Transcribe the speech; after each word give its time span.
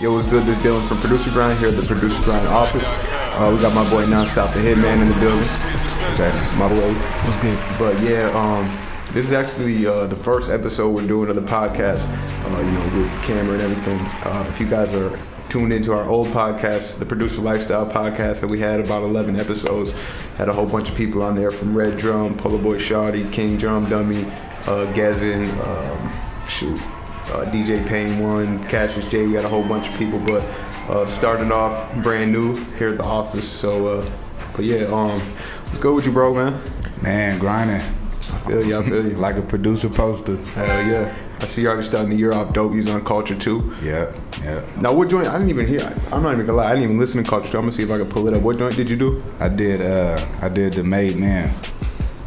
Yo, 0.00 0.10
what's 0.14 0.26
good? 0.30 0.46
This 0.46 0.56
is 0.56 0.64
Dylan 0.64 0.88
from 0.88 0.96
Producer 0.96 1.28
Grind 1.28 1.58
here 1.58 1.68
at 1.68 1.76
the 1.76 1.86
Producer 1.86 2.22
Grind 2.22 2.48
office. 2.48 2.82
Uh, 2.86 3.52
we 3.54 3.60
got 3.60 3.74
my 3.74 3.88
boy 3.90 4.02
Nonstop, 4.06 4.50
the 4.54 4.60
Hitman, 4.60 5.02
in 5.02 5.08
the 5.10 5.20
building. 5.20 5.46
That's 6.16 6.56
my 6.56 6.72
way. 6.72 6.94
What's 6.94 7.36
good? 7.42 7.58
But 7.78 8.00
yeah, 8.00 8.30
um, 8.30 8.64
this 9.12 9.26
is 9.26 9.32
actually 9.32 9.86
uh, 9.86 10.06
the 10.06 10.16
first 10.16 10.50
episode 10.50 10.94
we're 10.94 11.06
doing 11.06 11.28
of 11.28 11.36
the 11.36 11.42
podcast. 11.42 12.08
Uh, 12.46 12.60
you 12.60 12.70
know, 12.70 12.98
with 12.98 13.22
camera 13.24 13.52
and 13.52 13.62
everything. 13.62 13.98
Uh, 14.24 14.46
if 14.48 14.58
you 14.58 14.66
guys 14.66 14.94
are 14.94 15.18
tuned 15.50 15.70
into 15.70 15.92
our 15.92 16.08
old 16.08 16.28
podcast, 16.28 16.98
the 16.98 17.04
Producer 17.04 17.42
Lifestyle 17.42 17.84
podcast, 17.84 18.40
that 18.40 18.48
we 18.48 18.58
had 18.58 18.80
about 18.80 19.02
11 19.02 19.38
episodes, 19.38 19.92
had 20.38 20.48
a 20.48 20.52
whole 20.54 20.64
bunch 20.64 20.88
of 20.88 20.94
people 20.94 21.22
on 21.22 21.36
there 21.36 21.50
from 21.50 21.76
Red 21.76 21.98
Drum, 21.98 22.38
Polo 22.38 22.56
Boy 22.56 22.78
Shawty, 22.78 23.30
King 23.30 23.58
Drum 23.58 23.86
Dummy, 23.90 24.24
uh, 24.62 24.90
Gazin, 24.94 25.46
um, 25.66 26.48
shoot, 26.48 26.80
uh, 27.30 27.50
DJ 27.50 27.86
Pain 27.86 28.18
1, 28.18 28.68
Cassius 28.68 29.08
Jay. 29.08 29.26
We 29.26 29.32
got 29.32 29.44
a 29.44 29.48
whole 29.48 29.64
bunch 29.64 29.88
of 29.88 29.96
people, 29.98 30.18
but 30.20 30.42
uh, 30.88 31.06
starting 31.06 31.52
off 31.52 31.94
brand 32.02 32.32
new 32.32 32.54
here 32.76 32.88
at 32.88 32.98
the 32.98 33.04
office. 33.04 33.48
So, 33.48 33.86
uh, 33.86 34.10
but 34.54 34.64
yeah, 34.64 34.84
um, 34.86 35.20
what's 35.66 35.78
good 35.78 35.94
with 35.94 36.06
you, 36.06 36.12
bro, 36.12 36.34
man? 36.34 36.60
Man, 37.02 37.38
grinding. 37.38 37.80
I 37.80 38.38
feel 38.46 38.64
you, 38.64 38.78
I 38.78 38.82
feel 38.82 39.06
you. 39.06 39.14
Like 39.16 39.36
a 39.36 39.42
producer 39.42 39.88
poster. 39.88 40.36
Hell 40.36 40.86
yeah. 40.86 41.16
I 41.40 41.46
see 41.46 41.62
you 41.62 41.68
already 41.68 41.86
starting 41.86 42.10
the 42.10 42.16
year 42.16 42.32
off 42.32 42.52
dope. 42.52 42.74
You 42.74 42.86
on 42.90 43.02
Culture 43.04 43.34
too. 43.34 43.74
Yeah, 43.82 44.14
yeah. 44.42 44.62
Now, 44.78 44.92
what 44.92 45.08
joint? 45.08 45.26
I 45.26 45.32
didn't 45.32 45.48
even 45.48 45.66
hear. 45.66 45.80
I'm 46.12 46.22
not 46.22 46.34
even 46.34 46.46
gonna 46.46 46.58
lie. 46.58 46.66
I 46.66 46.74
didn't 46.74 46.84
even 46.84 46.98
listen 46.98 47.24
to 47.24 47.28
Culture. 47.28 47.56
I'm 47.56 47.62
gonna 47.62 47.72
see 47.72 47.82
if 47.82 47.90
I 47.90 47.96
can 47.96 48.08
pull 48.08 48.28
it 48.28 48.34
up. 48.34 48.42
What 48.42 48.58
joint 48.58 48.76
did 48.76 48.90
you 48.90 48.96
do? 48.96 49.22
I 49.40 49.48
did. 49.48 49.80
uh 49.80 50.22
I 50.42 50.48
did 50.48 50.74
the 50.74 50.84
Made 50.84 51.16
Man. 51.16 51.54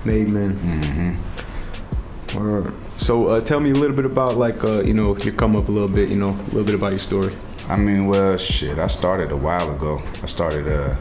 Made 0.04 0.30
Man. 0.30 0.56
Mm-hmm. 0.56 2.38
Alright. 2.38 2.74
So, 3.04 3.28
uh, 3.28 3.42
tell 3.42 3.60
me 3.60 3.72
a 3.72 3.74
little 3.74 3.96
bit 3.96 4.06
about 4.06 4.38
like 4.38 4.64
uh, 4.64 4.82
you 4.84 4.94
know 4.94 5.18
your 5.18 5.34
come 5.34 5.58
up 5.58 5.68
a 5.68 5.72
little 5.72 5.90
bit. 5.90 6.08
You 6.08 6.16
know 6.16 6.30
a 6.30 6.52
little 6.56 6.64
bit 6.64 6.74
about 6.76 6.92
your 6.92 7.00
story. 7.00 7.34
I 7.68 7.76
mean, 7.76 8.08
well, 8.08 8.38
shit. 8.38 8.80
I 8.80 8.88
started 8.88 9.32
a 9.32 9.36
while 9.36 9.70
ago. 9.76 10.02
I 10.22 10.28
started 10.28 10.70
uh 10.70 10.96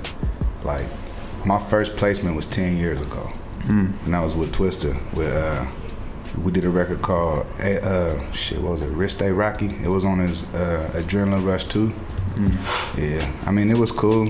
like 0.64 0.84
my 1.44 1.60
first 1.70 1.96
placement 1.96 2.34
was 2.34 2.46
ten 2.46 2.76
years 2.76 3.00
ago, 3.00 3.30
Mm. 3.68 3.92
and 4.04 4.16
I 4.16 4.20
was 4.20 4.34
with 4.34 4.52
Twista. 4.52 4.92
With 5.14 5.32
uh, 5.32 5.64
we 6.42 6.50
did 6.50 6.64
a 6.64 6.70
record 6.70 7.02
called 7.02 7.46
uh, 7.60 7.66
uh 7.92 8.32
shit. 8.32 8.58
What 8.60 8.72
was 8.72 8.82
it? 8.82 8.88
Wrist 8.88 9.20
Rocky. 9.20 9.66
It 9.84 9.88
was 9.88 10.04
on 10.04 10.18
his 10.18 10.42
uh, 10.54 10.90
Adrenaline 10.94 11.46
Rush 11.46 11.64
too. 11.68 11.92
Yeah, 12.98 13.30
I 13.46 13.52
mean 13.52 13.70
it 13.70 13.78
was 13.78 13.92
cool. 13.92 14.26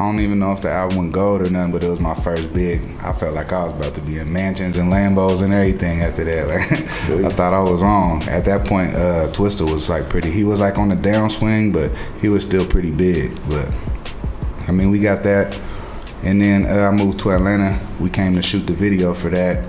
I 0.00 0.04
don't 0.04 0.20
even 0.20 0.38
know 0.38 0.52
if 0.52 0.62
the 0.62 0.70
album 0.70 0.96
went 0.96 1.12
gold 1.12 1.42
or 1.42 1.50
nothing, 1.50 1.72
but 1.72 1.84
it 1.84 1.90
was 1.90 2.00
my 2.00 2.14
first 2.14 2.54
big. 2.54 2.80
I 3.02 3.12
felt 3.12 3.34
like 3.34 3.52
I 3.52 3.66
was 3.66 3.74
about 3.74 3.94
to 3.96 4.00
be 4.00 4.16
in 4.16 4.32
mansions 4.32 4.78
and 4.78 4.90
Lambos 4.90 5.42
and 5.42 5.52
everything 5.52 6.00
after 6.00 6.24
that. 6.24 6.48
Like 7.10 7.24
I 7.24 7.28
thought 7.28 7.52
I 7.52 7.60
was 7.60 7.82
on. 7.82 8.22
At 8.22 8.46
that 8.46 8.66
point, 8.66 8.94
uh, 8.96 9.28
Twista 9.28 9.70
was 9.70 9.90
like 9.90 10.08
pretty. 10.08 10.30
He 10.30 10.42
was 10.42 10.58
like 10.58 10.78
on 10.78 10.88
the 10.88 10.96
downswing, 10.96 11.74
but 11.74 11.92
he 12.22 12.30
was 12.30 12.46
still 12.46 12.66
pretty 12.66 12.90
big. 12.90 13.38
But 13.50 13.74
I 14.66 14.72
mean, 14.72 14.88
we 14.88 15.00
got 15.00 15.22
that, 15.24 15.60
and 16.22 16.40
then 16.40 16.64
uh, 16.64 16.88
I 16.88 16.90
moved 16.92 17.18
to 17.20 17.32
Atlanta. 17.32 17.78
We 18.00 18.08
came 18.08 18.34
to 18.36 18.42
shoot 18.42 18.60
the 18.60 18.72
video 18.72 19.12
for 19.12 19.28
that, 19.28 19.62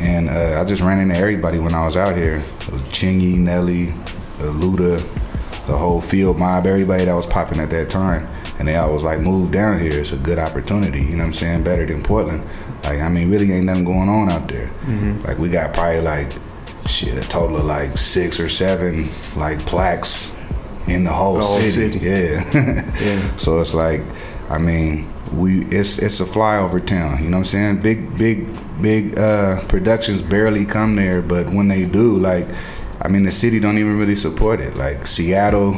and 0.00 0.28
uh, 0.28 0.60
I 0.60 0.64
just 0.64 0.82
ran 0.82 0.98
into 0.98 1.16
everybody 1.16 1.60
when 1.60 1.74
I 1.74 1.84
was 1.84 1.96
out 1.96 2.16
here. 2.16 2.36
It 2.36 2.68
was 2.72 2.82
Chingy, 2.84 3.36
Nelly, 3.36 3.90
uh, 3.90 4.50
Luda, 4.58 4.98
the 5.68 5.78
whole 5.78 6.00
field 6.00 6.36
mob, 6.36 6.66
everybody 6.66 7.04
that 7.04 7.14
was 7.14 7.26
popping 7.26 7.60
at 7.60 7.70
that 7.70 7.90
time. 7.90 8.26
And 8.58 8.66
they 8.66 8.76
always 8.76 9.02
like, 9.04 9.20
move 9.20 9.52
down 9.52 9.78
here. 9.80 10.00
It's 10.00 10.12
a 10.12 10.16
good 10.16 10.38
opportunity. 10.38 11.00
You 11.00 11.12
know 11.16 11.18
what 11.18 11.26
I'm 11.28 11.34
saying? 11.34 11.62
Better 11.64 11.86
than 11.86 12.02
Portland. 12.02 12.42
Like, 12.84 13.00
I 13.00 13.08
mean, 13.08 13.30
really 13.30 13.52
ain't 13.52 13.66
nothing 13.66 13.84
going 13.84 14.08
on 14.08 14.30
out 14.30 14.48
there. 14.48 14.68
Like, 15.26 15.38
we 15.38 15.48
got 15.48 15.74
probably 15.74 16.00
like, 16.00 16.32
shit, 16.88 17.16
a 17.16 17.28
total 17.28 17.58
of 17.58 17.64
like 17.66 17.96
six 17.96 18.40
or 18.40 18.48
seven 18.48 19.10
like 19.36 19.58
plaques 19.66 20.34
in 20.88 21.04
the 21.04 21.12
whole, 21.12 21.34
The 21.36 21.44
whole 21.44 21.60
city. 21.60 21.98
city. 21.98 22.06
Yeah. 22.06 22.92
Yeah. 23.00 23.36
So 23.36 23.60
it's 23.60 23.74
like, 23.74 24.00
I 24.48 24.58
mean, 24.58 25.12
we 25.34 25.60
it's 25.66 25.98
it's 25.98 26.20
a 26.20 26.24
flyover 26.24 26.84
town. 26.84 27.22
You 27.22 27.28
know 27.30 27.36
what 27.36 27.54
I'm 27.54 27.76
saying? 27.76 27.82
Big 27.82 28.16
big 28.16 28.46
big 28.80 29.18
uh, 29.18 29.60
productions 29.66 30.22
barely 30.22 30.64
come 30.64 30.96
there, 30.96 31.20
but 31.20 31.50
when 31.52 31.68
they 31.68 31.84
do, 31.84 32.18
like, 32.18 32.46
I 33.02 33.08
mean, 33.08 33.24
the 33.24 33.32
city 33.32 33.60
don't 33.60 33.76
even 33.76 33.98
really 33.98 34.16
support 34.16 34.60
it. 34.60 34.74
Like 34.76 35.06
Seattle, 35.06 35.74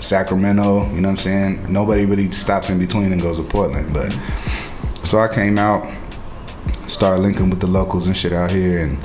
Sacramento. 0.00 0.86
You 0.90 1.00
know 1.00 1.08
what 1.08 1.12
I'm 1.12 1.16
saying? 1.16 1.72
Nobody 1.72 2.04
really 2.04 2.30
stops 2.32 2.70
in 2.70 2.78
between 2.78 3.12
and 3.12 3.20
goes 3.20 3.36
to 3.38 3.42
Portland. 3.42 3.92
But 3.92 4.12
so 5.04 5.18
I 5.20 5.28
came 5.28 5.58
out, 5.58 5.90
started 6.86 7.22
linking 7.22 7.50
with 7.50 7.60
the 7.60 7.66
locals 7.66 8.06
and 8.06 8.16
shit 8.16 8.32
out 8.32 8.50
here, 8.50 8.78
and 8.78 8.98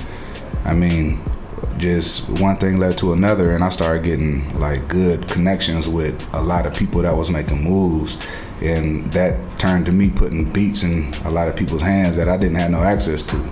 I 0.66 0.74
mean, 0.74 1.24
just 1.78 2.30
one 2.42 2.56
thing 2.56 2.78
led 2.78 2.98
to 3.00 3.14
another, 3.14 3.52
and 3.52 3.64
I 3.64 3.70
started 3.70 4.04
getting 4.04 4.54
like 4.60 4.88
good 4.88 5.28
connections 5.28 5.88
with 5.88 6.28
a 6.34 6.42
lot 6.42 6.66
of 6.66 6.76
people 6.76 7.02
that 7.02 7.16
was 7.16 7.30
making 7.30 7.64
moves, 7.64 8.18
and 8.62 9.12
that 9.12 9.60
turned 9.60 9.86
to 9.86 9.92
me 9.92 10.10
putting 10.10 10.52
beats 10.52 10.84
in 10.84 11.14
a 11.26 11.32
lot 11.32 11.48
of 11.48 11.56
people's 11.56 11.82
hands 11.82 12.16
that 12.18 12.30
I 12.30 12.38
didn't 12.38 12.56
have 12.56 12.72
no 12.72 12.84
access 12.84 13.22
to. 13.24 13.50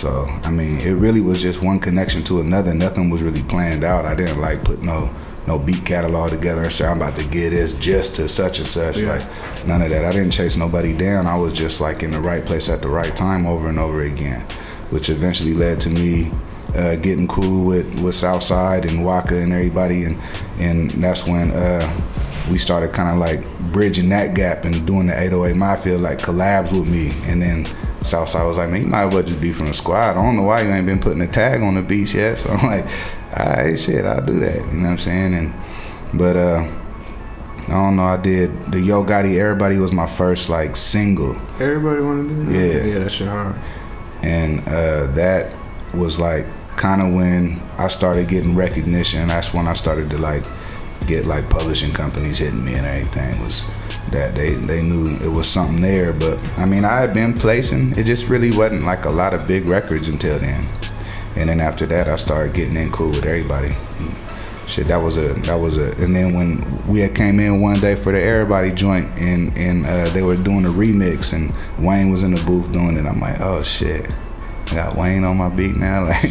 So 0.00 0.24
I 0.44 0.50
mean, 0.50 0.80
it 0.80 0.92
really 0.94 1.20
was 1.20 1.40
just 1.40 1.62
one 1.62 1.80
connection 1.80 2.22
to 2.24 2.40
another. 2.40 2.74
Nothing 2.74 3.10
was 3.10 3.22
really 3.22 3.42
planned 3.42 3.84
out. 3.84 4.04
I 4.04 4.14
didn't 4.14 4.40
like 4.40 4.62
put 4.62 4.82
no 4.82 5.12
no 5.46 5.58
beat 5.58 5.84
catalog 5.84 6.30
together 6.30 6.62
and 6.62 6.72
say 6.72 6.86
I'm 6.86 6.96
about 6.96 7.16
to 7.16 7.24
get 7.24 7.50
this 7.50 7.72
just 7.78 8.16
to 8.16 8.28
such 8.28 8.58
and 8.58 8.68
such. 8.68 8.98
Yeah. 8.98 9.16
Like 9.16 9.66
none 9.66 9.82
of 9.82 9.90
that. 9.90 10.04
I 10.04 10.10
didn't 10.10 10.32
chase 10.32 10.56
nobody 10.56 10.92
down. 10.96 11.26
I 11.26 11.36
was 11.36 11.52
just 11.52 11.80
like 11.80 12.02
in 12.02 12.10
the 12.10 12.20
right 12.20 12.44
place 12.44 12.68
at 12.68 12.82
the 12.82 12.88
right 12.88 13.14
time 13.14 13.46
over 13.46 13.68
and 13.68 13.78
over 13.78 14.02
again, 14.02 14.40
which 14.90 15.08
eventually 15.08 15.54
led 15.54 15.80
to 15.82 15.90
me 15.90 16.30
uh, 16.74 16.96
getting 16.96 17.26
cool 17.28 17.64
with 17.64 18.00
with 18.00 18.14
Southside 18.14 18.84
and 18.84 19.04
Waka 19.04 19.36
and 19.36 19.52
everybody, 19.52 20.04
and 20.04 20.20
and 20.58 20.90
that's 20.90 21.26
when 21.26 21.50
uh, 21.52 22.02
we 22.50 22.58
started 22.58 22.92
kind 22.92 23.10
of 23.10 23.18
like 23.18 23.72
bridging 23.72 24.08
that 24.10 24.34
gap 24.34 24.64
and 24.64 24.86
doing 24.86 25.06
the 25.06 25.18
808 25.18 25.56
Mafia 25.56 25.98
like 25.98 26.18
collabs 26.18 26.72
with 26.72 26.88
me, 26.88 27.12
and 27.30 27.42
then. 27.42 27.66
Southside 28.06 28.46
was 28.46 28.56
like, 28.56 28.70
man, 28.70 28.82
you 28.82 28.86
might 28.86 29.04
as 29.08 29.14
well 29.14 29.22
just 29.22 29.40
be 29.40 29.52
from 29.52 29.66
the 29.66 29.74
squad. 29.74 30.10
I 30.10 30.14
don't 30.14 30.36
know 30.36 30.42
why 30.44 30.62
you 30.62 30.70
ain't 30.70 30.86
been 30.86 31.00
putting 31.00 31.20
a 31.20 31.26
tag 31.26 31.62
on 31.62 31.74
the 31.74 31.82
beach 31.82 32.14
yet. 32.14 32.38
So 32.46 32.50
I'm 32.50 32.66
like, 32.66 32.84
all 33.36 33.46
right, 33.46 33.78
shit, 33.78 34.04
I'll 34.04 34.24
do 34.24 34.38
that. 34.40 34.56
You 34.56 34.62
know 34.78 34.84
what 34.84 34.90
I'm 34.90 34.98
saying? 34.98 35.34
And 35.34 35.52
but 36.14 36.36
uh, 36.36 36.66
I 37.66 37.70
don't 37.70 37.96
know. 37.96 38.04
I 38.04 38.16
did 38.16 38.70
the 38.72 38.80
Yo 38.80 39.04
Gotti 39.04 39.38
Everybody 39.38 39.76
was 39.78 39.92
my 39.92 40.06
first 40.06 40.48
like 40.48 40.76
single, 40.76 41.36
Everybody 41.60 42.00
want 42.00 42.28
to 42.28 42.34
do 42.34 42.52
that? 42.52 42.52
Yeah. 42.54 42.84
Yeah, 42.92 42.98
that 43.00 43.10
shit 43.10 43.28
hard. 43.28 43.56
and 44.22 44.60
uh, 44.68 45.06
that 45.14 45.52
was 45.92 46.18
like 46.18 46.46
kind 46.76 47.00
of 47.02 47.12
when 47.14 47.60
I 47.78 47.88
started 47.88 48.28
getting 48.28 48.54
recognition. 48.54 49.26
That's 49.28 49.52
when 49.52 49.66
I 49.66 49.74
started 49.74 50.10
to 50.10 50.18
like 50.18 50.44
get 51.06 51.26
like 51.26 51.48
publishing 51.48 51.92
companies 51.92 52.38
hitting 52.38 52.64
me 52.64 52.74
and 52.74 52.86
everything. 52.86 53.42
Was 53.42 53.66
that 54.10 54.34
they 54.34 54.54
they 54.54 54.82
knew 54.82 55.16
it 55.16 55.28
was 55.28 55.48
something 55.48 55.80
there. 55.80 56.12
But 56.12 56.38
I 56.58 56.64
mean, 56.64 56.84
I 56.84 56.98
had 57.00 57.14
been 57.14 57.34
placing. 57.34 57.96
It 57.98 58.04
just 58.04 58.28
really 58.28 58.56
wasn't 58.56 58.84
like 58.84 59.04
a 59.04 59.10
lot 59.10 59.34
of 59.34 59.46
big 59.46 59.66
records 59.66 60.08
until 60.08 60.38
then. 60.38 60.66
And 61.36 61.50
then 61.50 61.60
after 61.60 61.86
that, 61.86 62.08
I 62.08 62.16
started 62.16 62.54
getting 62.54 62.76
in 62.76 62.90
cool 62.90 63.10
with 63.10 63.26
everybody. 63.26 63.74
Shit, 64.66 64.88
that 64.88 64.96
was 64.96 65.16
a 65.16 65.34
that 65.44 65.56
was 65.56 65.76
a. 65.76 65.92
And 66.02 66.14
then 66.14 66.34
when 66.34 66.86
we 66.88 67.00
had 67.00 67.14
came 67.14 67.38
in 67.38 67.60
one 67.60 67.78
day 67.78 67.94
for 67.94 68.12
the 68.12 68.20
everybody 68.20 68.72
joint, 68.72 69.06
and 69.18 69.56
and 69.56 69.86
uh, 69.86 70.08
they 70.10 70.22
were 70.22 70.36
doing 70.36 70.64
a 70.64 70.70
remix, 70.70 71.32
and 71.32 71.54
Wayne 71.84 72.10
was 72.10 72.22
in 72.22 72.34
the 72.34 72.42
booth 72.44 72.72
doing 72.72 72.96
it. 72.96 73.06
I'm 73.06 73.20
like, 73.20 73.40
oh 73.40 73.62
shit, 73.62 74.10
I 74.70 74.74
got 74.74 74.96
Wayne 74.96 75.24
on 75.24 75.36
my 75.36 75.48
beat 75.48 75.76
now. 75.76 76.06
Like, 76.06 76.24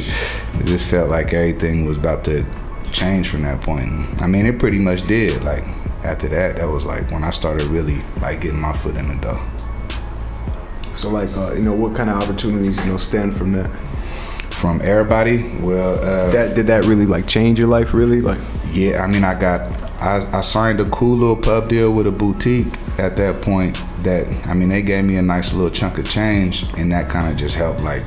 it 0.61 0.65
just 0.65 0.87
felt 0.87 1.09
like 1.09 1.33
everything 1.33 1.85
was 1.85 1.97
about 1.97 2.23
to 2.25 2.45
change 2.95 3.29
from 3.29 3.43
that 3.43 3.61
point. 3.61 4.21
I 4.21 4.27
mean, 4.27 4.45
it 4.45 4.57
pretty 4.57 4.79
much 4.79 5.05
did. 5.07 5.43
Like 5.43 5.63
after 6.03 6.29
that, 6.29 6.55
that 6.55 6.67
was 6.67 6.85
like 6.85 7.09
when 7.11 7.23
I 7.23 7.31
started 7.31 7.67
really 7.67 8.01
like 8.21 8.41
getting 8.41 8.59
my 8.59 8.73
foot 8.73 8.95
in 8.95 9.07
the 9.07 9.15
door. 9.15 9.41
So 10.95 11.09
like, 11.09 11.35
uh, 11.35 11.53
you 11.53 11.61
know, 11.61 11.73
what 11.73 11.95
kind 11.95 12.09
of 12.09 12.23
opportunities 12.23 12.77
you 12.85 12.91
know 12.91 12.97
stem 12.97 13.33
from 13.33 13.51
that? 13.51 13.69
From 14.51 14.81
everybody, 14.81 15.43
well, 15.59 15.99
uh, 15.99 16.31
That 16.31 16.55
did 16.55 16.67
that 16.67 16.85
really 16.85 17.05
like 17.05 17.27
change 17.27 17.59
your 17.59 17.67
life? 17.67 17.93
Really? 17.93 18.21
Like, 18.21 18.39
Yeah, 18.71 19.03
I 19.03 19.07
mean, 19.07 19.25
I 19.25 19.37
got, 19.39 19.61
I, 20.01 20.37
I 20.37 20.41
signed 20.41 20.79
a 20.79 20.89
cool 20.89 21.15
little 21.17 21.35
pub 21.35 21.67
deal 21.67 21.91
with 21.91 22.07
a 22.07 22.11
boutique 22.11 22.73
at 22.97 23.17
that 23.17 23.41
point. 23.41 23.77
That 24.03 24.25
I 24.47 24.53
mean, 24.53 24.69
they 24.69 24.81
gave 24.81 25.03
me 25.03 25.17
a 25.17 25.21
nice 25.21 25.51
little 25.51 25.69
chunk 25.69 25.97
of 25.97 26.09
change, 26.09 26.63
and 26.77 26.91
that 26.93 27.09
kind 27.09 27.31
of 27.31 27.37
just 27.37 27.55
helped 27.55 27.81
like 27.81 28.03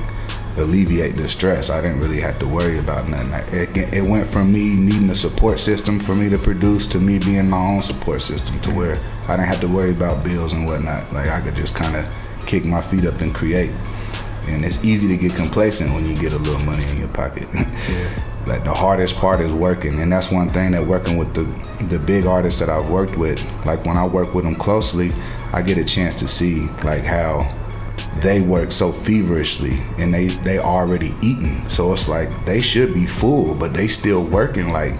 alleviate 0.62 1.16
the 1.16 1.28
stress. 1.28 1.70
I 1.70 1.80
didn't 1.80 2.00
really 2.00 2.20
have 2.20 2.38
to 2.40 2.46
worry 2.46 2.78
about 2.78 3.08
nothing. 3.08 3.32
It, 3.58 3.92
it 3.92 4.02
went 4.02 4.28
from 4.28 4.52
me 4.52 4.74
needing 4.74 5.10
a 5.10 5.14
support 5.14 5.60
system 5.60 5.98
for 5.98 6.14
me 6.14 6.28
to 6.28 6.38
produce 6.38 6.86
to 6.88 6.98
me 6.98 7.18
being 7.18 7.48
my 7.48 7.58
own 7.58 7.82
support 7.82 8.22
system, 8.22 8.58
to 8.60 8.70
where 8.70 8.96
I 9.24 9.36
didn't 9.36 9.48
have 9.48 9.60
to 9.60 9.68
worry 9.68 9.92
about 9.92 10.24
bills 10.24 10.52
and 10.52 10.66
whatnot. 10.66 11.12
Like 11.12 11.28
I 11.28 11.40
could 11.40 11.54
just 11.54 11.74
kind 11.74 11.96
of 11.96 12.06
kick 12.46 12.64
my 12.64 12.80
feet 12.80 13.04
up 13.04 13.20
and 13.20 13.34
create. 13.34 13.70
And 14.46 14.64
it's 14.64 14.82
easy 14.82 15.08
to 15.08 15.16
get 15.16 15.34
complacent 15.36 15.92
when 15.92 16.06
you 16.06 16.16
get 16.16 16.32
a 16.32 16.38
little 16.38 16.64
money 16.64 16.84
in 16.90 16.98
your 16.98 17.08
pocket. 17.08 17.46
like 18.46 18.64
the 18.64 18.72
hardest 18.74 19.16
part 19.16 19.40
is 19.40 19.52
working, 19.52 20.00
and 20.00 20.10
that's 20.10 20.30
one 20.30 20.48
thing 20.48 20.72
that 20.72 20.84
working 20.84 21.18
with 21.18 21.34
the 21.34 21.44
the 21.84 21.98
big 21.98 22.24
artists 22.24 22.58
that 22.60 22.70
I've 22.70 22.88
worked 22.90 23.16
with. 23.16 23.44
Like 23.66 23.84
when 23.84 23.96
I 23.96 24.06
work 24.06 24.34
with 24.34 24.44
them 24.44 24.54
closely, 24.54 25.12
I 25.52 25.62
get 25.62 25.76
a 25.76 25.84
chance 25.84 26.14
to 26.16 26.26
see 26.26 26.62
like 26.82 27.04
how 27.04 27.54
they 28.22 28.40
work 28.40 28.72
so 28.72 28.92
feverishly 28.92 29.80
and 29.98 30.12
they 30.12 30.26
they 30.26 30.58
already 30.58 31.14
eating 31.22 31.68
so 31.68 31.92
it's 31.92 32.08
like 32.08 32.28
they 32.44 32.60
should 32.60 32.92
be 32.94 33.06
full 33.06 33.54
but 33.54 33.72
they 33.72 33.88
still 33.88 34.22
working 34.24 34.72
like 34.72 34.94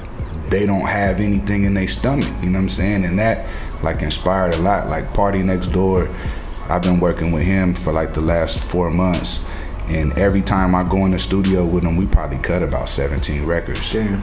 they 0.49 0.65
don't 0.65 0.87
have 0.87 1.21
anything 1.21 1.65
in 1.65 1.75
their 1.75 1.89
stomach. 1.89 2.29
You 2.43 2.51
know 2.51 2.59
what 2.59 2.65
I'm 2.65 2.69
saying? 2.71 3.05
And 3.05 3.19
that 3.19 3.47
like 3.83 4.03
inspired 4.03 4.55
a 4.55 4.59
lot. 4.59 4.89
Like 4.89 5.13
PartyNextDoor 5.13 6.15
I've 6.69 6.83
been 6.83 7.01
working 7.01 7.33
with 7.33 7.45
him 7.45 7.75
for 7.75 7.93
like 7.93 8.13
the 8.13 8.21
last 8.21 8.59
four 8.59 8.91
months. 8.91 9.43
And 9.89 10.13
every 10.19 10.43
time 10.43 10.75
I 10.75 10.83
go 10.85 11.07
in 11.07 11.13
the 11.13 11.19
studio 11.19 11.65
with 11.65 11.83
him, 11.83 11.97
we 11.97 12.07
probably 12.07 12.37
cut 12.39 12.63
about 12.63 12.91
17 12.91 13.47
records. 13.47 13.91
Damn. 13.91 14.23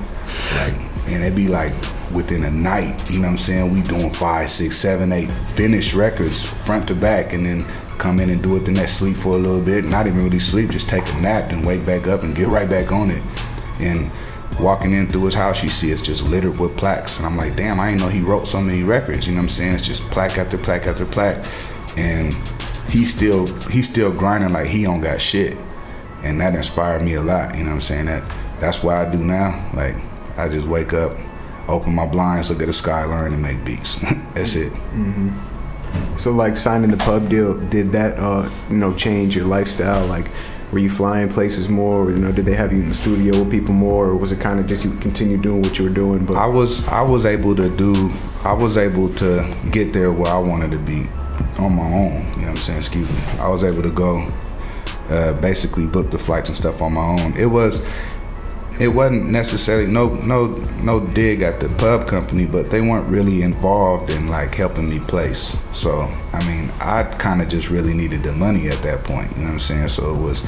Like, 0.55 0.75
and 1.07 1.23
it'd 1.23 1.35
be 1.35 1.47
like 1.47 1.73
within 2.13 2.43
a 2.43 2.51
night, 2.51 3.09
you 3.09 3.17
know 3.17 3.27
what 3.27 3.33
I'm 3.33 3.37
saying? 3.39 3.73
We 3.73 3.81
doing 3.81 4.11
five, 4.11 4.51
six, 4.51 4.77
seven, 4.77 5.11
eight 5.11 5.31
finished 5.31 5.95
records 5.95 6.43
front 6.43 6.87
to 6.87 6.95
back, 6.95 7.33
and 7.33 7.45
then 7.45 7.65
come 7.97 8.19
in 8.19 8.29
and 8.29 8.41
do 8.41 8.55
it, 8.57 8.61
then 8.61 8.73
that 8.75 8.89
sleep 8.89 9.15
for 9.15 9.35
a 9.35 9.37
little 9.37 9.61
bit. 9.61 9.85
Not 9.85 10.07
even 10.07 10.23
really 10.23 10.39
sleep, 10.39 10.69
just 10.69 10.89
take 10.89 11.07
a 11.13 11.21
nap 11.21 11.51
and 11.51 11.65
wake 11.65 11.85
back 11.85 12.07
up 12.07 12.23
and 12.23 12.35
get 12.35 12.47
right 12.47 12.69
back 12.69 12.91
on 12.91 13.09
it. 13.09 13.23
And 13.79 14.11
walking 14.59 14.93
in 14.93 15.07
through 15.07 15.25
his 15.25 15.35
house, 15.35 15.63
you 15.63 15.69
see 15.69 15.91
it's 15.91 16.01
just 16.01 16.23
littered 16.23 16.59
with 16.59 16.75
plaques. 16.77 17.17
And 17.17 17.25
I'm 17.25 17.37
like, 17.37 17.55
damn, 17.55 17.79
I 17.79 17.89
didn't 17.89 18.01
know 18.01 18.09
he 18.09 18.21
wrote 18.21 18.47
so 18.47 18.61
many 18.61 18.83
records. 18.83 19.27
You 19.27 19.33
know 19.33 19.39
what 19.39 19.45
I'm 19.45 19.49
saying? 19.49 19.73
It's 19.73 19.83
just 19.83 20.01
plaque 20.11 20.37
after 20.37 20.57
plaque 20.57 20.87
after 20.87 21.05
plaque. 21.05 21.45
And 21.97 22.33
he's 22.89 23.13
still 23.13 23.47
he's 23.67 23.89
still 23.89 24.11
grinding 24.11 24.53
like 24.53 24.67
he 24.67 24.83
don't 24.83 25.01
got 25.01 25.21
shit. 25.21 25.57
And 26.23 26.39
that 26.41 26.55
inspired 26.55 27.01
me 27.01 27.15
a 27.15 27.21
lot. 27.21 27.55
You 27.55 27.63
know 27.63 27.69
what 27.69 27.75
I'm 27.75 27.81
saying? 27.81 28.05
That 28.05 28.23
that's 28.59 28.83
what 28.83 28.95
I 28.95 29.09
do 29.09 29.17
now. 29.17 29.69
Like 29.73 29.95
I 30.37 30.49
just 30.49 30.67
wake 30.67 30.93
up, 30.93 31.17
open 31.67 31.93
my 31.93 32.07
blinds, 32.07 32.49
look 32.49 32.61
at 32.61 32.67
the 32.67 32.73
skyline, 32.73 33.33
and 33.33 33.41
make 33.41 33.63
beats. 33.63 33.95
that's 34.33 34.55
it. 34.55 34.71
Mm-hmm. 34.73 35.54
So 36.17 36.31
like 36.31 36.57
signing 36.57 36.91
the 36.91 36.97
pub 36.97 37.29
deal, 37.29 37.59
did 37.69 37.91
that 37.91 38.17
uh, 38.17 38.49
you 38.69 38.77
know 38.77 38.93
change 38.93 39.35
your 39.35 39.45
lifestyle? 39.45 40.05
Like, 40.05 40.29
were 40.71 40.79
you 40.79 40.89
flying 40.89 41.29
places 41.29 41.69
more? 41.69 42.05
Or, 42.05 42.11
you 42.11 42.17
know, 42.17 42.31
did 42.31 42.45
they 42.45 42.55
have 42.55 42.71
you 42.71 42.79
in 42.79 42.89
the 42.89 42.93
studio 42.93 43.39
with 43.39 43.51
people 43.51 43.73
more, 43.73 44.07
or 44.07 44.15
was 44.15 44.31
it 44.31 44.39
kind 44.39 44.59
of 44.59 44.67
just 44.67 44.83
you 44.83 44.95
continue 44.97 45.37
doing 45.37 45.61
what 45.61 45.77
you 45.77 45.85
were 45.85 45.93
doing? 45.93 46.25
But 46.25 46.37
I 46.37 46.47
was 46.47 46.85
I 46.87 47.01
was 47.01 47.25
able 47.25 47.55
to 47.55 47.69
do 47.75 48.11
I 48.43 48.53
was 48.53 48.77
able 48.77 49.13
to 49.15 49.55
get 49.71 49.93
there 49.93 50.11
where 50.11 50.31
I 50.31 50.39
wanted 50.39 50.71
to 50.71 50.79
be 50.79 51.07
on 51.59 51.75
my 51.75 51.85
own. 51.85 52.13
You 52.13 52.41
know 52.41 52.41
what 52.41 52.47
I'm 52.49 52.55
saying? 52.57 52.79
Excuse 52.79 53.09
me. 53.09 53.17
I 53.39 53.47
was 53.47 53.63
able 53.63 53.83
to 53.83 53.91
go 53.91 54.31
uh, 55.09 55.33
basically 55.33 55.85
book 55.85 56.11
the 56.11 56.17
flights 56.17 56.49
and 56.49 56.57
stuff 56.57 56.81
on 56.81 56.93
my 56.93 57.05
own. 57.05 57.37
It 57.37 57.47
was 57.47 57.85
it 58.79 58.89
wasn't 58.89 59.29
necessarily 59.29 59.89
no 59.89 60.09
no 60.15 60.47
no 60.83 60.99
dig 60.99 61.41
at 61.41 61.59
the 61.59 61.69
pub 61.69 62.07
company, 62.07 62.45
but 62.45 62.69
they 62.69 62.81
weren't 62.81 63.07
really 63.07 63.41
involved 63.41 64.09
in 64.09 64.27
like 64.27 64.53
helping 64.53 64.89
me 64.89 64.99
place. 64.99 65.55
So 65.71 66.01
I 66.33 66.45
mean, 66.47 66.71
I 66.81 67.03
kind 67.03 67.41
of 67.41 67.47
just 67.47 67.69
really 67.69 67.93
needed 67.93 68.23
the 68.23 68.33
money 68.33 68.67
at 68.67 68.81
that 68.81 69.03
point. 69.03 69.31
You 69.31 69.37
know 69.37 69.45
what 69.45 69.53
I'm 69.53 69.59
saying? 69.59 69.87
So 69.89 70.13
it 70.13 70.21
was, 70.21 70.41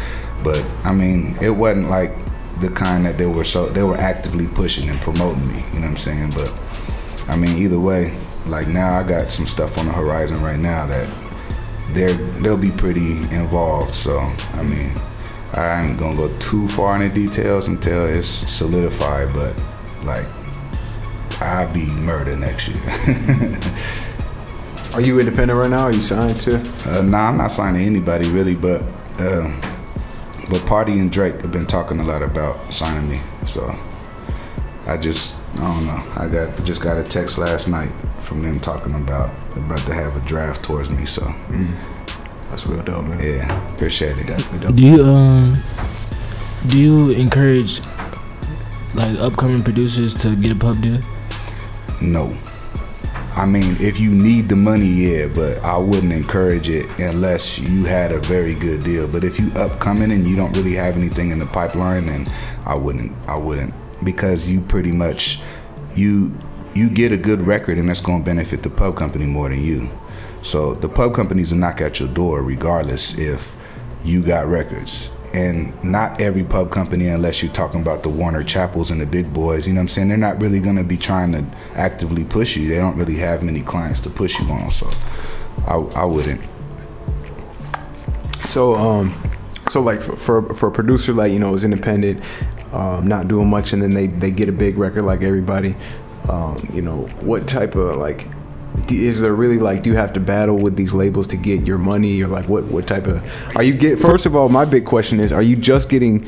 but 0.44 0.64
I 0.84 0.92
mean, 0.92 1.38
it 1.42 1.52
wasn't 1.52 1.90
like 1.90 2.12
the 2.60 2.70
kind 2.70 3.06
that 3.06 3.18
they 3.18 3.28
were 3.28 3.44
so 3.44 3.68
they 3.68 3.84
were 3.84 3.98
actively 3.98 4.48
pushing 4.48 4.90
and 4.90 5.00
promoting 5.00 5.48
me. 5.48 5.64
You 5.74 5.80
know 5.80 5.88
what 5.88 5.92
I'm 5.92 5.98
saying? 5.98 6.32
But 6.32 6.54
I 7.30 7.38
mean, 7.38 7.58
either 7.58 7.80
way, 7.80 8.18
like 8.46 8.68
now 8.68 8.98
I 9.00 9.04
got 9.04 9.30
some 9.30 9.48
stuff 9.48 9.78
on 9.78 9.86
the 9.86 9.94
horizon 9.94 10.42
right 10.42 10.60
now 10.60 10.86
that 10.88 11.08
they're 11.92 12.14
they'll 12.42 12.58
be 12.58 12.72
pretty 12.72 13.12
involved. 13.34 13.96
So 13.96 14.20
I 14.20 14.64
mean, 14.64 14.92
I 15.54 15.86
ain't 15.86 16.00
gonna 16.00 16.16
go 16.16 16.38
too 16.40 16.68
far 16.70 17.02
into 17.02 17.14
details 17.14 17.68
until 17.68 18.06
it's 18.06 18.28
solidified, 18.28 19.34
but 19.34 19.56
like 20.04 20.26
I'll 21.42 21.72
be 21.74 21.86
murder 21.86 22.36
next 22.36 22.68
year. 22.68 22.82
are 24.94 25.02
you 25.02 25.20
independent 25.20 25.60
right 25.60 25.70
now? 25.70 25.84
Are 25.84 25.94
you 25.94 26.02
signed 26.02 26.38
to? 26.42 26.60
uh, 26.86 27.02
nah, 27.02 27.30
I'm 27.30 27.38
not 27.38 27.52
signing 27.52 27.86
anybody 27.86 28.30
really, 28.30 28.56
but 28.56 28.82
uh, 29.20 29.52
but 30.50 30.66
Party 30.66 31.00
and 31.00 31.12
Drake 31.12 31.42
have 31.42 31.52
been 31.52 31.66
talking 31.66 32.00
a 32.00 32.04
lot 32.04 32.22
about 32.22 32.74
signing 32.74 33.10
me. 33.10 33.22
So 33.46 33.78
I 34.86 34.98
just 34.98 35.36
I 35.56 35.74
don't 35.74 35.86
know. 35.86 36.04
I 36.16 36.28
got 36.28 36.64
just 36.66 36.82
got 36.82 36.98
a 36.98 37.04
text 37.04 37.38
last 37.38 37.68
night 37.68 37.92
from 38.20 38.44
them 38.44 38.60
talking 38.60 38.96
about 38.96 39.30
about 39.56 39.80
to 39.80 39.94
have 39.94 40.16
a 40.16 40.20
draft 40.28 40.64
towards 40.64 40.90
me. 40.90 41.06
So 41.06 41.24
That's 42.50 42.66
real 42.66 42.84
dope, 42.84 43.06
man. 43.06 43.20
yeah, 43.24 43.74
appreciate 43.74 44.18
it. 44.18 44.28
Definitely 44.28 44.68
dope. 44.68 44.76
Do 44.76 44.84
you 44.84 45.06
um 45.06 45.56
do 46.68 46.80
you 46.80 47.12
encourage 47.12 47.82
like 48.94 49.18
upcoming 49.20 49.64
producers 49.64 50.16
to 50.16 50.36
get 50.36 50.52
a 50.52 50.56
pub 50.56 50.82
deal? 50.82 51.00
No. 52.02 52.36
I 53.36 53.46
mean, 53.46 53.78
if 53.80 54.00
you 54.00 54.10
need 54.10 54.50
the 54.50 54.56
money, 54.56 54.88
yeah, 54.88 55.28
but 55.28 55.64
I 55.64 55.78
wouldn't 55.78 56.12
encourage 56.12 56.70
it 56.70 56.88
unless 56.98 57.60
you 57.60 57.86
had 57.86 58.12
a 58.12 58.20
very 58.20 58.56
good 58.56 58.84
deal. 58.84 59.08
But 59.08 59.24
if 59.24 59.40
you 59.40 59.52
upcoming 59.56 60.12
and 60.12 60.28
you 60.28 60.36
don't 60.36 60.56
really 60.58 60.74
have 60.74 60.98
anything 60.98 61.30
in 61.30 61.38
the 61.38 61.46
pipeline, 61.46 62.08
then 62.08 62.28
I 62.66 62.74
wouldn't. 62.74 63.12
I 63.28 63.36
wouldn't 63.36 63.76
because 64.04 64.50
you 64.50 64.62
pretty 64.62 64.92
much 64.92 65.40
you 65.96 66.36
you 66.74 66.90
get 66.90 67.12
a 67.12 67.18
good 67.18 67.46
record 67.46 67.78
and 67.78 67.90
that's 67.90 68.02
going 68.02 68.20
to 68.20 68.26
benefit 68.26 68.64
the 68.64 68.70
pub 68.70 68.96
company 68.96 69.26
more 69.26 69.50
than 69.50 69.64
you. 69.64 69.90
So 70.44 70.74
the 70.74 70.89
pub 70.89 71.16
companies 71.16 71.51
will 71.51 71.60
knock 71.60 71.81
at 71.81 72.00
your 72.00 72.10
door 72.10 72.42
regardless 72.42 73.18
if 73.18 73.56
you 74.04 74.24
got 74.24 74.48
records. 74.48 75.10
And 75.34 75.84
not 75.84 76.22
every 76.22 76.44
pub 76.44 76.72
company, 76.72 77.07
unless 77.07 77.44
you're 77.44 77.51
talking 77.51 77.81
about 77.81 78.01
the 78.01 78.10
Warner 78.10 78.44
Chappells 78.44 78.92
and 78.92 79.01
the 79.01 79.06
big 79.06 79.34
boys, 79.34 79.68
you 79.68 79.74
know 79.74 79.80
what 79.80 79.84
I'm 79.84 79.89
saying? 79.89 80.07
They're 80.07 80.18
not 80.18 80.42
really 80.42 80.60
going 80.60 80.78
to 80.78 80.84
be 80.84 80.98
trying 80.98 81.34
to 81.34 81.44
actively 81.75 82.24
push 82.24 82.56
you. 82.56 82.68
They 82.69 82.78
don't 82.78 82.98
really 82.98 83.18
have 83.18 83.44
many 83.44 83.62
clients 83.62 84.00
to 84.01 84.10
push 84.10 84.39
you 84.39 84.50
on. 84.50 84.72
So 84.72 84.88
I, 85.68 85.75
I 85.75 86.06
wouldn't. 86.06 86.42
So, 88.48 88.75
um, 88.75 89.13
so 89.69 89.81
like 89.81 90.01
for, 90.01 90.16
for 90.16 90.54
for 90.56 90.69
a 90.69 90.72
producer 90.72 91.13
like 91.13 91.31
you 91.33 91.40
know 91.40 91.54
is 91.54 91.66
independent, 91.66 92.24
um, 92.72 93.07
not 93.07 93.28
doing 93.28 93.50
much, 93.50 93.74
and 93.74 93.81
then 93.81 93.92
they 93.92 94.07
they 94.07 94.31
get 94.31 94.48
a 94.48 94.54
big 94.54 94.78
record 94.78 95.04
like 95.04 95.22
everybody. 95.22 95.75
Um, 96.30 96.68
you 96.74 96.81
know, 96.81 97.01
what 97.19 97.48
type 97.48 97.75
of 97.75 97.98
like 97.98 98.28
is 98.90 99.20
there 99.20 99.34
really 99.34 99.58
like 99.58 99.84
do 99.84 99.90
you 99.90 99.96
have 99.96 100.14
to 100.14 100.20
battle 100.20 100.58
with 100.58 100.76
these 100.76 100.94
labels 100.94 101.28
to 101.28 101.36
get 101.36 101.66
your 101.66 101.78
money 101.78 102.22
or 102.22 102.28
like 102.28 102.48
what 102.48 102.64
what 102.66 102.88
type 102.88 103.08
of 103.08 103.22
are 103.56 103.64
you 103.64 103.74
get 103.74 104.00
first 104.00 104.26
of 104.26 104.36
all 104.36 104.50
my 104.50 104.66
big 104.66 104.86
question 104.86 105.20
is 105.20 105.32
are 105.32 105.42
you 105.42 105.56
just 105.56 105.90
getting 105.90 106.26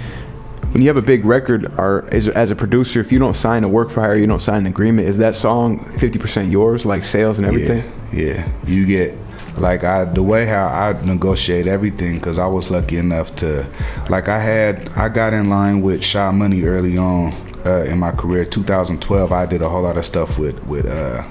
when 0.71 0.81
you 0.81 0.87
have 0.87 0.97
a 0.97 1.01
big 1.01 1.25
record 1.25 1.65
or 1.79 2.07
is, 2.11 2.27
as 2.27 2.51
a 2.51 2.55
producer 2.55 2.99
if 2.99 3.11
you 3.11 3.19
don't 3.19 3.35
sign 3.35 3.63
a 3.63 3.67
work 3.67 3.89
for 3.89 4.01
hire 4.01 4.15
you 4.15 4.27
don't 4.27 4.41
sign 4.41 4.57
an 4.57 4.67
agreement 4.67 5.07
is 5.07 5.17
that 5.17 5.35
song 5.35 5.79
50% 5.95 6.51
yours 6.51 6.85
like 6.85 7.03
sales 7.03 7.37
and 7.37 7.47
everything 7.47 7.83
Yeah, 8.11 8.33
yeah. 8.33 8.51
You 8.65 8.85
get 8.85 9.15
like 9.57 9.83
I 9.83 10.05
the 10.05 10.23
way 10.23 10.45
how 10.45 10.67
I 10.67 10.93
negotiate 11.05 11.67
everything 11.67 12.15
because 12.15 12.37
I 12.37 12.47
was 12.47 12.69
lucky 12.71 12.97
enough 12.97 13.35
to 13.37 13.67
like 14.09 14.27
I 14.27 14.39
had 14.39 14.89
I 14.89 15.09
got 15.09 15.33
in 15.33 15.49
line 15.49 15.81
with 15.81 16.03
Shy 16.03 16.29
Money 16.31 16.63
early 16.63 16.97
on 16.97 17.33
uh, 17.65 17.83
in 17.83 17.99
my 17.99 18.11
career. 18.11 18.45
2012, 18.45 19.31
I 19.31 19.45
did 19.45 19.61
a 19.61 19.69
whole 19.69 19.81
lot 19.81 19.97
of 19.97 20.05
stuff 20.05 20.37
with 20.37 20.57
with 20.65 20.85
uh, 20.85 21.27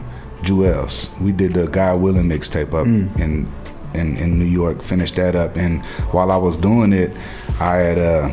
Juelz. 0.48 1.08
We 1.20 1.32
did 1.32 1.52
the 1.54 1.66
God 1.66 2.00
Will'n 2.00 2.26
mixtape 2.26 2.72
up 2.74 2.86
in, 2.86 3.52
in 3.94 4.16
in 4.16 4.38
New 4.38 4.44
York. 4.44 4.82
Finished 4.82 5.16
that 5.16 5.34
up, 5.34 5.56
and 5.56 5.84
while 6.12 6.30
I 6.30 6.36
was 6.36 6.56
doing 6.56 6.92
it, 6.92 7.10
I 7.60 7.76
had 7.76 7.98
uh, 7.98 8.30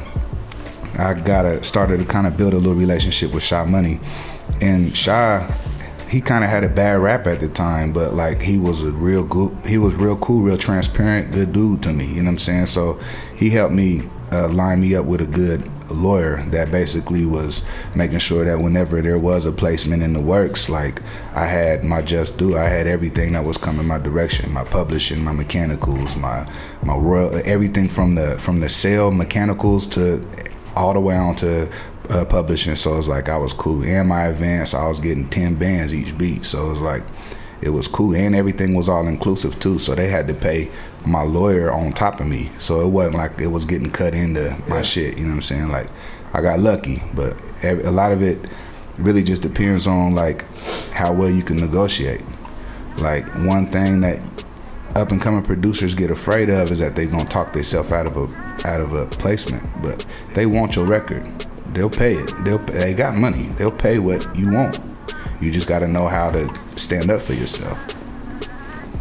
I 0.97 1.13
got 1.13 1.45
a 1.45 1.63
started 1.63 1.99
to 1.99 2.05
kind 2.05 2.27
of 2.27 2.37
build 2.37 2.53
a 2.53 2.57
little 2.57 2.75
relationship 2.75 3.33
with 3.33 3.43
Shy 3.43 3.63
Money, 3.65 3.99
and 4.61 4.95
Shy, 4.95 5.45
he 6.09 6.21
kind 6.21 6.43
of 6.43 6.49
had 6.49 6.63
a 6.63 6.69
bad 6.69 6.99
rap 6.99 7.27
at 7.27 7.39
the 7.39 7.49
time, 7.49 7.91
but 7.91 8.13
like 8.13 8.41
he 8.41 8.57
was 8.57 8.81
a 8.81 8.91
real 8.91 9.23
good, 9.23 9.55
he 9.65 9.77
was 9.77 9.93
real 9.95 10.15
cool, 10.17 10.41
real 10.41 10.57
transparent, 10.57 11.31
good 11.31 11.53
dude 11.53 11.83
to 11.83 11.93
me. 11.93 12.05
You 12.05 12.15
know 12.15 12.25
what 12.25 12.31
I'm 12.31 12.37
saying? 12.39 12.67
So 12.67 12.99
he 13.35 13.49
helped 13.49 13.73
me 13.73 14.03
uh, 14.31 14.49
line 14.49 14.81
me 14.81 14.95
up 14.95 15.05
with 15.05 15.21
a 15.21 15.25
good 15.25 15.69
lawyer 15.91 16.43
that 16.47 16.71
basically 16.71 17.25
was 17.25 17.61
making 17.93 18.19
sure 18.19 18.43
that 18.45 18.59
whenever 18.59 19.01
there 19.01 19.19
was 19.19 19.45
a 19.45 19.51
placement 19.51 20.03
in 20.03 20.13
the 20.13 20.19
works, 20.19 20.69
like 20.69 21.01
I 21.33 21.45
had 21.45 21.83
my 21.83 22.01
just 22.01 22.37
due, 22.37 22.57
I 22.57 22.65
had 22.65 22.87
everything 22.87 23.33
that 23.33 23.43
was 23.43 23.57
coming 23.57 23.87
my 23.87 23.99
direction, 23.99 24.51
my 24.51 24.63
publishing, 24.63 25.23
my 25.23 25.31
mechanicals, 25.31 26.15
my 26.15 26.49
my 26.83 26.95
royal, 26.95 27.41
everything 27.45 27.89
from 27.89 28.15
the 28.15 28.37
from 28.39 28.59
the 28.59 28.69
sale 28.69 29.11
mechanicals 29.11 29.87
to 29.87 30.27
all 30.75 30.93
the 30.93 30.99
way 30.99 31.15
on 31.15 31.35
to 31.37 31.71
uh, 32.09 32.25
publishing. 32.25 32.75
So 32.75 32.97
it's 32.97 33.07
like 33.07 33.29
I 33.29 33.37
was 33.37 33.53
cool. 33.53 33.83
And 33.83 34.09
my 34.09 34.25
advance, 34.25 34.73
I 34.73 34.87
was 34.87 34.99
getting 34.99 35.29
ten 35.29 35.55
bands 35.55 35.93
each 35.93 36.17
beat. 36.17 36.45
So 36.45 36.67
it 36.67 36.69
was 36.69 36.79
like 36.79 37.03
it 37.61 37.69
was 37.69 37.87
cool, 37.87 38.15
and 38.15 38.35
everything 38.35 38.73
was 38.73 38.89
all 38.89 39.07
inclusive 39.07 39.59
too. 39.59 39.79
So 39.79 39.95
they 39.95 40.09
had 40.09 40.27
to 40.27 40.33
pay 40.33 40.69
my 41.05 41.23
lawyer 41.23 41.71
on 41.71 41.93
top 41.93 42.19
of 42.19 42.27
me. 42.27 42.51
So 42.59 42.81
it 42.81 42.87
wasn't 42.87 43.15
like 43.15 43.39
it 43.39 43.47
was 43.47 43.65
getting 43.65 43.91
cut 43.91 44.13
into 44.13 44.55
my 44.67 44.81
shit. 44.81 45.17
You 45.17 45.23
know 45.23 45.29
what 45.31 45.35
I'm 45.35 45.41
saying? 45.41 45.69
Like 45.69 45.87
I 46.33 46.41
got 46.41 46.59
lucky, 46.59 47.03
but 47.13 47.37
a 47.63 47.91
lot 47.91 48.11
of 48.11 48.21
it 48.21 48.39
really 48.97 49.23
just 49.23 49.41
depends 49.41 49.87
on 49.87 50.15
like 50.15 50.45
how 50.91 51.13
well 51.13 51.29
you 51.29 51.43
can 51.43 51.57
negotiate. 51.57 52.21
Like 52.97 53.25
one 53.45 53.67
thing 53.67 54.01
that 54.01 54.21
up 54.95 55.11
and 55.11 55.21
coming 55.21 55.43
producers 55.43 55.93
get 55.93 56.09
afraid 56.09 56.49
of 56.49 56.71
is 56.71 56.79
that 56.79 56.95
they're 56.95 57.05
gonna 57.05 57.25
talk 57.25 57.51
themselves 57.53 57.91
out 57.91 58.05
of 58.05 58.17
a 58.17 58.67
out 58.67 58.81
of 58.81 58.93
a 58.93 59.05
placement. 59.05 59.63
But 59.81 60.05
they 60.33 60.45
want 60.45 60.75
your 60.75 60.85
record. 60.85 61.45
They'll 61.75 61.89
pay 61.89 62.15
it. 62.15 62.31
They'll 62.45 62.57
they 62.57 62.93
got 62.93 63.15
money. 63.15 63.47
They'll 63.57 63.69
pay 63.71 63.99
what 63.99 64.33
you 64.35 64.49
want. 64.49 64.79
You 65.41 65.51
just 65.51 65.67
gotta 65.67 65.87
know 65.87 66.07
how 66.07 66.31
to 66.31 66.49
stand 66.79 67.11
up 67.11 67.21
for 67.21 67.33
yourself. 67.33 67.77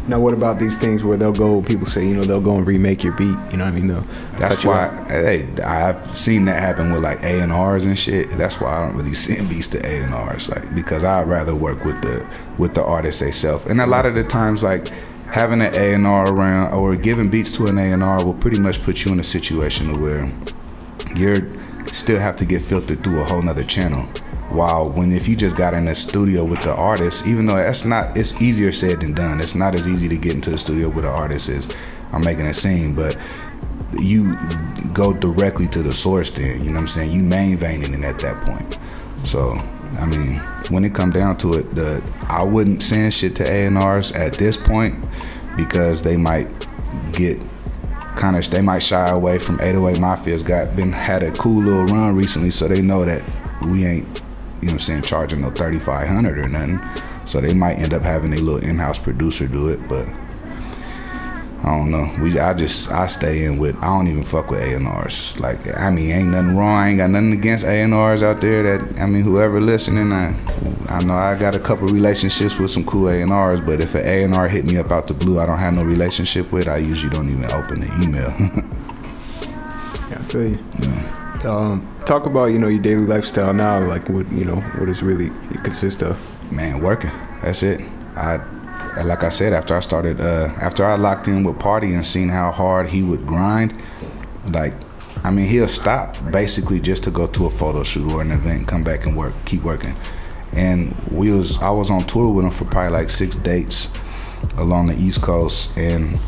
Now, 0.07 0.19
what 0.19 0.35
about 0.35 0.59
these 0.59 0.77
things 0.77 1.03
where 1.03 1.17
they'll 1.17 1.31
go? 1.31 1.63
People 1.63 1.87
say, 1.87 2.05
you 2.05 2.13
know, 2.13 2.23
they'll 2.23 2.39
go 2.41 2.57
and 2.57 2.67
remake 2.67 3.03
your 3.03 3.13
beat. 3.13 3.25
You 3.25 3.57
know 3.57 3.63
what 3.65 3.71
I 3.71 3.71
mean? 3.71 3.87
They'll 3.87 4.05
That's 4.37 4.63
why, 4.63 4.89
out. 4.89 5.09
hey, 5.09 5.47
I've 5.63 6.15
seen 6.15 6.45
that 6.45 6.59
happen 6.59 6.91
with 6.91 7.01
like 7.01 7.23
A 7.23 7.39
and 7.39 7.51
R's 7.51 7.85
and 7.85 7.97
shit. 7.97 8.29
That's 8.37 8.61
why 8.61 8.77
I 8.77 8.85
don't 8.85 8.95
really 8.95 9.13
send 9.15 9.49
beats 9.49 9.67
to 9.69 9.83
A 9.83 10.03
and 10.03 10.13
R's, 10.13 10.49
like 10.49 10.75
because 10.75 11.03
I'd 11.03 11.27
rather 11.27 11.55
work 11.55 11.83
with 11.85 11.99
the 12.01 12.27
with 12.57 12.75
the 12.75 12.83
artist 12.83 13.21
themselves. 13.21 13.65
And 13.65 13.81
a 13.81 13.87
lot 13.87 14.05
of 14.05 14.13
the 14.13 14.23
times, 14.23 14.61
like 14.61 14.89
having 15.27 15.61
an 15.61 15.73
A 15.73 15.93
and 15.93 16.05
R 16.05 16.31
around 16.31 16.73
or 16.73 16.95
giving 16.95 17.29
beats 17.29 17.51
to 17.53 17.65
an 17.67 17.79
A 17.79 17.91
and 17.93 18.03
R 18.03 18.23
will 18.23 18.33
pretty 18.33 18.59
much 18.59 18.83
put 18.83 19.05
you 19.05 19.11
in 19.11 19.19
a 19.19 19.23
situation 19.23 19.93
to 19.93 19.99
where 19.99 20.29
you're 21.15 21.41
still 21.87 22.19
have 22.19 22.35
to 22.37 22.45
get 22.45 22.61
filtered 22.61 23.03
through 23.03 23.21
a 23.21 23.25
whole 23.25 23.41
nother 23.41 23.63
channel. 23.63 24.03
While 24.49 24.91
when 24.91 25.11
if 25.11 25.27
you 25.27 25.35
just 25.35 25.57
got 25.57 25.73
in 25.73 25.85
the 25.85 25.95
studio 25.95 26.45
with 26.45 26.61
the 26.61 26.73
artist, 26.73 27.27
even 27.27 27.45
though 27.45 27.55
that's 27.55 27.83
not, 27.83 28.15
it's 28.15 28.41
easier 28.41 28.71
said 28.71 29.01
than 29.01 29.13
done. 29.13 29.41
It's 29.41 29.55
not 29.55 29.75
as 29.75 29.87
easy 29.87 30.07
to 30.07 30.15
get 30.15 30.33
into 30.33 30.49
the 30.49 30.57
studio 30.57 30.89
with 30.89 31.03
an 31.03 31.11
artist 31.11 31.49
as 31.49 31.67
I'm 32.11 32.23
making 32.23 32.45
a 32.45 32.53
scene, 32.53 32.93
but 32.93 33.17
you 33.99 34.37
go 34.93 35.13
directly 35.13 35.67
to 35.69 35.81
the 35.81 35.91
source 35.91 36.31
then, 36.31 36.59
you 36.63 36.69
know 36.69 36.75
what 36.75 36.81
I'm 36.81 36.87
saying? 36.87 37.11
You 37.11 37.21
main 37.21 37.57
veining 37.57 37.93
it 37.93 38.03
at 38.03 38.19
that 38.19 38.45
point. 38.45 38.77
So, 39.25 39.53
I 39.99 40.05
mean, 40.05 40.35
when 40.69 40.85
it 40.85 40.93
come 40.93 41.11
down 41.11 41.37
to 41.37 41.53
it, 41.55 41.69
the 41.69 42.01
I 42.27 42.43
wouldn't 42.43 42.83
send 42.83 43.13
shit 43.13 43.35
to 43.37 43.43
A&Rs 43.43 44.11
at 44.11 44.33
this 44.33 44.57
point 44.57 45.03
because 45.57 46.03
they 46.03 46.17
might 46.17 46.49
get 47.13 47.41
kind 48.15 48.35
of 48.37 48.49
they 48.49 48.61
might 48.61 48.79
shy 48.79 49.07
away 49.07 49.39
from 49.39 49.59
808 49.61 50.01
Mafia's 50.01 50.43
got 50.43 50.75
been 50.75 50.91
had 50.91 51.23
a 51.23 51.31
cool 51.31 51.61
little 51.61 51.85
run 51.85 52.15
recently 52.15 52.51
so 52.51 52.67
they 52.67 52.81
know 52.81 53.05
that 53.05 53.23
we 53.67 53.85
ain't 53.85 54.21
you 54.61 54.67
know 54.67 54.73
I'm 54.73 54.79
saying 54.79 55.01
charging 55.03 55.41
no 55.41 55.51
3500 55.51 56.37
or 56.39 56.49
nothing. 56.49 56.79
So 57.27 57.41
they 57.41 57.53
might 57.53 57.79
end 57.79 57.93
up 57.93 58.03
having 58.03 58.33
a 58.33 58.37
little 58.37 58.63
in-house 58.63 58.99
producer 58.99 59.47
do 59.47 59.69
it, 59.69 59.87
but 59.87 60.07
I 61.63 61.77
don't 61.77 61.89
know. 61.89 62.13
We 62.21 62.37
I 62.37 62.53
just 62.53 62.91
I 62.91 63.07
stay 63.07 63.45
in 63.45 63.57
with 63.57 63.75
I 63.77 63.87
don't 63.87 64.07
even 64.07 64.23
fuck 64.23 64.51
with 64.51 64.61
A 64.61 64.75
and 64.75 64.87
R's. 64.87 65.37
Like 65.39 65.75
I 65.75 65.89
mean, 65.89 66.11
ain't 66.11 66.29
nothing 66.29 66.55
wrong. 66.55 66.75
I 66.75 66.89
ain't 66.89 66.97
got 66.97 67.09
nothing 67.09 67.33
against 67.33 67.65
A 67.65 67.81
and 67.81 67.93
R's 67.93 68.21
out 68.21 68.41
there. 68.41 68.77
That 68.77 68.99
I 68.99 69.05
mean, 69.05 69.23
whoever 69.23 69.59
listening, 69.59 70.11
I 70.11 70.35
I 70.89 71.03
know 71.03 71.15
I 71.15 71.37
got 71.39 71.55
a 71.55 71.59
couple 71.59 71.87
relationships 71.87 72.57
with 72.59 72.71
some 72.71 72.85
cool 72.85 73.09
A 73.09 73.21
and 73.21 73.31
R's. 73.31 73.61
But 73.61 73.81
if 73.81 73.95
an 73.95 74.05
A 74.05 74.23
and 74.23 74.35
R 74.35 74.47
hit 74.47 74.65
me 74.65 74.77
up 74.77 74.91
out 74.91 75.07
the 75.07 75.13
blue, 75.13 75.39
I 75.39 75.45
don't 75.45 75.57
have 75.57 75.73
no 75.73 75.83
relationship 75.83 76.51
with. 76.51 76.67
I 76.67 76.77
usually 76.77 77.09
don't 77.09 77.29
even 77.29 77.51
open 77.51 77.79
the 77.81 78.03
email. 78.03 78.33
Yeah, 80.07 80.19
I 80.19 80.23
feel 80.25 80.49
you. 80.51 81.49
Um, 81.49 81.95
talk 82.05 82.25
about 82.25 82.45
you 82.45 82.59
know 82.59 82.67
your 82.67 82.81
daily 82.81 83.05
lifestyle 83.05 83.53
now, 83.53 83.79
like 83.79 84.07
what 84.09 84.31
you 84.31 84.45
know 84.45 84.57
what 84.77 84.87
is 84.89 85.01
really 85.01 85.31
it 85.51 85.63
consists 85.63 86.01
of. 86.01 86.19
Man, 86.51 86.81
working. 86.81 87.11
That's 87.41 87.63
it. 87.63 87.81
I 88.15 88.39
like 89.03 89.23
I 89.23 89.29
said 89.29 89.53
after 89.53 89.75
I 89.75 89.79
started 89.81 90.21
uh 90.21 90.53
after 90.59 90.85
I 90.85 90.95
locked 90.95 91.27
in 91.27 91.43
with 91.43 91.59
Party 91.59 91.93
and 91.93 92.05
seen 92.05 92.29
how 92.29 92.51
hard 92.51 92.89
he 92.89 93.03
would 93.03 93.25
grind, 93.25 93.81
like 94.51 94.73
I 95.23 95.31
mean 95.31 95.47
he'll 95.47 95.67
stop 95.67 96.15
basically 96.31 96.79
just 96.79 97.03
to 97.05 97.11
go 97.11 97.27
to 97.27 97.45
a 97.47 97.51
photo 97.51 97.83
shoot 97.83 98.11
or 98.11 98.21
an 98.21 98.31
event, 98.31 98.67
come 98.67 98.83
back 98.83 99.05
and 99.05 99.15
work, 99.15 99.33
keep 99.45 99.63
working. 99.63 99.95
And 100.53 100.95
we 101.11 101.31
was 101.31 101.57
I 101.57 101.69
was 101.69 101.89
on 101.89 102.05
tour 102.05 102.29
with 102.29 102.45
him 102.45 102.51
for 102.51 102.65
probably 102.65 102.97
like 102.97 103.09
six 103.09 103.35
dates 103.35 103.89
along 104.57 104.87
the 104.87 104.97
East 104.97 105.21
Coast 105.21 105.75
and 105.77 106.19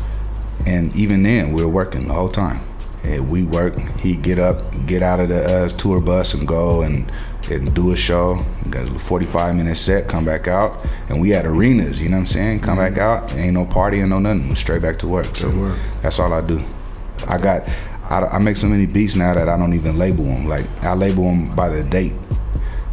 and 0.66 0.94
even 0.94 1.22
then 1.22 1.52
we 1.52 1.62
were 1.62 1.70
working 1.70 2.04
the 2.06 2.12
whole 2.12 2.28
time. 2.28 2.60
And 3.04 3.30
we 3.30 3.44
work. 3.44 3.78
He'd 4.00 4.22
get 4.22 4.38
up, 4.38 4.64
get 4.86 5.02
out 5.02 5.20
of 5.20 5.28
the 5.28 5.44
uh, 5.44 5.68
tour 5.70 6.00
bus, 6.00 6.34
and 6.34 6.46
go 6.46 6.82
and 6.82 7.10
and 7.50 7.74
do 7.74 7.92
a 7.92 7.96
show. 7.96 8.44
Got 8.70 8.88
a 8.88 8.98
45 8.98 9.56
minute 9.56 9.76
set, 9.76 10.08
come 10.08 10.24
back 10.24 10.48
out, 10.48 10.86
and 11.08 11.20
we 11.20 11.30
had 11.30 11.46
arenas. 11.46 12.02
You 12.02 12.08
know 12.08 12.16
what 12.16 12.22
I'm 12.22 12.26
saying? 12.26 12.60
Come 12.60 12.78
back 12.78 12.98
out, 12.98 13.32
ain't 13.34 13.54
no 13.54 13.64
partying, 13.64 14.08
no 14.08 14.18
nothing. 14.18 14.54
Straight 14.56 14.82
back 14.82 14.98
to 15.00 15.08
work. 15.08 15.36
So 15.36 15.50
work. 15.50 15.78
that's 16.02 16.18
all 16.18 16.32
I 16.32 16.40
do. 16.40 16.62
I 17.26 17.38
got. 17.38 17.68
I, 18.10 18.24
I 18.24 18.38
make 18.38 18.56
so 18.56 18.68
many 18.68 18.86
beats 18.86 19.16
now 19.16 19.34
that 19.34 19.48
I 19.48 19.56
don't 19.58 19.74
even 19.74 19.98
label 19.98 20.24
them. 20.24 20.46
Like 20.46 20.66
I 20.82 20.94
label 20.94 21.24
them 21.24 21.54
by 21.54 21.68
the 21.68 21.84
date, 21.84 22.14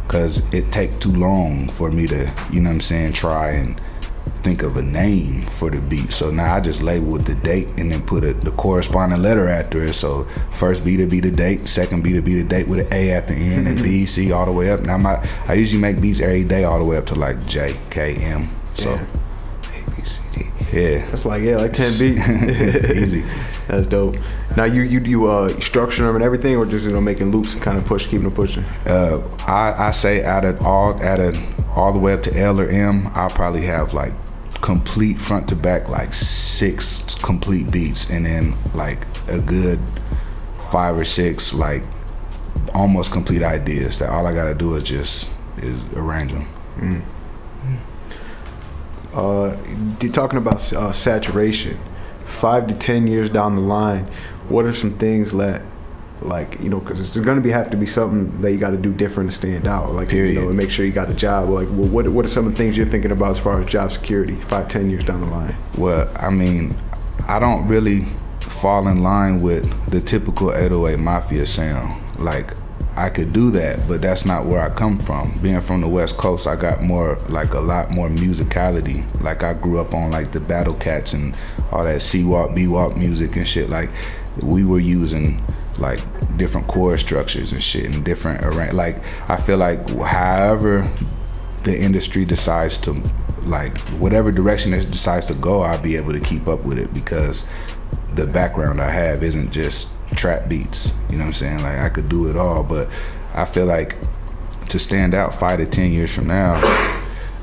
cause 0.08 0.42
it 0.52 0.70
take 0.72 0.98
too 1.00 1.12
long 1.12 1.68
for 1.70 1.90
me 1.90 2.06
to, 2.08 2.30
you 2.52 2.60
know 2.60 2.68
what 2.68 2.74
I'm 2.74 2.80
saying, 2.80 3.14
try 3.14 3.52
and 3.52 3.80
think 4.46 4.62
of 4.62 4.76
a 4.76 4.82
name 4.82 5.42
for 5.58 5.70
the 5.70 5.80
beat. 5.80 6.12
So 6.12 6.30
now 6.30 6.54
I 6.54 6.60
just 6.60 6.80
label 6.80 7.08
with 7.08 7.24
the 7.24 7.34
date 7.34 7.66
and 7.78 7.90
then 7.90 8.00
put 8.00 8.22
a, 8.22 8.32
the 8.32 8.52
corresponding 8.52 9.20
letter 9.20 9.48
after 9.48 9.82
it. 9.82 9.94
So 9.94 10.24
first 10.52 10.84
B 10.84 10.96
to 10.98 11.06
be 11.06 11.18
the 11.18 11.32
date, 11.32 11.66
second 11.66 12.02
B 12.04 12.12
to 12.12 12.22
be 12.22 12.40
the 12.40 12.48
date 12.48 12.68
with 12.68 12.86
an 12.86 12.92
A 12.92 13.10
at 13.10 13.26
the 13.26 13.34
end, 13.34 13.66
and 13.66 13.82
B, 13.82 14.06
C 14.06 14.30
all 14.30 14.46
the 14.46 14.52
way 14.52 14.70
up. 14.70 14.82
Now 14.82 14.98
my 14.98 15.14
I 15.48 15.54
usually 15.54 15.80
make 15.80 16.00
beats 16.00 16.20
every 16.20 16.44
day 16.44 16.62
all 16.62 16.78
the 16.78 16.84
way 16.84 16.96
up 16.96 17.06
to 17.06 17.16
like 17.16 17.44
J, 17.48 17.76
K, 17.90 18.14
M. 18.14 18.48
So 18.76 18.90
Yeah. 18.90 19.06
A, 19.74 19.90
B, 19.90 20.04
C, 20.04 20.20
D. 20.38 20.80
Yeah. 20.80 21.10
That's 21.10 21.24
like 21.24 21.42
yeah, 21.42 21.56
like 21.56 21.72
ten 21.72 21.90
beats. 21.98 22.28
Easy. 23.02 23.24
That's 23.66 23.88
dope. 23.88 24.14
Now 24.56 24.62
you 24.62 24.82
you 24.82 25.00
you 25.00 25.26
uh 25.26 25.48
structure 25.58 26.04
them 26.04 26.14
and 26.14 26.22
everything, 26.22 26.54
or 26.54 26.66
just 26.66 26.84
you 26.84 26.92
know 26.92 27.00
making 27.00 27.32
loops 27.32 27.54
and 27.54 27.62
kind 27.62 27.78
of 27.78 27.84
push, 27.84 28.04
keeping 28.04 28.22
them 28.22 28.32
pushing. 28.32 28.62
Uh, 28.86 29.26
I, 29.40 29.88
I 29.88 29.90
say 29.90 30.24
out 30.24 30.44
of 30.44 30.64
all 30.64 31.02
out 31.02 31.18
of 31.18 31.36
all 31.76 31.92
the 31.92 31.98
way 31.98 32.12
up 32.12 32.22
to 32.22 32.38
L 32.38 32.60
or 32.60 32.68
M, 32.68 33.08
I'll 33.12 33.28
probably 33.28 33.62
have 33.62 33.92
like 33.92 34.12
complete 34.66 35.20
front 35.20 35.48
to 35.48 35.54
back 35.54 35.88
like 35.88 36.12
six 36.12 37.04
complete 37.22 37.70
beats, 37.70 38.10
and 38.10 38.26
then 38.26 38.52
like 38.74 39.06
a 39.28 39.40
good 39.40 39.78
five 40.72 40.98
or 40.98 41.04
six 41.04 41.54
like 41.54 41.84
almost 42.74 43.12
complete 43.12 43.44
ideas. 43.44 44.00
That 44.00 44.10
all 44.10 44.26
I 44.26 44.34
gotta 44.34 44.56
do 44.56 44.74
is 44.74 44.82
just 44.82 45.28
is 45.58 45.80
arrange 45.94 46.32
them. 46.32 46.48
Mm. 46.78 47.02
Uh, 49.14 49.56
you're 50.00 50.12
talking 50.12 50.36
about 50.36 50.72
uh, 50.72 50.90
saturation. 50.90 51.78
Five 52.26 52.66
to 52.66 52.74
ten 52.74 53.06
years 53.06 53.30
down 53.30 53.54
the 53.54 53.62
line, 53.62 54.10
what 54.48 54.64
are 54.64 54.74
some 54.74 54.98
things 54.98 55.30
that, 55.30 55.62
like 56.22 56.60
you 56.60 56.68
know, 56.68 56.80
because 56.80 57.00
it's 57.00 57.16
going 57.16 57.36
to 57.36 57.42
be 57.42 57.50
have 57.50 57.70
to 57.70 57.76
be 57.76 57.86
something 57.86 58.40
that 58.40 58.52
you 58.52 58.58
got 58.58 58.70
to 58.70 58.76
do 58.76 58.92
different 58.92 59.30
to 59.30 59.36
stand 59.36 59.66
out. 59.66 59.90
Like 59.92 60.08
you 60.08 60.14
Period. 60.14 60.40
know, 60.40 60.48
and 60.48 60.56
make 60.56 60.70
sure 60.70 60.84
you 60.84 60.92
got 60.92 61.10
a 61.10 61.14
job. 61.14 61.48
Like, 61.48 61.68
well, 61.70 61.88
what 61.88 62.08
what 62.08 62.24
are 62.24 62.28
some 62.28 62.46
of 62.46 62.52
the 62.52 62.56
things 62.58 62.76
you're 62.76 62.86
thinking 62.86 63.12
about 63.12 63.30
as 63.32 63.38
far 63.38 63.60
as 63.60 63.68
job 63.68 63.92
security? 63.92 64.36
Five, 64.48 64.68
ten 64.68 64.90
years 64.90 65.04
down 65.04 65.20
the 65.22 65.30
line. 65.30 65.56
Well, 65.78 66.10
I 66.16 66.30
mean, 66.30 66.76
I 67.28 67.38
don't 67.38 67.66
really 67.66 68.06
fall 68.40 68.88
in 68.88 69.02
line 69.02 69.40
with 69.40 69.90
the 69.90 70.00
typical 70.00 70.50
808 70.52 70.98
Mafia 70.98 71.46
sound. 71.46 72.02
Like, 72.18 72.54
I 72.96 73.10
could 73.10 73.32
do 73.32 73.50
that, 73.50 73.86
but 73.86 74.00
that's 74.00 74.24
not 74.24 74.46
where 74.46 74.60
I 74.60 74.70
come 74.70 74.98
from. 74.98 75.32
Being 75.42 75.60
from 75.60 75.82
the 75.82 75.88
West 75.88 76.16
Coast, 76.16 76.46
I 76.46 76.56
got 76.56 76.82
more, 76.82 77.18
like, 77.28 77.52
a 77.52 77.60
lot 77.60 77.90
more 77.90 78.08
musicality. 78.08 79.04
Like, 79.22 79.42
I 79.42 79.54
grew 79.54 79.78
up 79.78 79.92
on, 79.92 80.10
like, 80.10 80.32
the 80.32 80.40
Battle 80.40 80.74
Cats 80.74 81.12
and 81.12 81.38
all 81.70 81.84
that 81.84 82.00
C-Walk, 82.00 82.54
B-Walk 82.54 82.96
music 82.96 83.36
and 83.36 83.46
shit. 83.46 83.68
Like, 83.68 83.90
we 84.42 84.64
were 84.64 84.80
using, 84.80 85.44
like, 85.78 86.00
different 86.36 86.66
chord 86.66 87.00
structures 87.00 87.52
and 87.52 87.62
shit 87.62 87.86
and 87.86 88.04
different 88.04 88.44
arrange. 88.44 88.72
Like, 88.72 89.02
I 89.30 89.36
feel 89.36 89.58
like 89.58 89.88
however 89.90 90.90
the 91.64 91.76
industry 91.76 92.24
decides 92.24 92.78
to 92.78 93.02
like 93.46 93.78
whatever 93.98 94.30
direction 94.30 94.72
it 94.74 94.86
decides 94.86 95.26
to 95.26 95.34
go 95.34 95.62
i'll 95.62 95.80
be 95.80 95.96
able 95.96 96.12
to 96.12 96.20
keep 96.20 96.48
up 96.48 96.64
with 96.64 96.78
it 96.78 96.92
because 96.92 97.48
the 98.14 98.26
background 98.28 98.80
i 98.80 98.90
have 98.90 99.22
isn't 99.22 99.50
just 99.50 99.88
trap 100.14 100.48
beats 100.48 100.92
you 101.10 101.16
know 101.16 101.24
what 101.24 101.28
i'm 101.28 101.34
saying 101.34 101.62
like 101.62 101.78
i 101.78 101.88
could 101.88 102.08
do 102.08 102.28
it 102.28 102.36
all 102.36 102.62
but 102.62 102.88
i 103.34 103.44
feel 103.44 103.66
like 103.66 103.96
to 104.68 104.78
stand 104.78 105.14
out 105.14 105.34
five 105.34 105.58
to 105.58 105.66
ten 105.66 105.92
years 105.92 106.12
from 106.12 106.26
now 106.26 106.54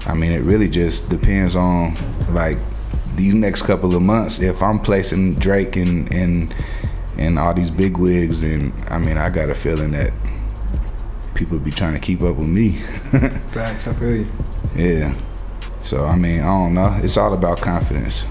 i 0.07 0.13
mean 0.13 0.31
it 0.31 0.41
really 0.41 0.69
just 0.69 1.09
depends 1.09 1.55
on 1.55 1.95
like 2.33 2.57
these 3.15 3.35
next 3.35 3.61
couple 3.63 3.95
of 3.95 4.01
months 4.01 4.41
if 4.41 4.61
i'm 4.61 4.79
placing 4.79 5.33
drake 5.35 5.75
and 5.75 6.11
and 6.13 6.55
and 7.17 7.37
all 7.39 7.53
these 7.53 7.69
big 7.69 7.97
wigs 7.97 8.41
and 8.43 8.73
i 8.89 8.97
mean 8.97 9.17
i 9.17 9.29
got 9.29 9.49
a 9.49 9.55
feeling 9.55 9.91
that 9.91 10.11
people 11.35 11.57
be 11.59 11.71
trying 11.71 11.93
to 11.93 11.99
keep 11.99 12.21
up 12.21 12.35
with 12.35 12.47
me 12.47 12.69
Facts. 13.53 13.87
I 13.87 13.93
feel 13.93 14.17
you. 14.17 14.27
yeah. 14.75 15.13
So 15.83 16.05
I 16.05 16.15
mean, 16.15 16.39
I 16.41 16.45
don't 16.57 16.73
know. 16.73 16.97
It's 17.03 17.17
all 17.17 17.33
about 17.33 17.59
confidence. 17.59 18.23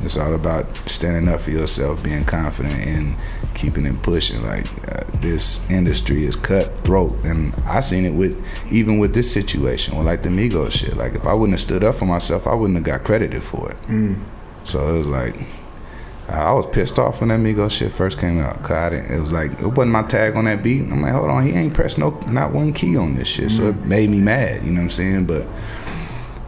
It's 0.00 0.16
all 0.16 0.34
about 0.34 0.76
standing 0.88 1.32
up 1.32 1.40
for 1.40 1.50
yourself, 1.50 2.02
being 2.04 2.24
confident, 2.24 2.74
and 2.74 3.16
keeping 3.54 3.86
it 3.86 4.02
pushing. 4.02 4.42
Like 4.42 4.66
uh, 4.92 5.04
this 5.20 5.68
industry 5.70 6.24
is 6.26 6.36
cutthroat, 6.36 7.12
and 7.24 7.54
I 7.64 7.80
seen 7.80 8.04
it 8.04 8.12
with 8.12 8.42
even 8.70 8.98
with 8.98 9.14
this 9.14 9.32
situation, 9.32 9.96
with 9.96 10.06
like 10.06 10.22
the 10.22 10.28
Migos 10.30 10.72
shit. 10.72 10.96
Like 10.96 11.14
if 11.14 11.26
I 11.26 11.32
wouldn't 11.32 11.52
have 11.58 11.60
stood 11.60 11.84
up 11.84 11.94
for 11.94 12.04
myself, 12.06 12.46
I 12.46 12.54
wouldn't 12.54 12.76
have 12.76 12.84
got 12.84 13.04
credited 13.04 13.42
for 13.42 13.70
it. 13.70 13.78
Mm. 13.86 14.22
So 14.64 14.94
it 14.94 14.98
was 14.98 15.06
like 15.06 15.36
I 16.28 16.52
was 16.52 16.66
pissed 16.66 16.98
off 16.98 17.20
when 17.20 17.28
that 17.28 17.38
Migos 17.38 17.70
shit 17.70 17.92
first 17.92 18.18
came 18.18 18.38
out. 18.38 18.60
Cause 18.62 18.72
I 18.72 18.90
didn't, 18.90 19.14
it 19.14 19.20
was 19.20 19.32
like 19.32 19.52
it 19.60 19.66
wasn't 19.66 19.92
my 19.92 20.02
tag 20.02 20.36
on 20.36 20.46
that 20.46 20.62
beat. 20.62 20.82
I'm 20.82 21.02
like, 21.02 21.12
hold 21.12 21.30
on, 21.30 21.46
he 21.46 21.52
ain't 21.52 21.72
pressed 21.72 21.98
no 21.98 22.10
not 22.28 22.52
one 22.52 22.72
key 22.72 22.96
on 22.96 23.14
this 23.14 23.28
shit. 23.28 23.50
So 23.50 23.68
it 23.68 23.76
mm. 23.76 23.84
made 23.84 24.10
me 24.10 24.18
mad. 24.18 24.64
You 24.64 24.72
know 24.72 24.80
what 24.80 24.86
I'm 24.86 24.90
saying? 24.90 25.26
But 25.26 25.46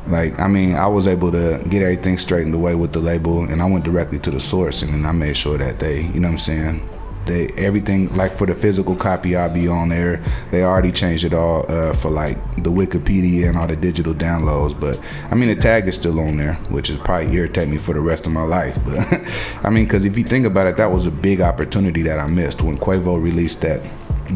like, 0.08 0.38
I 0.40 0.48
mean, 0.48 0.74
I 0.74 0.86
was 0.86 1.06
able 1.06 1.30
to 1.32 1.62
get 1.68 1.82
everything 1.82 2.16
straightened 2.16 2.54
away 2.54 2.74
with 2.74 2.92
the 2.92 2.98
label, 2.98 3.44
and 3.44 3.60
I 3.60 3.66
went 3.66 3.84
directly 3.84 4.18
to 4.20 4.30
the 4.30 4.40
source, 4.40 4.82
and 4.82 4.92
then 4.92 5.04
I 5.04 5.12
made 5.12 5.36
sure 5.36 5.58
that 5.58 5.78
they, 5.78 6.00
you 6.00 6.20
know 6.20 6.28
what 6.28 6.32
I'm 6.32 6.38
saying, 6.38 6.88
they 7.28 7.48
everything 7.56 8.14
like 8.16 8.36
for 8.36 8.46
the 8.46 8.54
physical 8.54 8.96
copy 8.96 9.36
I'll 9.36 9.48
be 9.48 9.68
on 9.68 9.90
there. 9.90 10.24
They 10.50 10.62
already 10.62 10.92
changed 10.92 11.24
it 11.24 11.34
all 11.34 11.64
uh, 11.70 11.92
for 11.94 12.10
like 12.10 12.36
the 12.56 12.70
Wikipedia 12.70 13.48
and 13.48 13.56
all 13.56 13.66
the 13.66 13.76
digital 13.76 14.14
downloads. 14.14 14.78
But 14.78 15.00
I 15.30 15.34
mean 15.34 15.48
the 15.48 15.56
tag 15.56 15.86
is 15.86 15.94
still 15.94 16.18
on 16.20 16.36
there, 16.36 16.54
which 16.70 16.90
is 16.90 16.98
probably 16.98 17.34
irritate 17.34 17.68
me 17.68 17.78
for 17.78 17.94
the 17.94 18.00
rest 18.00 18.26
of 18.26 18.32
my 18.32 18.42
life. 18.42 18.78
But 18.84 18.98
I 19.64 19.70
mean, 19.70 19.84
because 19.84 20.04
if 20.04 20.18
you 20.18 20.24
think 20.24 20.46
about 20.46 20.66
it, 20.66 20.76
that 20.78 20.90
was 20.90 21.06
a 21.06 21.10
big 21.10 21.40
opportunity 21.40 22.02
that 22.02 22.18
I 22.18 22.26
missed 22.26 22.62
when 22.62 22.78
Quavo 22.78 23.22
released 23.22 23.60
that 23.60 23.82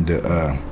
the. 0.05 0.23
Uh, 0.23 0.72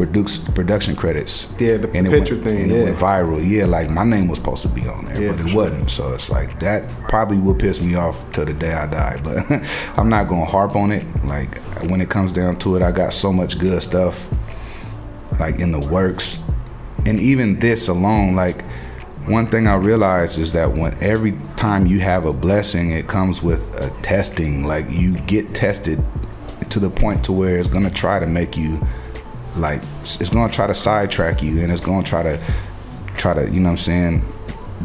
produce 0.00 0.38
production 0.38 0.96
credits. 0.96 1.46
Yeah, 1.58 1.76
the 1.76 1.90
and 1.92 2.08
picture 2.08 2.36
went, 2.36 2.46
thing, 2.46 2.60
And 2.62 2.70
yeah. 2.70 2.78
it 2.78 2.84
went 2.84 2.98
viral. 2.98 3.46
Yeah, 3.46 3.66
like 3.66 3.90
my 3.90 4.02
name 4.02 4.28
was 4.28 4.38
supposed 4.38 4.62
to 4.62 4.68
be 4.68 4.88
on 4.88 5.04
there, 5.04 5.20
Yeah, 5.22 5.32
but 5.32 5.40
it 5.40 5.48
sure. 5.50 5.56
wasn't. 5.56 5.90
So 5.90 6.14
it's 6.14 6.30
like 6.30 6.58
that 6.60 6.88
probably 7.06 7.36
will 7.36 7.54
piss 7.54 7.82
me 7.82 7.96
off 7.96 8.32
till 8.32 8.46
the 8.46 8.54
day 8.54 8.72
I 8.72 8.86
die. 8.86 9.20
But 9.22 9.62
I'm 9.98 10.08
not 10.08 10.28
gonna 10.30 10.46
harp 10.46 10.74
on 10.74 10.90
it. 10.90 11.04
Like 11.26 11.58
when 11.90 12.00
it 12.00 12.08
comes 12.08 12.32
down 12.32 12.58
to 12.60 12.76
it, 12.76 12.82
I 12.82 12.92
got 12.92 13.12
so 13.12 13.30
much 13.30 13.58
good 13.58 13.82
stuff 13.82 14.26
like 15.38 15.60
in 15.60 15.70
the 15.70 15.80
works. 15.80 16.42
And 17.04 17.20
even 17.20 17.58
this 17.58 17.88
alone, 17.88 18.34
like 18.34 18.62
one 19.26 19.48
thing 19.48 19.66
I 19.66 19.74
realized 19.74 20.38
is 20.38 20.54
that 20.54 20.72
when 20.78 20.94
every 21.02 21.32
time 21.56 21.86
you 21.86 22.00
have 22.00 22.24
a 22.24 22.32
blessing, 22.32 22.92
it 22.92 23.06
comes 23.06 23.42
with 23.42 23.74
a 23.78 23.90
testing. 24.00 24.66
Like 24.66 24.90
you 24.90 25.18
get 25.20 25.54
tested 25.54 26.02
to 26.70 26.80
the 26.80 26.88
point 26.88 27.22
to 27.24 27.32
where 27.32 27.58
it's 27.58 27.68
gonna 27.68 27.90
try 27.90 28.18
to 28.18 28.26
make 28.26 28.56
you 28.56 28.80
like 29.56 29.82
it's 30.02 30.30
gonna 30.30 30.52
try 30.52 30.66
to 30.66 30.74
sidetrack 30.74 31.42
you 31.42 31.60
and 31.60 31.72
it's 31.72 31.80
gonna 31.80 32.02
try 32.04 32.22
to 32.22 32.40
try 33.16 33.34
to, 33.34 33.44
you 33.50 33.60
know 33.60 33.70
what 33.70 33.78
I'm 33.78 33.84
saying, 33.84 34.32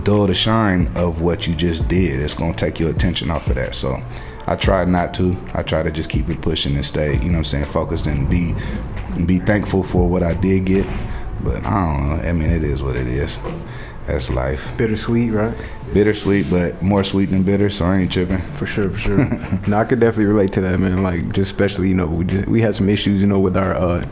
dull 0.04 0.28
the 0.28 0.36
shine 0.36 0.92
of 0.98 1.22
what 1.22 1.48
you 1.48 1.56
just 1.56 1.88
did. 1.88 2.20
It's 2.20 2.34
gonna 2.34 2.54
take 2.54 2.80
your 2.80 2.90
attention 2.90 3.32
off 3.32 3.48
of 3.48 3.56
that. 3.56 3.76
So 3.76 4.02
I 4.48 4.56
try 4.56 4.86
not 4.86 5.14
to. 5.16 5.38
I 5.54 5.64
try 5.64 5.84
to 5.84 5.92
just 5.92 6.10
keep 6.10 6.30
it 6.30 6.42
pushing 6.42 6.76
and 6.76 6.86
stay, 6.86 7.14
you 7.14 7.26
know 7.26 7.32
what 7.32 7.38
I'm 7.38 7.44
saying, 7.46 7.66
focused 7.66 8.06
and 8.08 8.30
be 8.30 8.56
be 9.26 9.40
thankful 9.40 9.84
for 9.84 10.08
what 10.08 10.24
I 10.24 10.34
did 10.34 10.66
get. 10.66 10.88
But 11.42 11.66
I 11.66 11.86
don't 11.86 12.08
know. 12.10 12.30
I 12.30 12.32
mean 12.34 12.50
it 12.50 12.64
is 12.64 12.82
what 12.82 12.96
it 12.96 13.08
is. 13.08 13.40
That's 14.08 14.30
life. 14.30 14.72
Bittersweet, 14.78 15.32
right? 15.34 15.56
Bittersweet, 15.94 16.50
but 16.50 16.82
more 16.82 17.04
sweet 17.04 17.30
than 17.30 17.44
bitter, 17.44 17.70
so 17.70 17.86
I 17.86 18.00
ain't 18.00 18.12
tripping. 18.12 18.42
For 18.58 18.66
sure, 18.66 18.90
for 18.90 18.98
sure. 18.98 19.18
no, 19.68 19.78
I 19.78 19.86
could 19.86 20.00
definitely 20.00 20.26
relate 20.26 20.52
to 20.54 20.62
that, 20.62 20.80
man. 20.80 21.04
Like, 21.04 21.32
just 21.34 21.52
especially, 21.52 21.88
you 21.88 21.94
know, 21.94 22.08
we 22.08 22.26
just 22.26 22.48
we 22.48 22.60
had 22.62 22.76
some 22.76 22.90
issues, 22.90 23.22
you 23.22 23.28
know, 23.28 23.40
with 23.40 23.56
our 23.56 23.74
uh, 23.74 24.06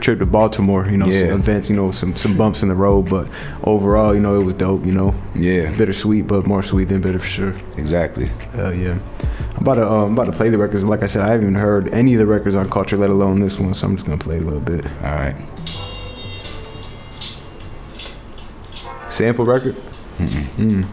trip 0.00 0.18
to 0.18 0.26
Baltimore. 0.26 0.86
You 0.88 0.96
know, 0.96 1.06
Yeah. 1.06 1.28
some 1.28 1.40
events, 1.40 1.70
you 1.70 1.76
know, 1.76 1.92
some 1.92 2.16
some 2.16 2.36
bumps 2.36 2.62
in 2.62 2.68
the 2.68 2.74
road, 2.74 3.08
but 3.08 3.28
overall, 3.62 4.14
you 4.14 4.20
know, 4.20 4.40
it 4.40 4.44
was 4.44 4.54
dope. 4.54 4.84
You 4.84 4.92
know, 4.92 5.14
Yeah, 5.36 5.70
bittersweet, 5.76 6.26
but 6.26 6.46
more 6.46 6.62
sweet 6.62 6.88
than 6.88 7.00
bitter 7.02 7.20
for 7.20 7.26
sure. 7.26 7.54
exactly. 7.76 8.26
Hell 8.54 8.74
yeah. 8.74 8.98
I'm 9.56 9.62
about 9.62 9.74
to 9.74 9.86
um, 9.90 10.06
I'm 10.08 10.12
about 10.14 10.26
to 10.26 10.32
play 10.32 10.48
the 10.50 10.58
records. 10.58 10.82
Like 10.84 11.02
I 11.02 11.06
said, 11.06 11.22
I 11.22 11.28
haven't 11.28 11.42
even 11.44 11.54
heard 11.54 11.92
any 11.94 12.14
of 12.14 12.18
the 12.20 12.26
records 12.26 12.56
on 12.56 12.68
Culture, 12.70 12.96
let 12.96 13.10
alone 13.10 13.40
this 13.40 13.58
one. 13.60 13.74
So 13.74 13.86
I'm 13.86 13.96
just 13.96 14.06
gonna 14.06 14.18
play 14.18 14.38
a 14.38 14.40
little 14.40 14.60
bit. 14.60 14.84
All 14.86 15.14
right. 15.14 15.36
Sample 19.08 19.44
record. 19.44 19.76
Mm. 20.18 20.86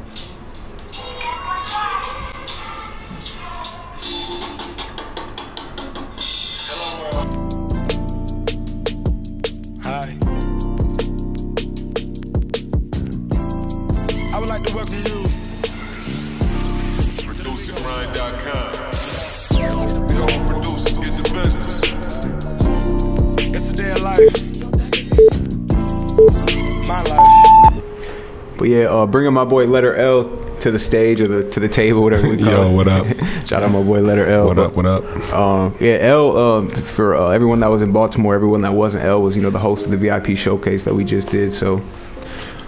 But 28.66 28.72
yeah, 28.72 28.86
uh, 28.86 29.06
bringing 29.06 29.32
my 29.32 29.46
boy 29.46 29.68
Letter 29.68 29.94
L 29.96 30.24
to 30.62 30.72
the 30.72 30.80
stage 30.80 31.22
or 31.22 31.28
the 31.28 31.48
to 31.52 31.60
the 31.60 31.70
table, 31.70 32.02
whatever 32.02 32.28
we 32.28 32.36
call 32.44 32.48
Yo, 32.48 32.72
it. 32.72 32.74
what 32.74 32.88
up? 32.88 33.06
Shout 33.48 33.62
out 33.62 33.70
my 33.70 33.84
boy 33.84 34.02
Letter 34.02 34.26
L. 34.26 34.48
What 34.48 34.56
But, 34.56 34.66
up? 34.66 34.76
What 34.76 34.86
up? 34.88 35.04
Um, 35.32 35.76
yeah, 35.80 35.98
L 36.02 36.36
um, 36.36 36.72
for 36.72 37.16
uh, 37.16 37.30
everyone 37.30 37.60
that 37.60 37.70
was 37.70 37.84
in 37.84 37.92
Baltimore, 37.92 38.34
everyone 38.34 38.62
that 38.62 38.74
wasn't 38.74 39.04
L 39.04 39.22
was 39.22 39.36
you 39.36 39.44
know 39.44 39.52
the 39.52 39.60
host 39.60 39.86
of 39.86 39.92
the 39.92 39.98
VIP 39.98 40.36
showcase 40.36 40.84
that 40.86 40.96
we 40.96 41.06
just 41.06 41.30
did. 41.30 41.54
So, 41.54 41.80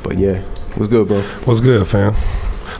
but 0.03 0.19
yeah, 0.19 0.43
it 0.69 0.77
was 0.77 0.87
good, 0.87 1.07
bro. 1.07 1.23
What's 1.45 1.61
good, 1.61 1.87
fam? 1.87 2.13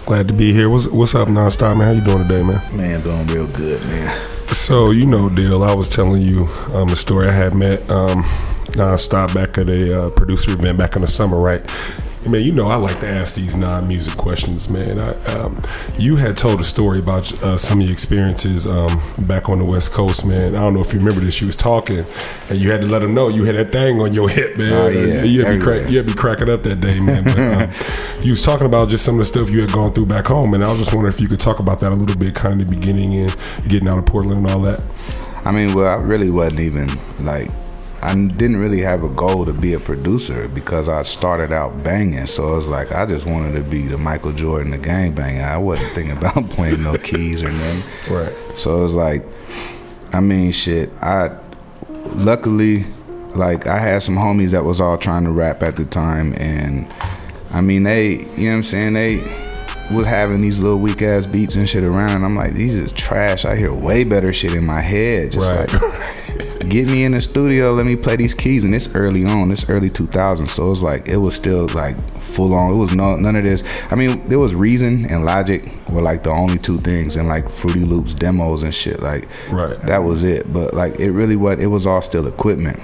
Glad 0.05 0.27
to 0.27 0.33
be 0.35 0.53
here. 0.53 0.69
What's 0.69 0.85
What's 0.85 1.15
up, 1.15 1.27
nonstop 1.27 1.75
man? 1.75 1.87
How 1.87 1.93
you 1.93 2.01
doing 2.01 2.27
today, 2.27 2.43
man? 2.43 2.77
Man, 2.77 3.01
doing 3.01 3.25
real 3.25 3.47
good, 3.47 3.81
man. 3.85 4.15
So 4.49 4.91
you 4.91 5.07
know, 5.07 5.27
deal. 5.27 5.63
I 5.63 5.73
was 5.73 5.89
telling 5.89 6.21
you 6.21 6.43
um, 6.71 6.87
the 6.89 6.95
story. 6.95 7.29
I 7.29 7.31
had 7.31 7.55
met 7.55 7.81
um, 7.89 8.21
nonstop 8.73 9.33
back 9.33 9.57
at 9.57 9.69
a 9.69 10.03
uh, 10.03 10.09
producer 10.11 10.51
event 10.51 10.77
back 10.77 10.95
in 10.95 11.01
the 11.01 11.07
summer, 11.07 11.39
right? 11.39 11.67
Man, 12.29 12.41
you 12.43 12.51
know 12.51 12.67
I 12.67 12.75
like 12.75 12.99
to 12.99 13.07
ask 13.07 13.35
these 13.35 13.55
non-music 13.55 14.17
questions, 14.17 14.69
man. 14.69 14.99
I, 14.99 15.13
um, 15.33 15.61
you 15.97 16.17
had 16.17 16.35
told 16.35 16.59
a 16.59 16.63
story 16.63 16.99
about 16.99 17.31
uh, 17.41 17.57
some 17.57 17.79
of 17.79 17.85
your 17.85 17.93
experiences 17.93 18.67
um, 18.67 19.01
back 19.19 19.49
on 19.49 19.59
the 19.59 19.65
West 19.65 19.93
Coast, 19.93 20.25
man. 20.25 20.55
I 20.55 20.59
don't 20.59 20.73
know 20.73 20.81
if 20.81 20.91
you 20.91 20.99
remember 20.99 21.21
this. 21.21 21.39
You 21.39 21.47
was 21.47 21.55
talking, 21.55 22.05
and 22.49 22.59
you 22.59 22.69
had 22.71 22.81
to 22.81 22.87
let 22.87 22.99
them 22.99 23.13
know 23.13 23.29
you 23.29 23.45
had 23.45 23.55
that 23.55 23.71
thing 23.71 24.01
on 24.01 24.13
your 24.13 24.27
hip, 24.37 24.57
man. 24.57 24.73
Oh, 24.73 24.87
yeah. 24.89 25.23
you 25.23 25.45
had 25.45 25.51
to 25.51 25.57
be 25.57 25.63
crack, 25.63 25.89
you 25.89 25.97
had 25.97 26.07
to 26.07 26.13
be 26.13 26.19
cracking 26.19 26.49
up 26.49 26.63
that 26.63 26.81
day, 26.81 26.99
man. 26.99 27.23
But, 27.23 27.39
um, 27.39 27.71
you 28.21 28.31
was 28.31 28.43
talking 28.43 28.65
about 28.65 28.89
just 28.89 29.05
some 29.05 29.15
of 29.15 29.19
the 29.19 29.25
stuff 29.25 29.49
you 29.49 29.61
had 29.61 29.71
gone 29.71 29.93
through 29.93 30.07
back 30.07 30.25
home, 30.27 30.53
and 30.53 30.63
I 30.63 30.69
was 30.69 30.79
just 30.79 30.93
wondering 30.93 31.13
if 31.13 31.21
you 31.21 31.29
could 31.29 31.39
talk 31.39 31.59
about 31.59 31.79
that 31.79 31.91
a 31.91 31.95
little 31.95 32.17
bit, 32.17 32.35
kind 32.35 32.59
of 32.59 32.67
the 32.67 32.75
beginning 32.75 33.15
and 33.15 33.35
getting 33.67 33.87
out 33.87 33.99
of 33.99 34.05
Portland 34.05 34.45
and 34.45 34.51
all 34.51 34.61
that. 34.61 34.81
I 35.45 35.51
mean, 35.51 35.73
well, 35.73 35.87
I 35.87 36.01
really 36.01 36.29
wasn't 36.29 36.59
even 36.59 36.89
like, 37.19 37.49
I 38.01 38.13
didn't 38.13 38.57
really 38.57 38.81
have 38.81 39.03
a 39.03 39.09
goal 39.09 39.45
to 39.45 39.53
be 39.53 39.73
a 39.73 39.79
producer 39.79 40.47
because 40.47 40.87
I 40.87 41.01
started 41.03 41.51
out 41.51 41.83
banging. 41.83 42.27
So 42.27 42.53
it 42.53 42.57
was 42.57 42.67
like 42.67 42.91
I 42.91 43.05
just 43.05 43.25
wanted 43.25 43.53
to 43.55 43.61
be 43.63 43.87
the 43.87 43.97
Michael 43.97 44.31
Jordan, 44.33 44.71
the 44.71 44.77
gang 44.77 45.13
banger. 45.13 45.43
I 45.43 45.57
wasn't 45.57 45.91
thinking 45.93 46.15
about 46.17 46.49
playing 46.51 46.83
no 46.83 46.97
keys 46.97 47.41
or 47.41 47.51
nothing. 47.51 48.13
Right. 48.13 48.33
So 48.55 48.79
it 48.79 48.83
was 48.83 48.93
like, 48.93 49.23
I 50.13 50.19
mean, 50.19 50.51
shit. 50.51 50.91
I 51.01 51.35
luckily, 51.89 52.85
like, 53.35 53.67
I 53.67 53.79
had 53.79 54.03
some 54.03 54.15
homies 54.15 54.51
that 54.51 54.63
was 54.63 54.79
all 54.79 54.97
trying 54.97 55.23
to 55.25 55.31
rap 55.31 55.63
at 55.63 55.75
the 55.75 55.85
time, 55.85 56.33
and 56.37 56.87
I 57.51 57.61
mean, 57.61 57.83
they, 57.83 58.11
you 58.11 58.17
know 58.17 58.49
what 58.51 58.55
I'm 58.57 58.63
saying? 58.63 58.93
They 58.93 59.17
was 59.91 60.05
having 60.05 60.41
these 60.41 60.61
little 60.61 60.79
weak 60.79 61.01
ass 61.01 61.25
beats 61.25 61.55
and 61.55 61.67
shit 61.67 61.83
around. 61.83 62.11
And 62.11 62.25
I'm 62.25 62.35
like, 62.35 62.53
these 62.53 62.73
is 62.73 62.91
trash. 62.91 63.45
I 63.45 63.55
hear 63.55 63.73
way 63.73 64.03
better 64.03 64.33
shit 64.33 64.53
in 64.53 64.65
my 64.65 64.81
head. 64.81 65.31
Just 65.31 65.49
Right. 65.49 65.71
like, 65.73 65.81
get 66.69 66.89
me 66.89 67.03
in 67.03 67.11
the 67.13 67.21
studio, 67.21 67.73
let 67.73 67.85
me 67.85 67.95
play 67.95 68.15
these 68.15 68.33
keys. 68.33 68.63
And 68.63 68.73
it's 68.75 68.93
early 68.95 69.25
on, 69.25 69.51
it's 69.51 69.67
early 69.69 69.89
2000s. 69.89 70.49
So 70.49 70.67
it 70.67 70.69
was 70.69 70.81
like, 70.81 71.07
it 71.07 71.17
was 71.17 71.35
still 71.35 71.67
like 71.69 71.95
full 72.19 72.53
on. 72.53 72.73
It 72.73 72.75
was 72.75 72.93
no, 72.95 73.15
none 73.15 73.35
of 73.35 73.43
this. 73.43 73.63
I 73.91 73.95
mean, 73.95 74.27
there 74.27 74.39
was 74.39 74.53
Reason 74.55 75.05
and 75.11 75.25
Logic 75.25 75.63
were 75.91 76.01
like 76.01 76.23
the 76.23 76.29
only 76.31 76.57
two 76.59 76.77
things, 76.79 77.15
and 77.15 77.27
like 77.27 77.49
Fruity 77.49 77.85
Loops 77.85 78.13
demos 78.13 78.63
and 78.63 78.73
shit. 78.73 78.99
Like, 79.01 79.27
Right. 79.49 79.79
that 79.83 79.99
was 79.99 80.23
it. 80.23 80.51
But 80.51 80.73
like, 80.73 80.99
it 80.99 81.11
really 81.11 81.35
what 81.35 81.59
it 81.59 81.67
was 81.67 81.85
all 81.85 82.01
still 82.01 82.27
equipment. 82.27 82.79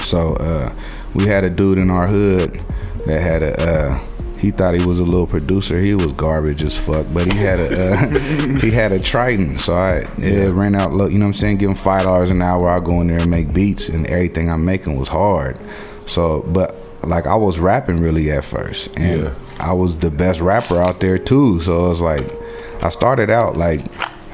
So 0.00 0.34
uh, 0.36 0.72
we 1.14 1.26
had 1.26 1.44
a 1.44 1.50
dude 1.50 1.78
in 1.78 1.90
our 1.90 2.06
hood 2.06 2.60
that 3.06 3.20
had 3.20 3.42
a. 3.42 3.60
Uh, 3.60 4.00
he 4.38 4.50
thought 4.50 4.74
he 4.74 4.84
was 4.86 4.98
a 4.98 5.04
little 5.04 5.26
producer. 5.26 5.80
He 5.80 5.94
was 5.94 6.12
garbage 6.12 6.62
as 6.62 6.76
fuck, 6.76 7.06
but 7.12 7.30
he 7.32 7.38
had 7.38 7.58
a 7.60 7.92
uh, 7.92 8.08
he 8.60 8.70
had 8.70 8.92
a 8.92 8.98
Triton. 9.00 9.58
So 9.58 9.74
I 9.74 10.06
it 10.18 10.52
ran 10.52 10.74
out. 10.74 10.92
Low, 10.92 11.06
you 11.06 11.18
know 11.18 11.24
what 11.26 11.30
I'm 11.30 11.34
saying? 11.34 11.58
Give 11.58 11.70
him 11.70 11.76
five 11.76 12.02
dollars 12.04 12.30
an 12.30 12.40
hour. 12.42 12.68
I 12.68 12.80
go 12.80 13.00
in 13.00 13.08
there 13.08 13.20
and 13.20 13.30
make 13.30 13.52
beats, 13.52 13.88
and 13.88 14.06
everything 14.06 14.50
I'm 14.50 14.64
making 14.64 14.96
was 14.96 15.08
hard. 15.08 15.58
So, 16.06 16.42
but 16.48 16.74
like 17.04 17.26
I 17.26 17.34
was 17.34 17.58
rapping 17.58 18.00
really 18.00 18.30
at 18.30 18.44
first, 18.44 18.88
and 18.96 19.22
Yeah. 19.24 19.34
I 19.60 19.72
was 19.72 19.98
the 19.98 20.10
best 20.10 20.40
rapper 20.40 20.80
out 20.80 21.00
there 21.00 21.18
too. 21.18 21.60
So 21.60 21.86
it 21.86 21.88
was 21.88 22.00
like 22.00 22.24
I 22.82 22.88
started 22.90 23.30
out 23.30 23.56
like 23.56 23.80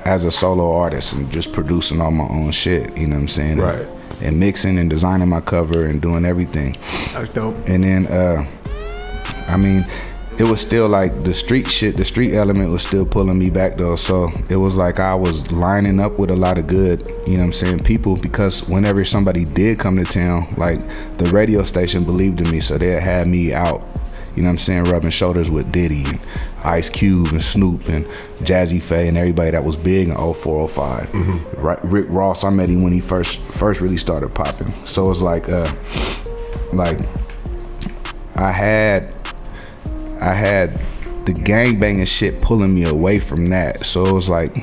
as 0.06 0.24
a 0.24 0.30
solo 0.30 0.76
artist 0.76 1.14
and 1.14 1.30
just 1.32 1.52
producing 1.52 2.00
all 2.00 2.10
my 2.10 2.28
own 2.28 2.50
shit. 2.52 2.96
You 2.96 3.06
know 3.06 3.16
what 3.16 3.22
I'm 3.22 3.28
saying? 3.28 3.58
Right. 3.58 3.86
And 4.20 4.38
mixing 4.38 4.78
and 4.78 4.88
designing 4.88 5.28
my 5.28 5.40
cover 5.40 5.86
and 5.86 6.00
doing 6.00 6.24
everything. 6.24 6.76
That's 7.12 7.30
dope. 7.30 7.56
And 7.66 7.82
then, 7.84 8.06
uh, 8.06 8.46
I 9.48 9.56
mean, 9.56 9.84
it 10.38 10.44
was 10.44 10.60
still 10.60 10.88
like 10.88 11.20
the 11.20 11.32
street 11.32 11.68
shit, 11.68 11.96
the 11.96 12.04
street 12.04 12.34
element 12.34 12.70
was 12.70 12.84
still 12.84 13.06
pulling 13.06 13.38
me 13.38 13.50
back 13.50 13.76
though. 13.76 13.96
So 13.96 14.32
it 14.48 14.56
was 14.56 14.74
like 14.74 14.98
I 14.98 15.14
was 15.14 15.50
lining 15.52 16.00
up 16.00 16.18
with 16.18 16.30
a 16.30 16.36
lot 16.36 16.58
of 16.58 16.66
good, 16.66 17.06
you 17.26 17.34
know 17.34 17.40
what 17.40 17.46
I'm 17.46 17.52
saying, 17.52 17.84
people 17.84 18.16
because 18.16 18.66
whenever 18.68 19.04
somebody 19.04 19.44
did 19.44 19.78
come 19.78 19.96
to 19.96 20.04
town, 20.04 20.52
like 20.56 20.80
the 21.18 21.26
radio 21.26 21.62
station 21.62 22.04
believed 22.04 22.40
in 22.40 22.50
me. 22.50 22.60
So 22.60 22.78
they 22.78 23.00
had 23.00 23.28
me 23.28 23.52
out, 23.52 23.82
you 24.34 24.42
know 24.42 24.48
what 24.48 24.54
I'm 24.54 24.58
saying, 24.58 24.84
rubbing 24.84 25.10
shoulders 25.10 25.50
with 25.50 25.70
Diddy 25.70 26.04
and 26.04 26.20
Ice 26.64 26.90
Cube 26.90 27.28
and 27.28 27.42
Snoop 27.42 27.88
and 27.88 28.04
Jazzy 28.40 28.82
Pha 28.82 28.96
and 28.96 29.16
everybody 29.16 29.52
that 29.52 29.62
was 29.62 29.76
big 29.76 30.08
in 30.08 30.16
0405. 30.16 31.14
Right, 31.58 31.84
Rick 31.84 32.06
Ross, 32.08 32.42
I 32.42 32.50
met 32.50 32.68
him 32.68 32.82
when 32.82 32.92
he 32.92 33.00
first 33.00 33.38
first 33.38 33.80
really 33.80 33.98
started 33.98 34.34
popping. 34.34 34.74
So 34.84 35.12
it's 35.12 35.20
like, 35.20 35.48
uh, 35.48 35.72
like 36.72 36.98
I 38.34 38.50
had 38.50 39.13
I 40.24 40.34
had 40.34 40.78
the 41.26 41.32
gangbanging 41.32 42.06
shit 42.06 42.40
pulling 42.40 42.74
me 42.74 42.84
away 42.84 43.18
from 43.18 43.46
that. 43.46 43.84
So 43.84 44.04
it 44.04 44.12
was 44.12 44.28
like 44.28 44.54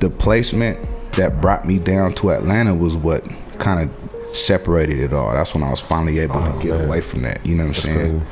the 0.00 0.10
placement 0.10 0.88
that 1.12 1.40
brought 1.40 1.66
me 1.66 1.78
down 1.78 2.12
to 2.14 2.30
Atlanta 2.32 2.74
was 2.74 2.94
what 2.96 3.26
kind 3.58 3.80
of 3.90 4.36
separated 4.36 4.98
it 4.98 5.12
all. 5.12 5.32
That's 5.32 5.54
when 5.54 5.62
I 5.62 5.70
was 5.70 5.80
finally 5.80 6.18
able 6.20 6.36
Oh, 6.36 6.52
to 6.58 6.62
get 6.62 6.76
man. 6.76 6.86
away 6.86 7.00
from 7.00 7.22
that. 7.22 7.44
You 7.44 7.54
know 7.54 7.64
what 7.64 7.68
I'm 7.68 7.72
That's 7.74 7.84
saying? 7.84 8.20
crazy. 8.20 8.26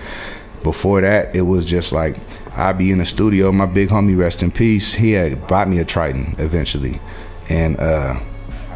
Before 0.62 1.00
that, 1.00 1.34
it 1.34 1.42
was 1.42 1.64
just 1.64 1.92
like 1.92 2.16
I'd 2.56 2.76
be 2.78 2.90
in 2.90 2.98
the 2.98 3.06
studio. 3.06 3.52
My 3.52 3.66
big 3.66 3.88
homie, 3.90 4.18
rest 4.18 4.42
in 4.42 4.50
peace, 4.50 4.92
he 4.94 5.12
had 5.12 5.46
bought 5.46 5.68
me 5.68 5.78
a 5.78 5.84
Triton 5.84 6.34
eventually, 6.38 7.00
and 7.48 7.78
uh, 7.78 8.16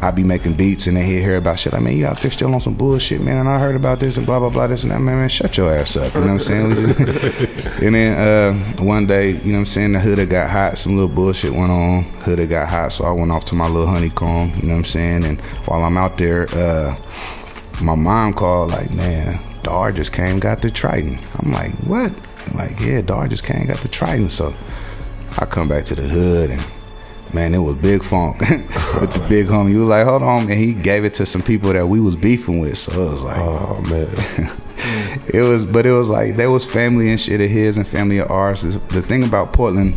I'd 0.05 0.15
be 0.15 0.23
making 0.23 0.53
beats, 0.53 0.87
and 0.87 0.95
then 0.97 1.05
he'd 1.05 1.21
hear 1.21 1.37
about 1.37 1.59
shit. 1.59 1.73
Like, 1.73 1.81
man, 1.81 1.97
you 1.97 2.05
out 2.05 2.19
there 2.19 2.29
still 2.29 2.53
on 2.53 2.61
some 2.61 2.75
bullshit, 2.75 3.21
man. 3.21 3.37
And 3.37 3.49
I 3.49 3.59
heard 3.59 3.75
about 3.75 3.99
this 3.99 4.17
and 4.17 4.25
blah 4.25 4.39
blah 4.39 4.49
blah 4.49 4.67
this 4.67 4.83
and 4.83 4.91
that. 4.91 4.99
Man, 4.99 5.17
man, 5.17 5.29
shut 5.29 5.57
your 5.57 5.73
ass 5.73 5.95
up. 5.95 6.13
You 6.13 6.21
know 6.21 6.33
what 6.33 6.33
I'm 6.33 6.39
saying? 6.39 6.75
Just- 6.75 6.99
and 7.81 7.95
then 7.95 8.17
uh, 8.17 8.83
one 8.83 9.07
day, 9.07 9.31
you 9.31 9.51
know 9.51 9.59
what 9.59 9.59
I'm 9.59 9.65
saying, 9.65 9.91
the 9.93 9.99
hood 9.99 10.29
got 10.29 10.49
hot. 10.49 10.77
Some 10.77 10.95
little 10.95 11.13
bullshit 11.13 11.51
went 11.51 11.71
on. 11.71 12.03
Hood 12.03 12.47
got 12.49 12.69
hot, 12.69 12.91
so 12.91 13.05
I 13.05 13.11
went 13.11 13.31
off 13.31 13.45
to 13.45 13.55
my 13.55 13.67
little 13.67 13.87
honeycomb. 13.87 14.51
You 14.57 14.67
know 14.67 14.73
what 14.75 14.79
I'm 14.79 14.85
saying? 14.85 15.25
And 15.25 15.41
while 15.65 15.83
I'm 15.83 15.97
out 15.97 16.17
there. 16.17 16.47
Uh, 16.53 16.95
my 17.81 17.95
mom 17.95 18.33
called 18.33 18.71
like, 18.71 18.91
man, 18.93 19.33
Dar 19.63 19.91
just 19.91 20.13
came, 20.13 20.39
got 20.39 20.61
the 20.61 20.71
Triton. 20.71 21.19
I'm 21.39 21.51
like, 21.51 21.71
what? 21.79 22.11
I'm 22.47 22.57
like, 22.57 22.79
yeah, 22.79 23.01
Dar 23.01 23.27
just 23.27 23.43
came, 23.43 23.65
got 23.65 23.77
the 23.77 23.87
Triton. 23.89 24.29
So 24.29 24.53
I 25.37 25.45
come 25.45 25.67
back 25.67 25.85
to 25.85 25.95
the 25.95 26.03
hood 26.03 26.51
and 26.51 26.65
man, 27.33 27.53
it 27.53 27.59
was 27.59 27.81
big 27.81 28.03
funk 28.03 28.39
with 28.39 29.13
the 29.13 29.25
big 29.27 29.45
homie. 29.47 29.71
He 29.71 29.77
was 29.77 29.89
like, 29.89 30.05
hold 30.05 30.23
on, 30.23 30.41
and 30.49 30.59
he 30.59 30.73
gave 30.73 31.03
it 31.05 31.13
to 31.15 31.25
some 31.25 31.41
people 31.41 31.73
that 31.73 31.87
we 31.87 31.99
was 31.99 32.15
beefing 32.15 32.59
with. 32.59 32.77
So 32.77 32.91
it 33.07 33.11
was 33.11 33.23
like, 33.23 33.37
Oh 33.37 33.81
man. 33.89 34.49
it 35.33 35.41
was, 35.41 35.65
but 35.65 35.85
it 35.85 35.91
was 35.91 36.07
like 36.09 36.35
there 36.35 36.51
was 36.51 36.65
family 36.65 37.09
and 37.09 37.19
shit 37.19 37.41
of 37.41 37.49
his 37.49 37.77
and 37.77 37.87
family 37.87 38.19
of 38.19 38.29
ours. 38.31 38.61
The 38.61 38.69
the 38.93 39.01
thing 39.01 39.23
about 39.23 39.53
Portland 39.53 39.93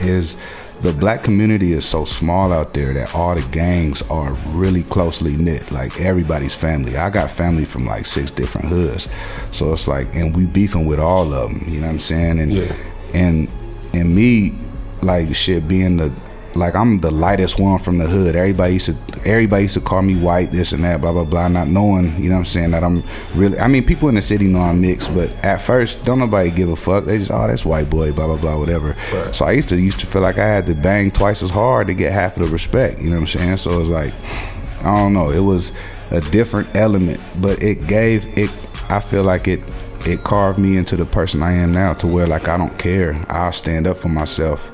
is 0.00 0.36
the 0.82 0.92
black 0.92 1.22
community 1.22 1.72
is 1.72 1.86
so 1.86 2.04
small 2.04 2.52
out 2.52 2.74
there 2.74 2.92
that 2.92 3.14
all 3.14 3.34
the 3.34 3.40
gangs 3.50 4.08
are 4.10 4.34
really 4.48 4.82
closely 4.82 5.34
knit. 5.36 5.70
Like 5.70 5.98
everybody's 6.00 6.54
family. 6.54 6.96
I 6.96 7.08
got 7.10 7.30
family 7.30 7.64
from 7.64 7.86
like 7.86 8.04
six 8.06 8.30
different 8.30 8.68
hoods, 8.68 9.10
so 9.52 9.72
it's 9.72 9.88
like, 9.88 10.14
and 10.14 10.36
we 10.36 10.44
beefing 10.44 10.86
with 10.86 11.00
all 11.00 11.32
of 11.32 11.50
them. 11.50 11.64
You 11.66 11.80
know 11.80 11.86
what 11.86 11.94
I'm 11.94 11.98
saying? 11.98 12.38
And 12.40 12.52
Yeah. 12.52 12.76
and 13.14 13.48
and 13.94 14.14
me, 14.14 14.52
like 15.00 15.34
shit, 15.34 15.66
being 15.66 15.96
the 15.96 16.12
like 16.56 16.74
I'm 16.74 17.00
the 17.00 17.10
lightest 17.10 17.58
one 17.58 17.78
from 17.78 17.98
the 17.98 18.06
hood. 18.06 18.34
Everybody 18.34 18.74
used 18.74 18.86
to 18.86 19.28
everybody 19.28 19.64
used 19.64 19.74
to 19.74 19.80
call 19.80 20.02
me 20.02 20.16
white, 20.16 20.50
this 20.52 20.72
and 20.72 20.84
that, 20.84 21.00
blah 21.00 21.12
blah 21.12 21.24
blah, 21.24 21.48
not 21.48 21.68
knowing, 21.68 22.16
you 22.22 22.28
know 22.28 22.36
what 22.36 22.40
I'm 22.40 22.46
saying, 22.46 22.70
that 22.72 22.84
I'm 22.84 23.02
really 23.34 23.58
I 23.58 23.68
mean 23.68 23.84
people 23.84 24.08
in 24.08 24.14
the 24.14 24.22
city 24.22 24.46
know 24.46 24.60
I'm 24.60 24.80
mixed, 24.80 25.14
but 25.14 25.30
at 25.44 25.60
first 25.60 26.04
don't 26.04 26.18
nobody 26.18 26.50
give 26.50 26.68
a 26.68 26.76
fuck. 26.76 27.04
They 27.04 27.18
just 27.18 27.30
oh 27.30 27.46
that's 27.46 27.64
white 27.64 27.90
boy, 27.90 28.12
blah 28.12 28.26
blah 28.26 28.36
blah, 28.36 28.58
whatever. 28.58 28.96
Right. 29.12 29.28
So 29.30 29.44
I 29.44 29.52
used 29.52 29.68
to 29.70 29.76
used 29.76 30.00
to 30.00 30.06
feel 30.06 30.22
like 30.22 30.38
I 30.38 30.46
had 30.46 30.66
to 30.66 30.74
bang 30.74 31.10
twice 31.10 31.42
as 31.42 31.50
hard 31.50 31.86
to 31.88 31.94
get 31.94 32.12
half 32.12 32.36
of 32.36 32.42
the 32.44 32.48
respect, 32.48 33.00
you 33.00 33.10
know 33.10 33.20
what 33.20 33.34
I'm 33.34 33.38
saying? 33.38 33.56
So 33.58 33.80
it's 33.80 33.90
like 33.90 34.84
I 34.84 34.96
don't 34.96 35.12
know, 35.12 35.30
it 35.30 35.40
was 35.40 35.72
a 36.10 36.20
different 36.20 36.74
element, 36.76 37.20
but 37.40 37.62
it 37.62 37.86
gave 37.86 38.26
it 38.38 38.50
I 38.88 39.00
feel 39.00 39.24
like 39.24 39.48
it 39.48 39.60
it 40.06 40.22
carved 40.22 40.58
me 40.58 40.76
into 40.76 40.96
the 40.96 41.04
person 41.04 41.42
I 41.42 41.52
am 41.54 41.72
now 41.72 41.92
to 41.94 42.06
where 42.06 42.26
like 42.26 42.46
I 42.46 42.56
don't 42.56 42.78
care. 42.78 43.24
I'll 43.28 43.52
stand 43.52 43.86
up 43.86 43.96
for 43.96 44.08
myself. 44.08 44.70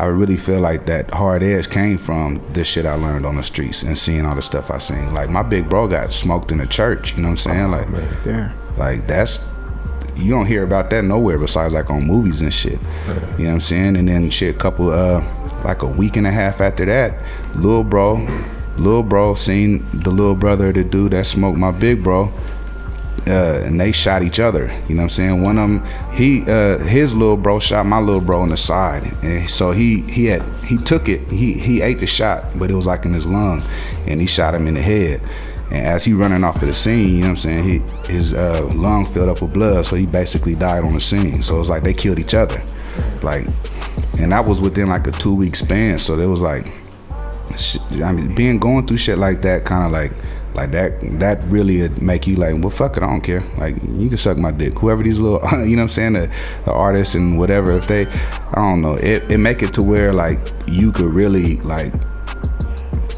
I 0.00 0.06
really 0.06 0.38
feel 0.38 0.60
like 0.60 0.86
that 0.86 1.12
hard 1.12 1.42
edge 1.42 1.68
came 1.68 1.98
from 1.98 2.40
this 2.54 2.66
shit 2.66 2.86
I 2.86 2.94
learned 2.94 3.26
on 3.26 3.36
the 3.36 3.42
streets 3.42 3.82
and 3.82 3.98
seeing 3.98 4.24
all 4.24 4.34
the 4.34 4.40
stuff 4.40 4.70
I 4.70 4.78
seen. 4.78 5.12
Like 5.12 5.28
my 5.28 5.42
big 5.42 5.68
bro 5.68 5.88
got 5.88 6.14
smoked 6.14 6.50
in 6.52 6.56
the 6.56 6.66
church, 6.66 7.14
you 7.14 7.22
know 7.22 7.28
what 7.28 7.46
I'm 7.46 7.52
saying? 7.52 7.70
like 7.70 7.90
There. 8.24 8.54
like 8.78 9.06
that's 9.06 9.44
you 10.16 10.30
don't 10.30 10.46
hear 10.46 10.62
about 10.64 10.88
that 10.90 11.04
nowhere 11.04 11.38
besides 11.38 11.74
like 11.74 11.90
on 11.90 12.06
movies 12.06 12.40
and 12.40 12.52
shit. 12.52 12.78
You 13.38 13.44
know 13.44 13.50
what 13.50 13.54
I'm 13.56 13.60
saying? 13.60 13.96
And 13.96 14.08
then 14.08 14.30
shit, 14.30 14.56
a 14.56 14.58
couple 14.58 14.90
uh 14.90 15.22
like 15.64 15.82
a 15.82 15.86
week 15.86 16.16
and 16.16 16.26
a 16.26 16.32
half 16.32 16.62
after 16.62 16.86
that, 16.86 17.22
little 17.54 17.84
bro, 17.84 18.26
little 18.78 19.02
bro 19.02 19.34
seen 19.34 19.86
the 19.92 20.10
little 20.10 20.34
brother 20.34 20.68
of 20.68 20.76
the 20.76 20.84
dude 20.84 21.12
that 21.12 21.26
smoked 21.26 21.58
my 21.58 21.72
big 21.72 22.02
bro. 22.02 22.32
Uh, 23.26 23.62
and 23.64 23.78
they 23.78 23.92
shot 23.92 24.22
each 24.22 24.40
other. 24.40 24.64
You 24.88 24.94
know 24.94 25.02
what 25.02 25.04
I'm 25.04 25.10
saying? 25.10 25.42
One 25.42 25.58
of 25.58 25.68
them, 25.68 26.14
he, 26.14 26.42
uh, 26.50 26.78
his 26.78 27.14
little 27.14 27.36
bro 27.36 27.60
shot 27.60 27.84
my 27.84 28.00
little 28.00 28.20
bro 28.20 28.42
in 28.44 28.48
the 28.48 28.56
side, 28.56 29.04
and 29.22 29.48
so 29.48 29.72
he 29.72 30.00
he 30.02 30.24
had 30.24 30.42
he 30.64 30.78
took 30.78 31.08
it. 31.08 31.30
He 31.30 31.52
he 31.52 31.82
ate 31.82 31.98
the 32.00 32.06
shot, 32.06 32.46
but 32.58 32.70
it 32.70 32.74
was 32.74 32.86
like 32.86 33.04
in 33.04 33.12
his 33.12 33.26
lung, 33.26 33.62
and 34.06 34.20
he 34.20 34.26
shot 34.26 34.54
him 34.54 34.66
in 34.66 34.74
the 34.74 34.82
head. 34.82 35.20
And 35.70 35.86
as 35.86 36.04
he 36.04 36.14
running 36.14 36.42
off 36.42 36.62
of 36.62 36.68
the 36.68 36.74
scene, 36.74 37.08
you 37.08 37.20
know 37.20 37.28
what 37.28 37.30
I'm 37.30 37.36
saying? 37.36 37.64
He 37.64 38.12
his 38.12 38.32
uh, 38.32 38.68
lung 38.74 39.04
filled 39.04 39.28
up 39.28 39.42
with 39.42 39.52
blood, 39.52 39.86
so 39.86 39.96
he 39.96 40.06
basically 40.06 40.54
died 40.54 40.82
on 40.82 40.94
the 40.94 41.00
scene. 41.00 41.42
So 41.42 41.56
it 41.56 41.58
was 41.58 41.68
like 41.68 41.82
they 41.82 41.94
killed 41.94 42.18
each 42.18 42.34
other, 42.34 42.60
like, 43.22 43.46
and 44.18 44.32
that 44.32 44.44
was 44.46 44.60
within 44.60 44.88
like 44.88 45.06
a 45.06 45.12
two 45.12 45.34
week 45.34 45.56
span. 45.56 45.98
So 45.98 46.18
it 46.18 46.26
was 46.26 46.40
like, 46.40 46.66
I 48.02 48.12
mean, 48.12 48.34
being 48.34 48.58
going 48.58 48.86
through 48.86 48.98
shit 48.98 49.18
like 49.18 49.42
that, 49.42 49.64
kind 49.64 49.84
of 49.84 49.90
like, 49.92 50.12
like 50.60 50.72
that, 50.72 51.00
that 51.20 51.42
really 51.44 51.80
would 51.82 52.02
make 52.02 52.26
you 52.26 52.36
like, 52.36 52.54
well, 52.58 52.70
fuck 52.70 52.96
it, 52.96 53.02
I 53.02 53.06
don't 53.06 53.20
care. 53.22 53.42
Like, 53.56 53.76
you 53.76 54.08
can 54.08 54.16
suck 54.18 54.36
my 54.36 54.50
dick. 54.50 54.78
Whoever 54.78 55.02
these 55.02 55.18
little, 55.18 55.40
you 55.66 55.76
know 55.76 55.82
what 55.82 55.84
I'm 55.84 55.88
saying, 55.88 56.12
the, 56.14 56.30
the 56.64 56.72
artists 56.72 57.14
and 57.14 57.38
whatever, 57.38 57.72
if 57.72 57.86
they, 57.88 58.06
I 58.06 58.54
don't 58.56 58.82
know, 58.82 58.94
it, 58.96 59.30
it 59.30 59.38
make 59.38 59.62
it 59.62 59.72
to 59.74 59.82
where 59.82 60.12
like 60.12 60.38
you 60.66 60.92
could 60.92 61.12
really 61.14 61.56
like 61.62 61.92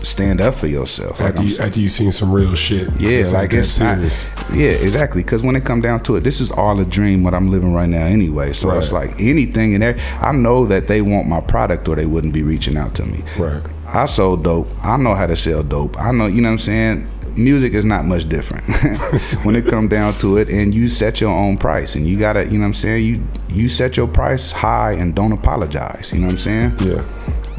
stand 0.04 0.40
up 0.40 0.54
for 0.54 0.66
yourself. 0.66 1.18
Like, 1.20 1.34
After 1.34 1.42
you, 1.44 1.58
after 1.58 1.80
you 1.80 1.88
seen 1.88 2.12
some 2.12 2.32
real 2.32 2.54
shit. 2.54 2.88
yeah, 3.00 3.10
It's 3.10 3.32
like 3.32 3.50
that 3.50 3.58
it's 3.58 3.78
not- 3.80 3.94
serious. 3.96 4.26
yeah, 4.52 4.70
exactly. 4.86 5.22
Because 5.22 5.42
when 5.42 5.56
it 5.56 5.64
come 5.64 5.80
down 5.80 6.02
to 6.04 6.16
it, 6.16 6.20
this 6.20 6.40
is 6.40 6.50
all 6.50 6.78
a 6.80 6.84
dream 6.84 7.22
what 7.24 7.34
I'm 7.34 7.50
living 7.50 7.72
right 7.72 7.88
now 7.88 8.04
anyway. 8.06 8.52
So 8.52 8.70
it's 8.76 8.92
like 8.92 9.20
anything 9.20 9.72
in 9.72 9.80
there. 9.80 9.96
I 10.20 10.32
know 10.32 10.66
that 10.66 10.86
they 10.88 11.02
want 11.02 11.28
my 11.28 11.40
product 11.40 11.88
or 11.88 11.96
they 11.96 12.06
wouldn't 12.06 12.34
be 12.34 12.42
reaching 12.42 12.76
out 12.76 12.94
to 12.96 13.06
me. 13.06 13.22
Right. 13.38 13.62
I 13.86 14.06
sold 14.06 14.42
dope. 14.44 14.68
I 14.82 14.96
know 14.96 15.14
how 15.14 15.26
to 15.26 15.36
sell 15.36 15.62
dope. 15.62 15.98
I 16.00 16.12
know, 16.12 16.26
you 16.26 16.40
know 16.40 16.48
what 16.48 16.52
I'm 16.54 16.58
saying? 16.58 17.08
Music 17.36 17.74
is 17.74 17.84
not 17.84 18.04
much 18.04 18.28
different 18.28 18.64
when 19.44 19.56
it 19.56 19.66
come 19.66 19.88
down 19.88 20.12
to 20.14 20.36
it 20.38 20.48
and 20.50 20.74
you 20.74 20.88
set 20.88 21.20
your 21.20 21.30
own 21.32 21.56
price 21.56 21.94
and 21.94 22.06
you 22.06 22.18
gotta, 22.18 22.44
you 22.44 22.52
know 22.52 22.60
what 22.60 22.66
I'm 22.68 22.74
saying? 22.74 23.04
You 23.04 23.26
you 23.48 23.68
set 23.68 23.96
your 23.96 24.08
price 24.08 24.50
high 24.50 24.92
and 24.92 25.14
don't 25.14 25.32
apologize. 25.32 26.10
You 26.12 26.20
know 26.20 26.26
what 26.26 26.34
I'm 26.34 26.38
saying? 26.38 26.78
Yeah. 26.80 27.04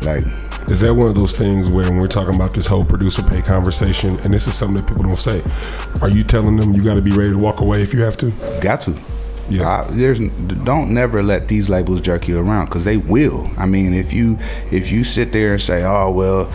Like 0.02 0.24
Is 0.70 0.82
that 0.82 0.94
one 0.94 1.08
of 1.08 1.16
those 1.16 1.34
things 1.38 1.70
where 1.70 1.86
when 1.86 1.98
we're 1.98 2.08
talking 2.08 2.36
about 2.36 2.54
this 2.54 2.66
whole 2.66 2.84
producer 2.86 3.24
pay 3.24 3.42
conversation, 3.42 4.20
and 4.22 4.34
this 4.34 4.48
is 4.48 4.56
something 4.56 4.82
that 4.82 4.88
people 4.88 5.04
don't 5.04 5.20
say, 5.20 5.44
are 6.02 6.10
you 6.10 6.24
telling 6.24 6.58
them 6.58 6.74
you 6.74 6.84
got 6.84 6.96
to 6.96 7.02
be 7.02 7.12
ready 7.12 7.32
to 7.32 7.38
walk 7.38 7.60
away 7.62 7.82
if 7.82 7.94
you 7.94 8.02
have 8.02 8.18
to? 8.18 8.32
Got 8.62 8.82
to. 8.82 8.96
Yeah. 9.50 9.70
I, 9.70 9.92
there's 9.92 10.20
don't 10.20 10.94
never 10.94 11.22
let 11.22 11.48
these 11.50 11.70
labels 11.70 12.02
jerk 12.02 12.28
you 12.28 12.40
around 12.40 12.66
because 12.66 12.86
they 12.86 12.98
will. 12.98 13.50
I 13.58 13.66
mean, 13.66 13.94
if 13.94 14.14
you 14.14 14.40
if 14.72 14.90
you 14.90 15.04
sit 15.04 15.34
there 15.34 15.54
and 15.54 15.62
say, 15.62 15.84
"Oh 15.84 16.10
well," 16.12 16.52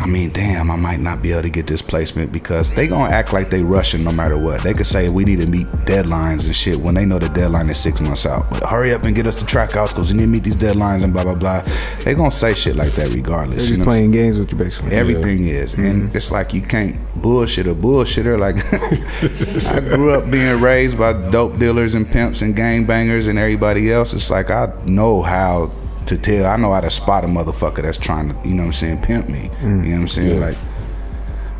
I 0.00 0.06
mean, 0.06 0.30
damn, 0.30 0.70
I 0.70 0.76
might 0.76 1.00
not 1.00 1.20
be 1.20 1.32
able 1.32 1.42
to 1.42 1.50
get 1.50 1.66
this 1.66 1.82
placement 1.82 2.32
because 2.32 2.70
they 2.70 2.86
gonna 2.86 3.10
act 3.10 3.34
like 3.34 3.50
they 3.50 3.62
rushing 3.62 4.02
no 4.02 4.10
matter 4.10 4.38
what. 4.38 4.62
They 4.62 4.72
could 4.72 4.86
say 4.86 5.10
we 5.10 5.24
need 5.24 5.42
to 5.42 5.46
meet 5.46 5.66
deadlines 5.84 6.46
and 6.46 6.56
shit 6.56 6.80
when 6.80 6.94
they 6.94 7.04
know 7.04 7.18
the 7.18 7.28
deadline 7.28 7.68
is 7.68 7.78
six 7.78 8.00
months 8.00 8.24
out. 8.24 8.48
But 8.48 8.62
hurry 8.62 8.94
up 8.94 9.02
and 9.02 9.14
get 9.14 9.26
us 9.26 9.38
the 9.38 9.46
track 9.46 9.76
outs 9.76 9.92
because 9.92 10.10
we 10.10 10.16
need 10.16 10.24
to 10.24 10.28
meet 10.28 10.44
these 10.44 10.56
deadlines 10.56 11.04
and 11.04 11.12
blah 11.12 11.24
blah 11.24 11.34
blah. 11.34 11.62
They 12.02 12.14
gonna 12.14 12.30
say 12.30 12.54
shit 12.54 12.76
like 12.76 12.92
that 12.92 13.08
regardless. 13.12 13.64
They're 13.64 13.72
you 13.72 13.76
know? 13.76 13.84
playing 13.84 14.12
games 14.12 14.38
with 14.38 14.50
you, 14.50 14.56
basically. 14.56 14.92
Everything 14.92 15.46
is, 15.46 15.74
and 15.74 16.04
mm-hmm. 16.04 16.16
it's 16.16 16.30
like 16.30 16.54
you 16.54 16.62
can't 16.62 16.98
bullshit 17.20 17.66
a 17.66 17.74
bullshitter. 17.74 18.38
Like 18.38 18.56
I 19.66 19.80
grew 19.80 20.12
up 20.12 20.30
being 20.30 20.60
raised 20.62 20.96
by 20.96 21.12
dope 21.30 21.58
dealers 21.58 21.94
and 21.94 22.10
pimps 22.10 22.40
and 22.40 22.56
gangbangers 22.56 23.28
and 23.28 23.38
everybody 23.38 23.92
else. 23.92 24.14
It's 24.14 24.30
like 24.30 24.50
I 24.50 24.72
know 24.86 25.20
how 25.20 25.70
to 26.10 26.18
tell. 26.18 26.46
I 26.46 26.56
know 26.56 26.72
how 26.72 26.80
to 26.80 26.90
spot 26.90 27.24
a 27.24 27.26
motherfucker 27.26 27.82
that's 27.82 27.98
trying 27.98 28.28
to, 28.28 28.48
you 28.48 28.54
know 28.54 28.62
what 28.62 28.68
I'm 28.68 28.72
saying, 28.74 29.02
pimp 29.02 29.28
me. 29.28 29.44
You 29.44 29.48
mm. 29.48 29.84
know 29.84 29.90
what 29.90 30.00
I'm 30.00 30.08
saying? 30.08 30.40
Yeah. 30.40 30.46
Like, 30.46 30.56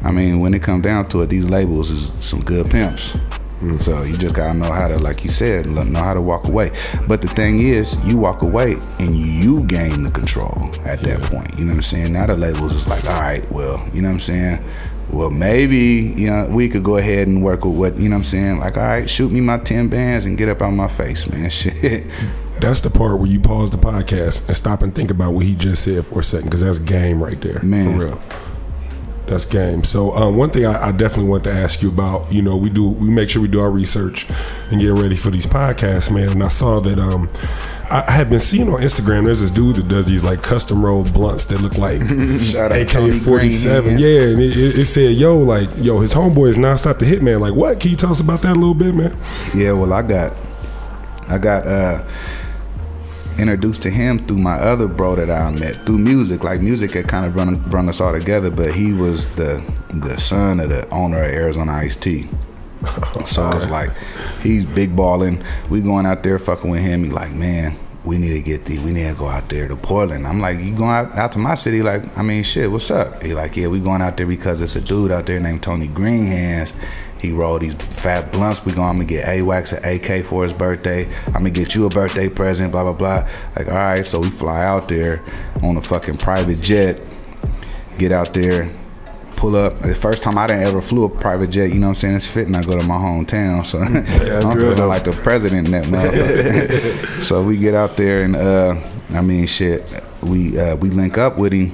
I 0.03 0.11
mean, 0.11 0.41
when 0.41 0.55
it 0.55 0.63
come 0.63 0.81
down 0.81 1.09
to 1.11 1.23
it, 1.23 1.29
these 1.29 1.45
labels 1.45 1.91
is 1.91 2.13
some 2.25 2.43
good 2.43 2.71
pimps. 2.71 3.17
Mm. 3.61 3.79
So 3.81 4.03
you 4.03 4.17
just 4.17 4.35
gotta 4.35 4.55
know 4.55 4.71
how 4.71 4.89
to, 4.89 4.99
like 4.99 5.23
you 5.23 5.31
said, 5.31 5.67
know 5.67 6.01
how 6.01 6.15
to 6.15 6.21
walk 6.21 6.45
away. 6.45 6.73
But 7.07 7.23
the 7.23 7.29
thing 7.29 7.61
is, 7.61 7.99
you 8.05 8.17
walk 8.17 8.43
away 8.43 8.77
and 8.99 9.17
you 9.17 9.65
gain 9.65 10.03
the 10.03 10.11
control 10.11 10.71
at 10.85 11.01
that 11.03 11.23
point. 11.23 11.57
You 11.59 11.65
know 11.65 11.73
what 11.73 11.77
I'm 11.77 11.83
saying? 11.83 12.13
Now 12.13 12.27
the 12.27 12.37
labels 12.37 12.75
is 12.75 12.89
like, 12.89 13.05
all 13.05 13.21
right, 13.21 13.51
well, 13.53 13.87
you 13.95 14.03
know 14.03 14.09
what 14.09 14.15
I'm 14.15 14.21
saying? 14.21 14.65
Well, 15.11 15.31
maybe 15.31 16.15
you 16.17 16.29
know 16.29 16.47
we 16.47 16.69
could 16.69 16.85
go 16.85 16.97
ahead 16.97 17.27
and 17.27 17.43
work 17.43 17.65
with 17.65 17.75
what 17.75 17.99
you 17.99 18.09
know 18.09 18.17
what 18.17 18.21
I'm 18.21 18.25
saying. 18.25 18.59
Like, 18.59 18.77
all 18.77 18.85
right, 18.85 19.11
shoot 19.11 19.31
me 19.33 19.41
my 19.41 19.59
ten 19.59 19.89
bands 19.89 20.25
and 20.25 20.39
get 20.39 20.49
up 20.49 20.63
out 20.63 20.71
my 20.71 20.89
face, 20.89 21.27
man. 21.29 21.51
Shit. 21.51 22.05
That's 22.61 22.81
the 22.81 22.91
part 22.91 23.19
where 23.19 23.29
you 23.29 23.41
pause 23.41 23.71
the 23.71 23.79
podcast 23.79 24.47
and 24.49 24.57
stop 24.57 24.83
and 24.83 24.95
think 24.95 25.11
about 25.11 25.35
what 25.35 25.45
he 25.47 25.55
just 25.55 25.83
said 25.83 26.07
for 26.07 26.21
a 26.21 26.25
second, 26.25 26.47
because 26.47 26.61
that's 26.63 26.79
game 26.79 27.23
right 27.23 27.41
there, 27.41 27.61
Man. 27.63 27.93
for 27.99 28.05
real. 28.05 28.23
That's 29.27 29.45
game. 29.45 29.85
So 29.85 30.13
um, 30.17 30.37
one 30.37 30.51
thing 30.51 30.67
I, 30.67 30.89
I 30.89 30.93
definitely 30.93 31.31
want 31.31 31.45
to 31.45 31.53
ask 31.53 31.83
you 31.83 31.89
about, 31.89 32.33
you 32.33 32.43
know, 32.43 32.57
we 32.57 32.69
do 32.69 32.89
we 32.89 33.09
make 33.11 33.31
sure 33.31 33.41
we 33.41 33.47
do 33.47 33.61
our 33.61 33.71
research 33.71 34.27
and 34.73 34.81
get 34.81 34.89
ready 34.93 35.17
for 35.17 35.31
these 35.31 35.47
podcasts, 35.47 36.13
man. 36.13 36.31
And 36.31 36.43
I 36.43 36.49
saw 36.49 36.81
that 36.81 36.99
um, 36.99 37.29
I, 37.91 38.05
I 38.09 38.11
have 38.11 38.29
been 38.29 38.41
seeing 38.41 38.69
on 38.69 38.81
Instagram. 38.81 39.25
There's 39.27 39.41
this 39.41 39.53
dude 39.53 39.77
that 39.77 39.87
does 39.87 40.07
these 40.07 40.25
like 40.25 40.43
custom 40.43 40.85
rolled 40.85 41.13
blunts 41.13 41.45
that 41.45 41.61
look 41.61 41.79
like 41.79 42.05
Shout 42.41 42.73
out 42.73 42.79
AK 42.97 43.23
forty 43.23 43.51
seven. 43.51 43.99
Yeah, 44.01 44.23
and 44.31 44.41
it, 44.41 44.57
it, 44.57 44.79
it 44.81 44.85
said, 44.87 45.15
yo, 45.15 45.39
like, 45.39 45.69
yo, 45.77 46.01
his 46.01 46.13
homeboy 46.13 46.49
is 46.51 46.57
nonstop 46.57 46.99
the 46.99 47.05
hitman. 47.07 47.39
Like, 47.41 47.55
what? 47.55 47.79
Can 47.79 47.93
you 47.93 47.97
tell 47.97 48.11
us 48.11 48.21
about 48.21 48.43
that 48.43 48.53
a 48.53 48.59
little 48.59 48.75
bit, 48.75 48.97
man? 48.97 49.17
Yeah, 49.55 49.73
well, 49.73 49.93
I 49.93 50.03
got, 50.03 50.35
I 51.29 51.39
got, 51.39 51.69
uh, 51.69 52.05
introduced 53.41 53.83
to 53.83 53.91
him 53.91 54.25
through 54.27 54.39
my 54.39 54.55
other 54.55 54.87
bro 54.87 55.17
that 55.17 55.31
I 55.31 55.51
met 55.51 55.77
through 55.77 55.99
music. 55.99 56.45
Like 56.45 56.61
music 56.61 56.93
had 56.93 57.09
kind 57.09 57.25
of 57.25 57.35
run, 57.35 57.57
brung 57.71 57.89
us 57.89 58.01
all 58.01 58.13
together, 58.13 58.51
but 58.51 58.75
he 58.75 58.93
was 58.93 59.29
the 59.37 59.63
the 59.93 60.19
son 60.19 60.61
of 60.61 60.69
the 60.69 60.89
owner 60.91 61.23
of 61.23 61.31
Arizona 61.31 61.73
Ice 61.73 61.97
Tea. 61.97 62.29
So 63.27 63.43
I 63.43 63.55
was 63.55 63.69
like, 63.69 63.91
he's 64.43 64.65
big 64.65 64.97
balling. 64.97 65.45
We 65.69 65.81
going 65.83 66.07
out 66.07 66.23
there 66.23 66.39
fucking 66.39 66.71
with 66.71 66.81
him. 66.81 67.05
He 67.05 67.11
like, 67.11 67.33
man, 67.33 67.77
we 68.05 68.17
need 68.17 68.31
to 68.31 68.41
get 68.41 68.65
the, 68.65 68.79
we 68.79 68.93
need 68.93 69.09
to 69.09 69.15
go 69.15 69.29
out 69.29 69.49
there 69.51 69.69
to 69.69 69.77
Portland. 69.77 70.27
I'm 70.27 70.41
like, 70.41 70.59
you 70.59 70.75
going 70.75 70.91
out, 70.91 71.13
out 71.17 71.33
to 71.33 71.39
my 71.39 71.55
city? 71.55 71.83
Like, 71.83 72.17
I 72.17 72.23
mean, 72.23 72.43
shit, 72.43 72.71
what's 72.71 72.91
up? 72.91 73.23
He 73.23 73.35
like, 73.35 73.57
yeah, 73.57 73.67
we 73.67 73.79
going 73.79 74.01
out 74.01 74.17
there 74.17 74.27
because 74.27 74.61
it's 74.61 74.77
a 74.77 74.81
dude 74.81 75.11
out 75.11 75.27
there 75.27 75.39
named 75.39 75.63
Tony 75.63 75.89
Greenhands. 75.89 76.73
He 77.21 77.33
rolled 77.33 77.61
these 77.61 77.75
fat 77.75 78.33
blunts. 78.33 78.65
We 78.65 78.73
going, 78.73 78.89
I'm 78.89 78.97
gonna 78.97 79.05
get 79.05 79.29
A 79.29 79.43
Wax 79.43 79.73
an 79.73 79.85
AK 79.85 80.25
for 80.25 80.43
his 80.43 80.55
birthday. 80.55 81.07
I'm 81.27 81.33
gonna 81.35 81.51
get 81.51 81.75
you 81.75 81.85
a 81.85 81.91
birthday 81.91 82.31
present, 82.31 82.73
blah, 82.73 82.85
blah, 82.85 82.95
blah. 82.95 83.29
Like, 83.55 83.69
all 83.69 83.75
right, 83.75 84.05
so 84.05 84.21
we 84.21 84.31
fly 84.31 84.65
out 84.65 84.89
there 84.89 85.23
on 85.63 85.77
a 85.77 85.83
fucking 85.83 86.17
private 86.17 86.63
jet, 86.63 86.99
get 87.99 88.13
out 88.13 88.33
there, 88.33 88.75
pull 89.41 89.57
up. 89.57 89.81
The 89.81 89.95
first 89.95 90.23
time 90.23 90.37
I 90.37 90.47
didn't 90.47 90.67
ever 90.67 90.83
flew 90.83 91.05
a 91.05 91.09
private 91.09 91.49
jet, 91.49 91.73
you 91.73 91.81
know 91.81 91.89
what 91.89 91.97
I'm 91.97 92.01
saying? 92.01 92.17
It's 92.17 92.27
fitting 92.27 92.55
I 92.55 92.63
go 92.63 92.79
to 92.79 92.87
my 92.87 92.97
hometown. 92.97 93.65
So 93.65 93.79
I'm 94.49 94.59
feeling 94.59 94.87
like 94.87 95.05
the 95.05 95.13
president 95.13 95.67
in 95.67 95.73
that 95.73 95.87
motherfucker. 95.87 97.23
so 97.25 97.43
we 97.43 97.57
get 97.57 97.75
out 97.75 97.97
there 97.97 98.23
and 98.23 98.37
uh 98.37 98.77
I 99.09 99.23
mean 99.23 99.47
shit, 99.47 99.91
we 100.23 100.59
uh 100.59 100.77
we 100.77 100.91
link 100.91 101.17
up 101.17 101.39
with 101.39 101.55
him 101.55 101.73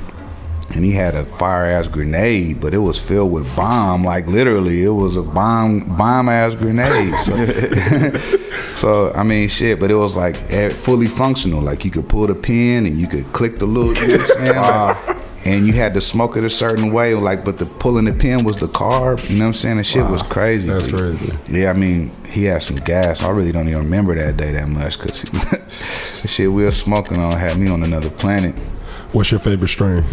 and 0.70 0.85
he 0.85 0.92
had 0.92 1.16
a 1.16 1.24
fire 1.24 1.64
ass 1.64 1.88
grenade, 1.88 2.61
but 2.61 2.72
it 2.72 2.79
was 2.79 3.00
filled 3.00 3.33
with 3.33 3.44
bomb. 3.57 4.05
Like 4.05 4.29
literally, 4.29 4.85
it 4.85 4.90
was 4.90 5.16
a 5.16 5.22
bomb 5.22 5.96
bomb 5.96 6.29
ass 6.29 6.55
grenade. 6.55 7.14
So, 7.24 8.16
so 8.76 9.12
I 9.12 9.24
mean, 9.24 9.48
shit. 9.48 9.81
But 9.81 9.90
it 9.90 9.96
was 9.96 10.14
like 10.14 10.37
fully 10.72 11.07
functional. 11.07 11.62
Like 11.62 11.85
you 11.85 11.90
could 11.90 12.09
pull 12.09 12.29
the 12.29 12.35
pin 12.37 12.87
and 12.87 13.00
you 13.00 13.09
could 13.09 13.33
click 13.33 13.59
the 13.59 13.66
little. 13.66 13.94
You 13.96 14.18
know 14.52 15.22
what 15.47 15.55
I'm 15.55 15.55
saying? 15.55 15.55
Like, 15.55 15.59
and 15.59 15.67
you 15.67 15.73
had 15.73 15.95
to 15.95 16.01
smoke 16.01 16.37
it 16.37 16.45
a 16.45 16.51
certain 16.51 16.93
way. 16.93 17.15
Like, 17.15 17.45
but 17.45 17.59
the 17.59 17.67
pulling 17.67 18.05
the 18.05 18.13
pin 18.13 18.45
was 18.45 18.59
the 18.59 18.67
carb. 18.67 19.29
You 19.29 19.37
know 19.37 19.45
what 19.45 19.49
I'm 19.49 19.55
saying? 19.55 19.77
The 19.79 19.85
shit 19.85 20.07
was 20.07 20.23
crazy. 20.23 20.69
That's 20.69 20.87
crazy. 20.87 21.33
Yeah, 21.49 21.71
I 21.71 21.73
mean, 21.75 22.11
he 22.27 22.45
had 22.45 22.63
some 22.63 22.77
gas. 22.77 23.23
I 23.23 23.31
really 23.31 23.53
don't 23.53 23.69
even 23.69 23.83
remember 23.83 24.15
that 24.15 24.37
day 24.37 24.53
that 24.53 24.69
much 24.69 24.99
because 24.99 25.23
the 25.23 26.29
shit 26.29 26.53
we 26.53 26.65
were 26.65 26.73
smoking 26.73 27.19
on 27.19 27.37
had 27.39 27.59
me 27.59 27.69
on 27.69 27.83
another 27.83 28.11
planet. 28.11 28.55
What's 29.13 29.31
your 29.31 29.41
favorite 29.41 29.69
strain? 29.69 30.05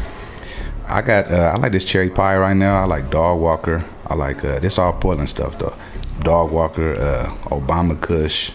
I 0.87 1.01
got 1.01 1.31
uh, 1.31 1.53
I 1.55 1.57
like 1.57 1.71
this 1.71 1.85
cherry 1.85 2.09
pie 2.09 2.37
right 2.37 2.55
now. 2.55 2.81
I 2.81 2.85
like 2.85 3.09
Dog 3.09 3.39
Walker. 3.39 3.83
I 4.07 4.15
like 4.15 4.43
uh, 4.43 4.59
this 4.59 4.77
all 4.77 4.93
Portland 4.93 5.29
stuff 5.29 5.57
though. 5.57 5.75
Dog 6.21 6.51
Walker, 6.51 6.93
uh, 6.93 7.25
Obama 7.49 7.99
Kush, 7.99 8.51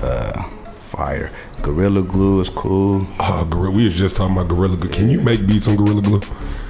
uh, 0.00 0.48
fire. 0.86 1.30
Gorilla 1.62 2.02
Glue 2.02 2.40
is 2.40 2.48
cool. 2.50 3.06
Oh, 3.20 3.44
gorilla. 3.50 3.70
We 3.74 3.84
was 3.84 3.94
just 3.94 4.16
talking 4.16 4.36
about 4.36 4.48
Gorilla 4.48 4.76
Glue. 4.76 4.90
Can 4.90 5.08
you 5.10 5.20
make 5.20 5.46
beats 5.46 5.68
on 5.68 5.76
Gorilla 5.76 6.02
Glue? 6.02 6.20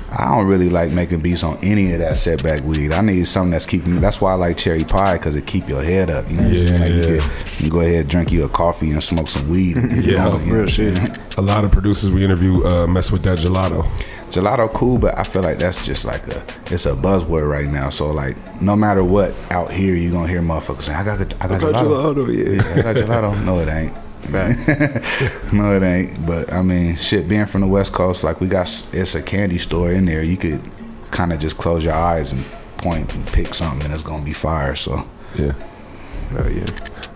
I 0.09 0.35
don't 0.37 0.47
really 0.47 0.71
like 0.71 0.93
making 0.93 1.21
beats 1.21 1.43
on 1.43 1.59
any 1.63 1.93
of 1.93 1.99
that 1.99 2.17
setback 2.17 2.63
weed. 2.63 2.95
I 2.95 3.01
need 3.03 3.27
something 3.29 3.51
that's 3.51 3.67
keeping 3.67 3.95
me. 3.97 3.99
That's 4.01 4.21
why 4.21 4.31
I 4.33 4.35
like 4.35 4.57
cherry 4.57 4.85
pie 4.85 5.15
because 5.15 5.35
it 5.35 5.47
keep 5.47 5.69
your 5.69 5.83
head 5.83 6.09
up. 6.11 6.31
You 6.31 6.37
know, 6.37 6.45
what 6.45 6.53
I'm 6.53 6.67
saying? 6.69 6.81
Like, 6.81 6.91
you, 6.91 6.97
Yeah. 7.01 7.07
get- 7.19 7.25
you 7.25 7.57
can 7.59 7.69
go 7.69 7.81
ahead 7.81 8.09
drink 8.09 8.33
you 8.33 8.45
a 8.45 8.49
coffee 8.49 8.91
and 8.93 9.03
smoke 9.03 9.29
some 9.29 9.49
weed. 9.49 9.77
Yeah, 9.77 10.25
going, 10.31 10.47
you 10.47 10.53
know 10.53 10.65
real 10.65 10.95
what 11.01 11.39
A 11.39 11.43
lot 11.43 11.65
of 11.65 11.73
producers 11.73 12.11
we 12.13 12.25
interview 12.25 12.65
uh, 12.65 12.87
mess 12.87 13.11
with 13.11 13.25
that 13.25 13.39
gelato. 13.41 13.85
Gelato 14.31 14.73
cool, 14.73 14.97
but 14.99 15.19
I 15.19 15.23
feel 15.25 15.43
like 15.43 15.59
that's 15.59 15.85
just 15.85 16.05
like 16.05 16.27
a 16.29 16.43
it's 16.71 16.87
a 16.87 16.93
buzzword 16.95 17.49
right 17.51 17.69
now. 17.69 17.91
So 17.91 18.11
like 18.11 18.37
no 18.63 18.77
matter 18.77 19.03
what 19.05 19.35
out 19.51 19.71
here, 19.73 19.95
you 19.95 20.09
are 20.11 20.13
gonna 20.13 20.29
hear 20.29 20.41
motherfuckers 20.41 20.85
saying, 20.85 20.99
"I 20.99 21.05
got 21.05 21.21
I 21.43 21.49
got, 21.49 21.61
got 21.61 21.75
gelato. 21.85 22.15
gelato, 22.15 22.65
yeah. 22.65 22.75
I 22.79 22.83
got 22.83 22.97
gelato." 22.97 23.45
No, 23.45 23.59
it 23.59 23.69
ain't. 23.69 23.95
no, 25.53 25.75
it 25.77 25.83
ain't. 25.83 26.27
But 26.27 26.53
I 26.53 26.63
mean, 26.63 26.97
shit. 26.97 27.29
Being 27.29 27.47
from 27.47 27.61
the 27.63 27.67
West 27.67 27.93
Coast, 27.93 28.25
like 28.25 28.41
we 28.41 28.47
got, 28.49 28.69
it's 28.93 29.15
a 29.15 29.23
candy 29.23 29.59
store 29.59 29.91
in 29.91 30.05
there. 30.05 30.23
You 30.23 30.37
could 30.37 30.63
kind 31.11 31.33
of 31.33 31.41
just 31.41 31.57
close 31.59 31.85
your 31.85 31.95
eyes 31.95 32.33
and 32.33 32.45
point 32.79 33.15
and 33.15 33.27
pick 33.29 33.55
something, 33.55 33.85
and 33.85 33.95
it's 33.95 34.03
gonna 34.03 34.25
be 34.25 34.33
fire. 34.33 34.77
So 34.77 35.07
Yeah. 35.37 35.53
Oh 36.39 36.49
yeah. 36.49 36.67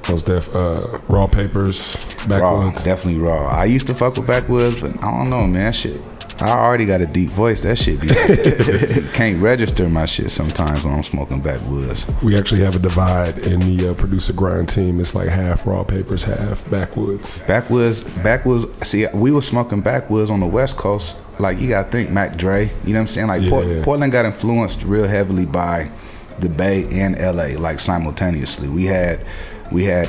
Most 0.09 0.27
def. 0.27 0.55
Uh, 0.55 0.99
raw 1.09 1.27
papers. 1.27 1.97
raw, 2.29 2.39
Backwoods. 2.63 2.85
definitely 2.85 3.21
raw. 3.21 3.47
I 3.49 3.65
used 3.67 3.87
to 3.89 3.95
fuck 3.95 4.17
with 4.17 4.27
backwoods, 4.27 4.81
but 4.81 4.97
I 5.03 5.11
don't 5.11 5.31
know, 5.31 5.47
man. 5.47 5.73
Shit. 5.73 6.01
I 6.43 6.51
already 6.59 6.87
got 6.87 7.01
a 7.01 7.07
deep 7.07 7.31
voice. 7.31 7.61
That 7.63 7.77
shit 7.77 8.01
be 8.01 8.09
can't 9.13 9.43
register 9.43 9.89
my 9.89 10.07
shit 10.07 10.31
sometimes 10.31 10.85
when 10.85 10.95
I'm 10.95 11.03
smoking 11.03 11.41
backwoods. 11.41 12.07
We 12.23 12.37
actually 12.39 12.63
have 12.63 12.75
a 12.77 12.79
divide 12.79 13.39
in 13.39 13.61
the 13.61 13.91
uh, 13.91 13.95
producer 13.95 14.33
grind 14.33 14.69
team. 14.69 15.01
It's 15.01 15.15
like 15.15 15.29
half 15.29 15.67
raw 15.67 15.85
papers, 15.85 16.23
half 16.23 16.69
backwoods. 16.71 17.43
Backwoods, 17.43 18.05
backwoods. 18.05 18.89
See, 18.89 19.07
we 19.13 19.31
were 19.33 19.43
smoking 19.43 19.81
backwoods 19.83 20.31
on 20.31 20.41
the 20.41 20.47
West 20.47 20.77
Coast. 20.77 21.17
Like 21.39 21.59
you 21.59 21.69
gotta 21.69 21.91
think, 21.91 22.11
Mac 22.11 22.37
Dre. 22.37 22.67
You 22.85 22.93
know 22.93 23.01
what 23.01 23.03
I'm 23.03 23.09
saying? 23.09 23.27
Like 23.29 23.49
Port- 23.49 23.67
Yeah. 23.67 23.83
Portland 23.85 24.13
got 24.13 24.25
influenced 24.25 24.83
real 24.85 25.07
heavily 25.09 25.47
by 25.47 25.91
the 26.39 26.49
Bay 26.49 26.85
and 26.91 27.19
LA, 27.19 27.59
like 27.61 27.81
simultaneously. 27.81 28.69
We 28.69 28.85
had, 28.87 29.25
we 29.71 29.85
had 29.85 30.09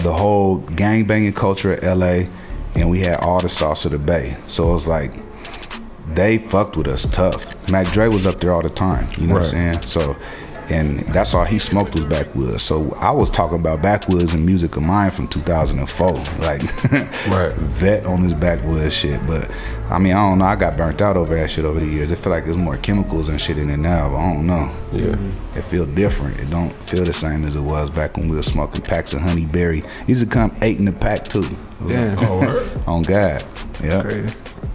the 0.00 0.12
whole 0.12 0.58
gang 0.58 1.04
banging 1.06 1.32
culture 1.32 1.72
of 1.74 1.98
LA, 1.98 2.26
and 2.74 2.90
we 2.90 3.00
had 3.00 3.16
all 3.20 3.40
the 3.40 3.48
sauce 3.48 3.84
of 3.86 3.92
the 3.92 3.98
Bay. 3.98 4.36
So 4.48 4.68
it 4.70 4.74
was 4.74 4.86
like 4.86 5.12
they 6.08 6.38
fucked 6.38 6.76
with 6.76 6.86
us 6.88 7.06
tough. 7.10 7.70
Mac 7.70 7.86
Dre 7.92 8.08
was 8.08 8.26
up 8.26 8.40
there 8.40 8.52
all 8.52 8.62
the 8.62 8.70
time. 8.70 9.08
You 9.18 9.26
know 9.28 9.34
what 9.34 9.44
I'm 9.44 9.50
saying? 9.50 9.82
So, 9.82 10.16
and 10.70 11.00
that's 11.12 11.34
all 11.34 11.44
he 11.44 11.58
smoked 11.58 11.92
was 11.94 12.04
backwoods. 12.06 12.62
So 12.62 12.94
I 12.94 13.10
was 13.10 13.28
talking 13.28 13.58
about 13.58 13.82
backwoods 13.82 14.32
and 14.32 14.46
music 14.46 14.76
of 14.76 14.82
mine 14.82 15.10
from 15.10 15.28
2004, 15.28 16.08
like 16.40 16.62
Right. 17.28 17.54
vet 17.54 18.06
on 18.06 18.22
this 18.26 18.32
backwoods 18.32 18.94
shit. 18.94 19.24
But 19.26 19.50
I 19.90 19.98
mean, 19.98 20.14
I 20.14 20.26
don't 20.28 20.38
know. 20.38 20.46
I 20.46 20.56
got 20.56 20.76
burnt 20.78 21.02
out 21.02 21.18
over 21.18 21.34
that 21.34 21.50
shit 21.50 21.66
over 21.66 21.80
the 21.80 21.86
years. 21.86 22.10
It 22.10 22.16
feel 22.16 22.30
like 22.32 22.44
there's 22.46 22.56
more 22.56 22.78
chemicals 22.78 23.28
and 23.28 23.38
shit 23.38 23.58
in 23.58 23.68
it 23.68 23.76
now, 23.76 24.08
but 24.08 24.16
I 24.16 24.32
don't 24.32 24.46
know. 24.46 24.70
Yeah. 24.92 25.16
It 25.54 25.62
feel 25.64 25.84
different. 25.84 26.40
It 26.40 26.48
don't 26.48 26.72
feel 26.88 27.04
the 27.04 27.12
same 27.12 27.44
as 27.44 27.56
it 27.56 27.60
was 27.60 27.90
back 27.90 28.16
when 28.16 28.28
we 28.30 28.36
were 28.36 28.42
smoking 28.42 28.80
packs 28.80 29.12
of 29.12 29.20
honey 29.20 29.44
berry. 29.44 29.84
Used 30.06 30.22
to 30.22 30.26
come 30.26 30.56
eight 30.62 30.78
in 30.78 30.86
the 30.86 30.92
pack 30.92 31.28
too. 31.28 31.44
Damn. 31.86 32.18
Oh, 32.20 32.40
word? 32.40 32.70
On 32.86 33.02
God. 33.02 33.44
Yeah. 33.82 34.30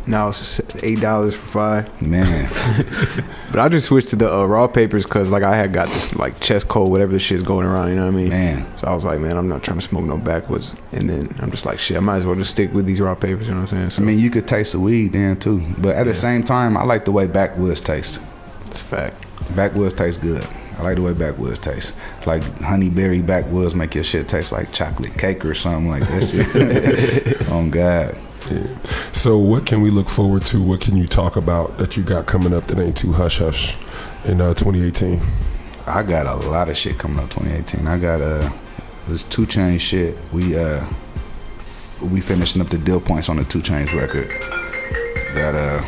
Now 0.09 0.29
it's 0.29 0.59
eight 0.83 0.99
dollars 0.99 1.35
for 1.35 1.45
five. 1.45 2.01
Man. 2.01 2.49
But 3.51 3.59
I 3.61 3.67
just 3.67 3.87
switched 3.87 4.09
to 4.09 4.15
the 4.15 4.31
uh, 4.31 4.45
raw 4.45 4.67
papers 4.67 5.03
because 5.05 5.31
like 5.31 5.41
I 5.41 5.55
had 5.55 5.73
got 5.73 5.87
this 5.87 6.15
like 6.15 6.39
chest 6.39 6.67
cold, 6.67 6.91
whatever 6.91 7.11
the 7.11 7.19
shit's 7.19 7.41
going 7.41 7.65
around. 7.65 7.89
You 7.89 7.95
know 7.95 8.05
what 8.05 8.13
I 8.13 8.17
mean? 8.17 8.29
Man. 8.29 8.77
So 8.77 8.85
I 8.85 8.93
was 8.93 9.03
like, 9.03 9.19
man, 9.19 9.37
I'm 9.37 9.47
not 9.47 9.63
trying 9.63 9.79
to 9.79 9.85
smoke 9.85 10.03
no 10.03 10.17
backwoods. 10.17 10.71
And 10.91 11.09
then 11.09 11.35
I'm 11.39 11.49
just 11.49 11.65
like, 11.65 11.79
shit, 11.79 11.97
I 11.97 11.99
might 11.99 12.17
as 12.17 12.25
well 12.25 12.35
just 12.35 12.51
stick 12.51 12.71
with 12.73 12.85
these 12.85 12.99
raw 13.01 13.15
papers. 13.15 13.47
You 13.47 13.55
know 13.55 13.61
what 13.61 13.71
I'm 13.71 13.75
saying? 13.75 13.89
So 13.89 14.03
I 14.03 14.05
mean, 14.05 14.19
you 14.19 14.29
could 14.29 14.47
taste 14.47 14.73
the 14.73 14.79
weed 14.79 15.13
then 15.13 15.39
too. 15.39 15.65
But 15.79 15.95
at 15.95 16.03
the 16.03 16.13
same 16.13 16.43
time, 16.43 16.77
I 16.77 16.83
like 16.83 17.05
the 17.05 17.11
way 17.11 17.25
backwoods 17.25 17.81
taste. 17.81 18.19
it's 18.67 18.81
a 18.81 18.83
fact. 18.83 19.25
Backwoods 19.55 19.95
tastes 19.95 20.21
good. 20.21 20.47
I 20.77 20.83
like 20.83 20.97
the 20.97 21.01
way 21.01 21.13
backwoods 21.13 21.57
tastes. 21.57 21.95
It's 22.17 22.27
like 22.27 22.43
honeyberry 22.43 23.25
backwoods 23.25 23.73
make 23.73 23.95
your 23.95 24.03
shit 24.03 24.27
taste 24.27 24.51
like 24.51 24.71
chocolate 24.71 25.17
cake 25.17 25.43
or 25.43 25.55
something 25.55 25.89
like 25.89 26.07
that 26.07 26.27
shit. 26.27 27.49
On 27.49 27.71
God. 27.71 28.15
So, 29.11 29.37
what 29.37 29.65
can 29.65 29.81
we 29.81 29.89
look 29.91 30.09
forward 30.09 30.43
to? 30.47 30.61
What 30.61 30.81
can 30.81 30.95
you 30.97 31.07
talk 31.07 31.35
about 31.35 31.77
that 31.77 31.95
you 31.97 32.03
got 32.03 32.25
coming 32.25 32.53
up 32.53 32.65
that 32.67 32.79
ain't 32.79 32.97
too 32.97 33.13
hush 33.13 33.39
hush 33.39 33.75
in 34.25 34.41
uh, 34.41 34.53
2018? 34.53 35.21
I 35.85 36.03
got 36.03 36.25
a 36.27 36.35
lot 36.49 36.69
of 36.69 36.77
shit 36.77 36.97
coming 36.97 37.19
up 37.19 37.29
2018. 37.31 37.87
I 37.87 37.97
got 37.97 38.21
uh 38.21 38.49
this 39.07 39.23
two 39.23 39.45
chain 39.45 39.79
shit. 39.79 40.17
We 40.31 40.55
uh 40.57 40.83
f- 40.85 42.01
we 42.01 42.21
finishing 42.21 42.61
up 42.61 42.69
the 42.69 42.77
deal 42.77 42.99
points 43.01 43.27
on 43.29 43.37
the 43.37 43.43
2 43.43 43.59
Chainz 43.61 43.93
record. 43.93 44.29
That 45.35 45.55
uh 45.55 45.83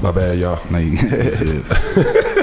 My 0.00 0.12
bad, 0.12 0.38
y'all. 0.38 0.60
no 0.70 0.78
you 0.78 0.96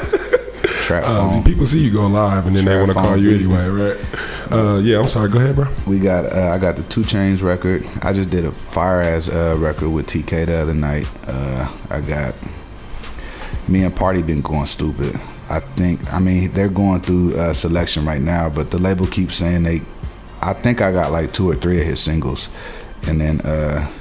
Um, 0.90 1.30
phone. 1.30 1.44
people 1.44 1.66
see 1.66 1.80
you 1.84 1.92
go 1.92 2.08
live 2.08 2.48
and 2.48 2.56
then 2.56 2.66
they 2.66 2.76
want 2.76 2.88
to 2.90 2.94
call 2.94 3.16
you 3.18 3.38
beat. 3.38 3.46
anyway, 3.46 3.68
right? 3.68 4.52
Uh, 4.52 4.78
yeah, 4.80 5.00
I'm 5.00 5.08
sorry. 5.08 5.30
Go 5.30 5.40
ahead, 5.40 5.56
bro. 5.56 5.68
We 5.88 6.00
got 6.00 6.26
uh, 6.26 6.50
I 6.54 6.58
got 6.58 6.76
the 6.76 6.84
2 6.84 7.02
Chainz 7.02 7.42
record. 7.42 7.86
I 8.02 8.14
just 8.14 8.30
did 8.30 8.46
a 8.46 8.52
fire 8.52 9.02
ass 9.02 9.30
uh, 9.30 9.56
record 9.58 9.90
with 9.90 10.08
TK 10.08 10.48
the 10.48 10.58
other 10.58 10.74
night. 10.74 11.10
Uh, 11.28 11.72
I 11.90 12.02
got 12.02 12.36
me 13.68 13.84
and 13.84 13.96
Party 13.96 14.22
been 14.22 14.42
going 14.42 14.66
stupid. 14.66 15.16
I 15.50 15.60
think 15.60 16.12
I 16.14 16.20
mean 16.20 16.52
they're 16.54 16.70
going 16.70 17.02
through 17.02 17.38
uh, 17.38 17.54
selection 17.54 18.06
right 18.06 18.22
now, 18.22 18.50
but 18.50 18.72
the 18.72 18.78
label 18.80 19.06
keeps 19.08 19.36
saying 19.36 19.64
they. 19.64 19.82
I 20.42 20.54
think 20.54 20.82
I 20.82 20.92
got 20.92 21.12
like 21.12 21.34
two 21.34 21.50
or 21.50 21.56
three 21.56 21.80
of 21.82 21.86
his 21.86 22.00
singles, 22.00 22.50
and 23.08 23.22
then 23.22 23.42
uh, 23.42 23.92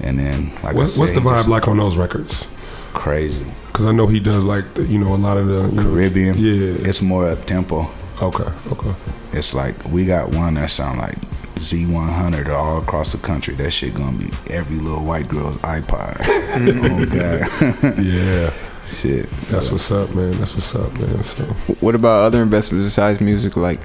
and 0.00 0.18
then 0.18 0.52
like 0.62 0.74
I 0.74 0.78
What's, 0.78 0.94
said, 0.94 1.00
what's 1.00 1.12
the 1.12 1.20
vibe 1.20 1.36
just 1.36 1.48
like 1.48 1.68
on 1.68 1.76
those 1.76 1.96
records? 1.96 2.46
Crazy 2.92 3.44
Because 3.68 3.86
I 3.86 3.92
know 3.92 4.06
he 4.06 4.20
does 4.20 4.44
like 4.44 4.74
the, 4.74 4.84
you 4.84 4.98
know 4.98 5.14
a 5.14 5.16
lot 5.16 5.36
of 5.38 5.46
the 5.46 5.62
you 5.68 5.70
know, 5.72 5.82
Caribbean. 5.82 6.36
Yeah. 6.36 6.88
It's 6.88 7.00
more 7.00 7.28
up 7.28 7.44
tempo. 7.46 7.90
Okay. 8.20 8.50
Okay. 8.72 8.94
It's 9.32 9.54
like 9.54 9.82
we 9.86 10.04
got 10.04 10.34
one 10.34 10.54
that 10.54 10.70
sound 10.70 10.98
like 10.98 11.16
Z100 11.56 12.48
all 12.48 12.78
across 12.78 13.12
the 13.12 13.18
country. 13.18 13.54
That 13.54 13.70
shit 13.70 13.94
gonna 13.94 14.16
be 14.16 14.30
every 14.48 14.78
little 14.78 15.04
white 15.04 15.28
girl's 15.28 15.56
iPod. 15.58 16.16
oh 16.20 17.06
god, 17.06 17.98
Yeah. 18.04 18.52
shit. 18.86 19.30
That's 19.50 19.70
what's 19.70 19.90
up, 19.90 20.14
man. 20.14 20.32
That's 20.32 20.54
what's 20.54 20.74
up, 20.74 20.92
man. 20.94 21.22
So 21.22 21.44
What 21.80 21.94
about 21.94 22.22
other 22.24 22.42
investments 22.42 22.86
besides 22.86 23.20
music, 23.20 23.56
like 23.56 23.80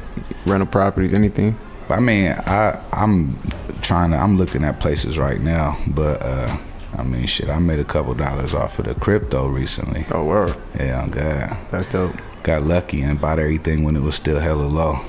rental 0.46 0.68
properties, 0.68 1.14
anything? 1.14 1.58
I 1.90 2.00
mean, 2.00 2.32
I 2.32 2.82
I'm 2.92 3.38
trying 3.82 4.12
to. 4.12 4.18
I'm 4.18 4.38
looking 4.38 4.64
at 4.64 4.80
places 4.80 5.18
right 5.18 5.40
now, 5.40 5.78
but 5.88 6.22
uh, 6.24 6.58
I 6.98 7.04
mean, 7.04 7.26
shit. 7.26 7.50
I 7.50 7.60
made 7.60 7.80
a 7.80 7.84
couple 7.84 8.14
dollars 8.14 8.54
off 8.54 8.80
of 8.80 8.86
the 8.86 8.96
crypto 8.96 9.48
recently. 9.48 10.06
Oh, 10.12 10.26
word. 10.26 10.56
Yeah, 10.80 11.02
I'm 11.02 11.10
God. 11.10 11.58
That's 11.72 11.88
dope. 11.88 12.16
Got 12.44 12.64
lucky 12.64 13.02
and 13.02 13.20
bought 13.20 13.40
everything 13.40 13.84
when 13.84 13.96
it 13.96 14.02
was 14.02 14.16
still 14.16 14.40
hella 14.40 14.64
low. 14.64 15.00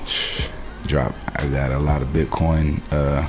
Drop. 0.85 1.13
I 1.35 1.47
got 1.47 1.71
a 1.71 1.79
lot 1.79 2.01
of 2.01 2.09
Bitcoin, 2.09 2.81
uh, 2.91 3.27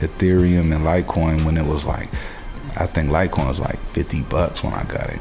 Ethereum, 0.00 0.74
and 0.74 0.84
Litecoin 0.84 1.44
when 1.44 1.56
it 1.56 1.66
was 1.66 1.84
like. 1.84 2.08
I 2.78 2.86
think 2.86 3.10
Litecoin 3.10 3.48
was 3.48 3.58
like 3.58 3.78
50 3.78 4.22
bucks 4.24 4.62
when 4.62 4.74
I 4.74 4.84
got 4.84 5.08
it. 5.08 5.20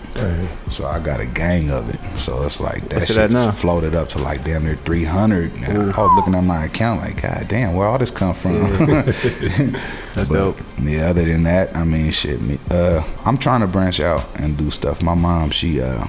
So 0.74 0.86
I 0.86 1.00
got 1.00 1.20
a 1.22 1.26
gang 1.26 1.70
of 1.72 1.90
it. 1.90 2.20
So 2.20 2.44
it's 2.44 2.60
like 2.60 2.84
that 2.90 2.96
What's 2.96 3.08
shit 3.08 3.18
at 3.18 3.32
now? 3.32 3.46
just 3.46 3.60
floated 3.60 3.96
up 3.96 4.10
to 4.10 4.18
like 4.20 4.44
damn 4.44 4.66
near 4.66 4.76
300. 4.76 5.54
And 5.54 5.66
I 5.94 5.98
was 6.02 6.12
looking 6.18 6.36
at 6.36 6.44
my 6.44 6.66
account 6.66 7.02
like, 7.02 7.22
God 7.22 7.48
damn, 7.48 7.74
where 7.74 7.88
all 7.88 7.98
this 7.98 8.12
come 8.12 8.34
from? 8.34 8.56
That's 10.14 10.30
But, 10.30 10.30
dope. 10.30 10.60
Yeah, 10.82 11.10
other 11.10 11.24
than 11.26 11.44
that, 11.44 11.76
I 11.76 11.84
mean, 11.84 12.12
shit. 12.12 12.42
Me, 12.42 12.60
uh, 12.72 13.04
I'm 13.26 13.38
trying 13.38 13.62
to 13.62 13.68
branch 13.68 14.00
out 14.00 14.26
and 14.40 14.58
do 14.58 14.70
stuff. 14.72 15.02
My 15.02 15.14
mom, 15.16 15.52
she 15.52 15.82
uh, 15.82 16.08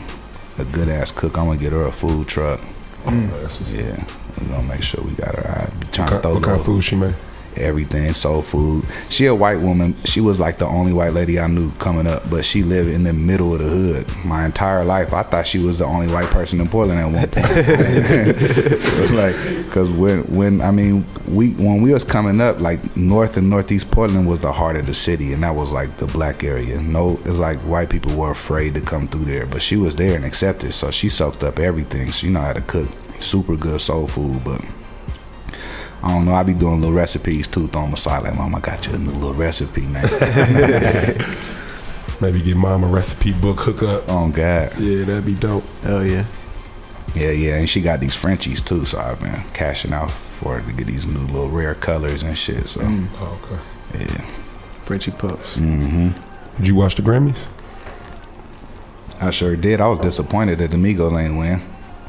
a 0.59 0.65
good 0.65 0.89
ass 0.89 1.11
cook. 1.13 1.37
I'm 1.39 1.47
gonna 1.47 1.59
get 1.59 1.73
her 1.73 1.83
a 1.87 1.93
food 1.93 2.27
truck. 2.29 2.61
what's- 3.05 3.61
Yeah, 3.73 4.05
we're 4.41 4.49
gonna 4.49 4.63
make 4.69 4.83
sure 4.83 5.03
we 5.05 5.13
got 5.13 5.35
her. 5.37 5.49
I 5.49 5.67
be 5.79 5.87
What 5.87 5.93
trying 5.93 6.11
to 6.11 6.21
throw 6.21 6.35
what 6.35 6.43
kind 6.43 6.59
of 6.61 6.67
food 6.67 6.83
she 6.83 6.97
made? 6.97 7.15
Everything, 7.59 8.13
soul 8.15 8.43
food. 8.43 8.85
She 9.09 9.27
a 9.27 9.35
white 9.35 9.61
woman. 9.61 9.95
She 10.05 10.21
was 10.21 10.39
like 10.39 10.59
the 10.59 10.67
only 10.67 10.93
white 10.93 11.13
lady 11.13 11.39
I 11.39 11.47
knew 11.47 11.71
coming 11.73 12.07
up, 12.07 12.29
but 12.31 12.45
she 12.45 12.63
lived 12.63 12.91
in 12.91 13.05
the 13.05 13.13
middle 13.13 13.53
of 13.53 13.61
the 13.61 13.69
hood. 13.69 14.25
My 14.25 14.47
entire 14.47 14.85
life, 14.85 15.13
I 15.13 15.23
thought 15.23 15.47
she 15.47 15.59
was 15.59 15.79
the 15.79 15.85
only 15.85 16.13
white 16.13 16.31
person 16.31 16.61
in 16.61 16.69
Portland 16.69 17.01
at 17.01 17.07
one 17.07 17.29
point. 17.29 17.37
it 17.57 19.01
was 19.01 19.13
like, 19.13 19.35
cause 19.71 19.91
when 19.91 20.23
when 20.35 20.61
I 20.61 20.71
mean 20.71 21.05
we 21.29 21.51
when 21.53 21.81
we 21.83 21.93
was 21.93 22.05
coming 22.05 22.41
up, 22.41 22.61
like 22.61 22.97
North 22.97 23.37
and 23.37 23.51
Northeast 23.51 23.91
Portland 23.91 24.29
was 24.29 24.41
the 24.41 24.53
heart 24.53 24.77
of 24.77 24.87
the 24.87 24.95
city, 24.95 25.33
and 25.33 25.43
that 25.43 25.55
was 25.55 25.71
like 25.73 25.97
the 25.99 26.07
black 26.07 26.45
area. 26.45 26.81
No, 26.81 27.21
it's 27.25 27.39
like 27.39 27.59
white 27.61 27.91
people 27.91 28.15
were 28.17 28.31
afraid 28.31 28.75
to 28.75 28.81
come 28.81 29.09
through 29.09 29.27
there, 29.27 29.47
but 29.47 29.63
she 29.63 29.77
was 29.77 29.97
there 29.97 30.17
and 30.17 30.25
accepted, 30.25 30.73
so 30.73 30.91
she 30.91 31.09
soaked 31.09 31.43
up 31.43 31.59
everything. 31.59 32.11
She 32.11 32.29
know 32.29 32.41
how 32.41 32.53
to 32.53 32.61
cook 32.61 32.89
super 33.21 33.57
good 33.57 33.81
soul 33.81 34.07
food, 34.07 34.43
but. 34.45 34.63
I 36.03 36.09
don't 36.13 36.25
know. 36.25 36.35
I 36.35 36.43
be 36.43 36.53
doing 36.55 36.81
little 36.81 36.95
recipes 36.95 37.49
too. 37.49 37.67
Throwing 37.69 37.91
my 37.91 37.97
side 37.97 38.23
like, 38.23 38.35
Mom, 38.37 38.55
I 38.55 38.61
got 38.61 38.87
you 38.87 38.95
a 38.95 38.99
new 38.99 39.11
little 39.13 39.35
recipe, 39.35 39.83
man. 39.87 40.05
Maybe 42.21 42.41
get 42.43 42.57
mom 42.57 42.83
a 42.83 42.87
recipe 42.87 43.33
book, 43.33 43.61
hook 43.61 43.83
up. 43.83 44.05
oh 44.09 44.29
God, 44.31 44.79
Yeah, 44.79 45.05
that'd 45.05 45.27
be 45.27 45.35
dope. 45.35 45.65
Hell 45.83 46.03
yeah. 46.07 46.25
yeah, 47.15 47.31
yeah. 47.31 47.57
And 47.57 47.69
she 47.69 47.83
got 47.83 48.01
these 48.01 48.15
Frenchies 48.15 48.61
too, 48.63 48.87
so 48.87 48.99
I've 48.99 49.21
been 49.21 49.43
cashing 49.53 49.93
out 49.93 50.11
for 50.11 50.59
her 50.59 50.67
to 50.67 50.73
get 50.77 50.87
these 50.87 51.07
new 51.07 51.21
little 51.27 51.51
rare 51.51 51.75
colors 51.75 52.23
and 52.23 52.37
shit. 52.37 52.69
So 52.69 52.81
Oh, 52.83 53.41
okay. 53.93 54.05
yeah, 54.05 54.27
Frenchy 54.87 55.11
puffs. 55.11 55.57
hmm 55.57 56.09
Did 56.57 56.69
you 56.69 56.75
watch 56.75 56.95
the 56.95 57.03
Grammys? 57.03 57.47
I 59.21 59.31
sure 59.31 59.55
did. 59.57 59.81
I 59.83 59.89
was 59.89 59.99
disappointed 59.99 60.59
that 60.61 60.71
the 60.71 60.77
Migos 60.79 61.19
ain't 61.23 61.37
win 61.39 61.61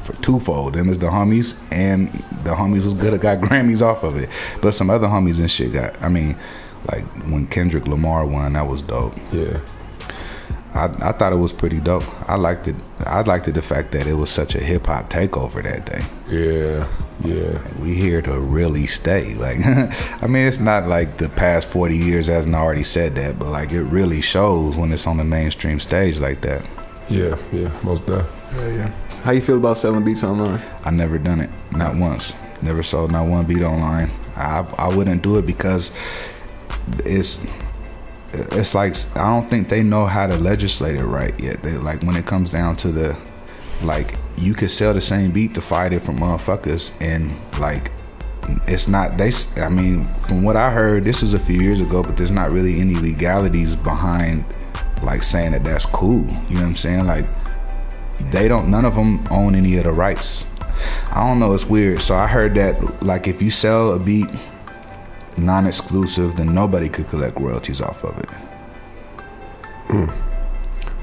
for 0.08 0.22
twofold. 0.22 0.74
Them 0.74 0.88
is 0.88 0.98
the 0.98 1.06
homies, 1.06 1.56
and 1.70 2.08
the 2.44 2.54
homies 2.54 2.84
was 2.84 2.94
good. 2.94 3.20
Got 3.20 3.38
Grammys 3.40 3.82
off 3.82 4.02
of 4.02 4.16
it, 4.16 4.30
but 4.62 4.72
some 4.72 4.88
other 4.90 5.06
homies 5.06 5.38
and 5.38 5.50
shit 5.50 5.72
got. 5.72 6.00
I 6.02 6.08
mean, 6.08 6.36
like 6.90 7.04
when 7.30 7.46
Kendrick 7.46 7.86
Lamar 7.86 8.24
won, 8.26 8.54
that 8.54 8.66
was 8.66 8.80
dope. 8.82 9.14
Yeah. 9.32 9.60
I, 10.74 10.84
I 11.08 11.12
thought 11.12 11.32
it 11.32 11.36
was 11.36 11.52
pretty 11.52 11.78
dope. 11.78 12.04
I 12.28 12.36
liked 12.36 12.68
it. 12.68 12.76
I 13.04 13.20
liked 13.22 13.48
it 13.48 13.52
the 13.52 13.62
fact 13.62 13.92
that 13.92 14.06
it 14.06 14.14
was 14.14 14.30
such 14.30 14.54
a 14.54 14.60
hip 14.60 14.86
hop 14.86 15.10
takeover 15.10 15.62
that 15.62 15.84
day. 15.86 16.02
Yeah. 16.30 16.88
Yeah. 17.24 17.58
We 17.80 17.94
here 17.94 18.22
to 18.22 18.38
really 18.38 18.86
stay. 18.86 19.34
Like, 19.38 19.58
I 20.22 20.26
mean, 20.26 20.46
it's 20.46 20.60
not 20.60 20.86
like 20.86 21.18
the 21.18 21.28
past 21.30 21.68
forty 21.68 21.96
years 21.96 22.28
hasn't 22.28 22.54
already 22.54 22.84
said 22.84 23.14
that, 23.16 23.38
but 23.38 23.48
like 23.48 23.72
it 23.72 23.82
really 23.82 24.20
shows 24.20 24.76
when 24.76 24.92
it's 24.92 25.06
on 25.06 25.18
the 25.18 25.24
mainstream 25.24 25.80
stage 25.80 26.18
like 26.18 26.40
that. 26.42 26.64
Yeah. 27.08 27.36
Yeah. 27.52 27.70
Most 27.82 28.06
definitely. 28.06 28.32
Hell 28.52 28.72
yeah. 28.72 29.07
How 29.22 29.32
you 29.32 29.40
feel 29.40 29.58
about 29.58 29.76
selling 29.76 30.04
beats 30.04 30.24
online? 30.24 30.62
I 30.84 30.90
never 30.90 31.18
done 31.18 31.40
it, 31.40 31.50
not 31.72 31.96
once. 31.96 32.34
Never 32.62 32.82
sold 32.82 33.12
not 33.12 33.26
one 33.26 33.44
beat 33.46 33.62
online. 33.62 34.10
I 34.36 34.60
I 34.78 34.94
wouldn't 34.94 35.22
do 35.22 35.38
it 35.38 35.46
because 35.46 35.92
it's 37.04 37.42
it's 38.32 38.74
like 38.74 38.94
I 39.16 39.28
don't 39.28 39.48
think 39.48 39.68
they 39.68 39.82
know 39.82 40.06
how 40.06 40.26
to 40.26 40.36
legislate 40.36 40.96
it 40.96 41.04
right 41.04 41.38
yet. 41.40 41.62
They, 41.62 41.72
like 41.72 42.02
when 42.02 42.16
it 42.16 42.26
comes 42.26 42.50
down 42.50 42.76
to 42.76 42.88
the 42.88 43.16
like 43.82 44.14
you 44.36 44.54
could 44.54 44.70
sell 44.70 44.94
the 44.94 45.00
same 45.00 45.30
beat 45.30 45.54
to 45.54 45.60
five 45.60 45.90
different 45.90 46.20
motherfuckers 46.20 46.92
and 47.00 47.36
like 47.60 47.92
it's 48.66 48.88
not 48.88 49.16
they 49.16 49.30
I 49.56 49.68
mean 49.68 50.04
from 50.04 50.42
what 50.42 50.56
I 50.56 50.70
heard 50.70 51.04
this 51.04 51.22
was 51.22 51.34
a 51.34 51.38
few 51.38 51.60
years 51.60 51.80
ago 51.80 52.02
but 52.02 52.16
there's 52.16 52.30
not 52.30 52.50
really 52.50 52.80
any 52.80 52.94
legalities 52.94 53.76
behind 53.76 54.44
like 55.02 55.22
saying 55.22 55.52
that 55.52 55.64
that's 55.64 55.86
cool 55.86 56.26
you 56.48 56.54
know 56.54 56.62
what 56.62 56.68
I'm 56.68 56.76
saying 56.76 57.06
like 57.06 57.26
they 58.30 58.48
don't 58.48 58.70
none 58.70 58.84
of 58.84 58.94
them 58.94 59.24
own 59.30 59.54
any 59.54 59.76
of 59.76 59.84
the 59.84 59.92
rights. 59.92 60.46
I 61.10 61.26
don't 61.26 61.38
know 61.40 61.54
it's 61.54 61.66
weird. 61.66 62.00
So 62.02 62.14
i 62.16 62.26
heard 62.26 62.54
that 62.54 63.02
like 63.02 63.26
if 63.26 63.42
you 63.42 63.50
sell 63.50 63.92
a 63.92 63.98
beat 63.98 64.28
non-exclusive 65.38 66.36
then 66.36 66.52
nobody 66.54 66.88
could 66.88 67.08
collect 67.08 67.38
royalties 67.38 67.80
off 67.80 68.02
of 68.04 68.18
it 68.18 68.28
hmm. 69.86 70.27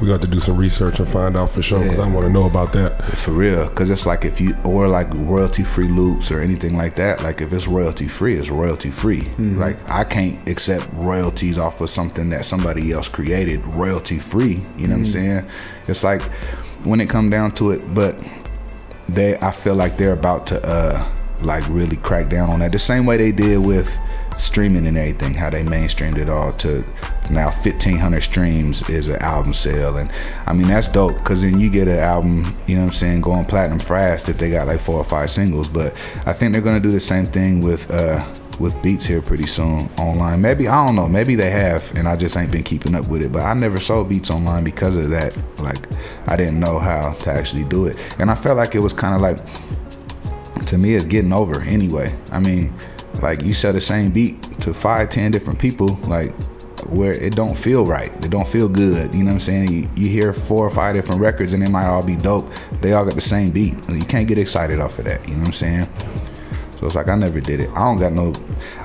We 0.01 0.07
got 0.07 0.21
to 0.23 0.27
do 0.27 0.39
some 0.41 0.57
research 0.57 0.99
and 0.99 1.07
find 1.07 1.37
out 1.37 1.49
for 1.51 1.61
sure 1.61 1.79
because 1.81 1.99
I 1.99 2.07
want 2.09 2.27
to 2.27 2.31
know 2.33 2.43
about 2.45 2.73
that. 2.73 3.01
for 3.17 3.31
real 3.31 3.69
because 3.69 3.89
it's 3.89 4.05
like 4.05 4.25
if 4.25 4.41
you 4.41 4.55
or 4.65 4.87
like 4.89 5.07
royalty 5.13 5.63
free 5.63 5.87
loops 5.87 6.31
or 6.31 6.41
anything 6.41 6.75
like 6.75 6.95
that 6.95 7.23
like 7.23 7.39
if 7.41 7.53
it's 7.53 7.65
royalty 7.67 8.07
free 8.07 8.35
it's 8.35 8.49
royalty 8.49 8.91
free 8.91 9.29
like 9.37 9.77
i 9.89 10.03
can't 10.03 10.37
accept 10.49 10.87
royalties 10.93 11.57
off 11.57 11.79
of 11.79 11.89
something 11.89 12.29
that 12.29 12.43
somebody 12.43 12.91
else 12.91 13.07
created 13.07 13.61
royalty 13.73 14.17
free 14.17 14.59
you 14.77 14.87
know 14.87 14.95
what 14.95 14.99
i'm 15.01 15.07
saying? 15.07 15.45
It's 15.87 16.03
like 16.03 16.21
when 16.83 16.99
it 16.99 17.09
come 17.09 17.29
down 17.29 17.51
to 17.53 17.71
it 17.71 17.81
but 17.93 18.15
they 19.07 19.37
i 19.37 19.51
feel 19.51 19.75
like 19.75 19.97
they're 19.97 20.13
about 20.13 20.45
to 20.47 20.61
uh 20.67 21.07
like 21.41 21.67
really 21.69 21.97
crack 21.97 22.29
down 22.29 22.49
on 22.49 22.59
that. 22.59 22.71
The 22.71 22.79
same 22.79 23.05
way 23.05 23.17
they 23.17 23.31
did 23.31 23.57
with 23.59 23.97
streaming 24.37 24.85
and 24.87 24.97
everything 24.97 25.33
how 25.33 25.49
they 25.49 25.63
mainstreamed 25.63 26.17
it 26.17 26.29
all 26.29 26.53
to 26.53 26.85
now 27.29 27.49
1500 27.49 28.21
streams 28.21 28.87
is 28.89 29.07
an 29.07 29.21
album 29.21 29.53
sale. 29.53 29.97
And 29.97 30.11
i 30.45 30.53
mean 30.53 30.67
that's 30.67 30.87
dope 30.87 31.15
because 31.15 31.41
then 31.41 31.59
you 31.59 31.69
get 31.69 31.87
an 31.87 31.99
album 31.99 32.55
you 32.67 32.75
know 32.75 32.81
what 32.81 32.89
i'm 32.89 32.93
saying 32.93 33.21
going 33.21 33.45
platinum 33.45 33.79
fast 33.79 34.29
if 34.29 34.37
they 34.37 34.51
got 34.51 34.67
like 34.67 34.79
four 34.79 34.97
or 34.97 35.03
five 35.03 35.29
singles. 35.31 35.67
But 35.67 35.93
i 36.25 36.33
think 36.33 36.53
they're 36.53 36.61
going 36.61 36.81
to 36.81 36.87
do 36.87 36.91
the 36.91 36.99
same 36.99 37.25
thing 37.25 37.61
with 37.61 37.89
uh 37.91 38.25
with 38.59 38.81
beats 38.81 39.03
here 39.03 39.21
pretty 39.21 39.45
soon 39.45 39.89
online. 39.97 40.41
Maybe 40.41 40.67
i 40.67 40.85
don't 40.85 40.95
know 40.95 41.07
maybe 41.07 41.35
they 41.35 41.51
have 41.51 41.93
and 41.95 42.07
i 42.07 42.15
just 42.15 42.37
ain't 42.37 42.51
been 42.51 42.63
keeping 42.63 42.95
up 42.95 43.07
with 43.07 43.21
it. 43.21 43.31
But 43.31 43.43
i 43.43 43.53
never 43.53 43.79
sold 43.79 44.09
beats 44.09 44.29
online 44.29 44.63
because 44.63 44.95
of 44.95 45.09
that. 45.09 45.35
Like 45.59 45.87
i 46.27 46.35
didn't 46.35 46.59
know 46.59 46.79
how 46.79 47.13
to 47.13 47.31
actually 47.31 47.65
do 47.65 47.87
it. 47.87 47.97
And 48.19 48.29
i 48.29 48.35
felt 48.35 48.57
like 48.57 48.75
it 48.75 48.79
was 48.79 48.93
kind 48.93 49.15
of 49.15 49.21
like 49.21 49.37
to 50.67 50.77
me 50.77 50.95
it's 50.95 51.05
getting 51.05 51.33
over 51.33 51.61
anyway. 51.61 52.15
I 52.31 52.39
mean 52.39 52.73
like 53.21 53.41
you 53.41 53.53
sell 53.53 53.73
the 53.73 53.81
same 53.81 54.11
beat 54.11 54.41
to 54.61 54.73
five 54.73 55.09
ten 55.09 55.31
different 55.31 55.59
people 55.59 55.99
like 56.07 56.33
where 56.89 57.13
it 57.13 57.35
don't 57.35 57.55
feel 57.55 57.85
right 57.85 58.11
it 58.23 58.29
don't 58.29 58.47
feel 58.47 58.67
good 58.67 59.13
you 59.15 59.23
know 59.23 59.29
what 59.29 59.35
i'm 59.35 59.39
saying 59.39 59.71
you, 59.71 59.89
you 59.95 60.07
hear 60.07 60.31
four 60.33 60.67
or 60.67 60.69
five 60.69 60.93
different 60.93 61.19
records 61.19 61.53
and 61.53 61.65
they 61.65 61.69
might 61.69 61.87
all 61.87 62.03
be 62.03 62.15
dope 62.15 62.47
they 62.81 62.93
all 62.93 63.03
got 63.03 63.15
the 63.15 63.21
same 63.21 63.49
beat 63.49 63.73
you 63.89 64.01
can't 64.01 64.27
get 64.27 64.37
excited 64.37 64.79
off 64.79 64.99
of 64.99 65.05
that 65.05 65.27
you 65.27 65.33
know 65.33 65.41
what 65.41 65.47
i'm 65.47 65.53
saying 65.53 65.87
so 66.79 66.85
it's 66.87 66.95
like 66.95 67.07
I 67.07 67.15
never 67.15 67.39
did 67.39 67.61
it. 67.61 67.69
I 67.71 67.79
don't 67.79 67.97
got 67.97 68.11
no. 68.13 68.33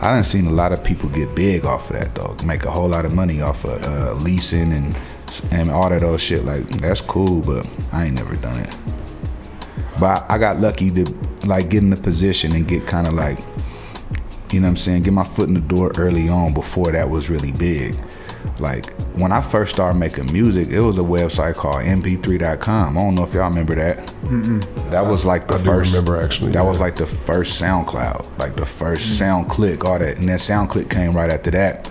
I 0.01 0.14
done 0.14 0.25
seen 0.25 0.47
a 0.47 0.53
lot 0.53 0.73
of 0.73 0.83
people 0.85 1.09
get 1.09 1.35
big 1.35 1.64
off 1.64 1.90
of 1.90 1.99
that 1.99 2.14
though. 2.14 2.37
Make 2.47 2.64
a 2.64 2.71
whole 2.71 2.88
lot 2.88 3.05
of 3.05 3.12
money 3.12 3.40
off 3.40 3.64
of 3.64 3.83
uh, 3.85 4.14
leasing 4.23 4.73
and 4.73 4.97
and 5.51 5.71
all 5.71 5.88
that 5.88 6.03
old 6.03 6.21
shit. 6.21 6.45
Like 6.45 6.69
that's 6.79 7.01
cool, 7.01 7.40
but 7.40 7.66
I 7.93 8.07
ain't 8.07 8.14
never 8.14 8.37
done 8.37 8.61
it. 8.61 8.77
But 9.99 10.25
I, 10.31 10.35
I 10.35 10.38
got 10.38 10.61
lucky 10.61 10.90
to 10.93 11.05
like 11.47 11.69
get 11.69 11.83
in 11.83 11.90
the 11.90 11.97
position 11.97 12.55
and 12.55 12.66
get 12.66 12.87
kind 12.87 13.07
of 13.07 13.14
like, 13.14 13.38
you 14.53 14.61
know 14.61 14.67
what 14.67 14.71
I'm 14.71 14.77
saying, 14.77 15.03
get 15.03 15.13
my 15.13 15.25
foot 15.25 15.49
in 15.49 15.55
the 15.55 15.61
door 15.61 15.93
early 15.97 16.29
on 16.29 16.53
before 16.55 16.93
that 16.93 17.09
was 17.09 17.31
really 17.31 17.53
big. 17.53 17.97
Like 18.59 18.93
when 19.19 19.33
I 19.33 19.41
first 19.41 19.73
started 19.75 19.99
making 19.99 20.33
music, 20.33 20.69
it 20.69 20.81
was 20.81 20.99
a 20.99 21.03
website 21.03 21.55
called 21.55 21.83
mp3.com. 21.85 22.97
I 22.97 23.01
don't 23.01 23.15
know 23.15 23.25
if 23.25 23.35
y'all 23.35 23.49
remember 23.49 23.75
that. 23.75 24.07
That 24.91 25.03
was 25.03 25.25
like 25.25 25.47
the 25.49 25.55
I 25.55 25.59
do 25.59 25.65
first. 25.65 25.93
remember, 25.93 26.21
actually, 26.21 26.53
That 26.53 26.63
yeah. 26.63 26.69
was 26.69 26.81
like 26.81 26.97
the 26.97 27.07
first 27.07 27.61
SoundCloud, 27.61 28.39
like 28.39 28.57
the 28.57 28.63
1st 28.63 28.97
mm. 28.97 29.47
SoundClick, 29.47 29.85
all 29.85 29.99
that, 29.99 30.17
and 30.19 30.29
then 30.29 30.39
SoundClick 30.39 30.91
came 30.91 31.13
right 31.13 31.31
after 31.31 31.51
that. 31.53 31.91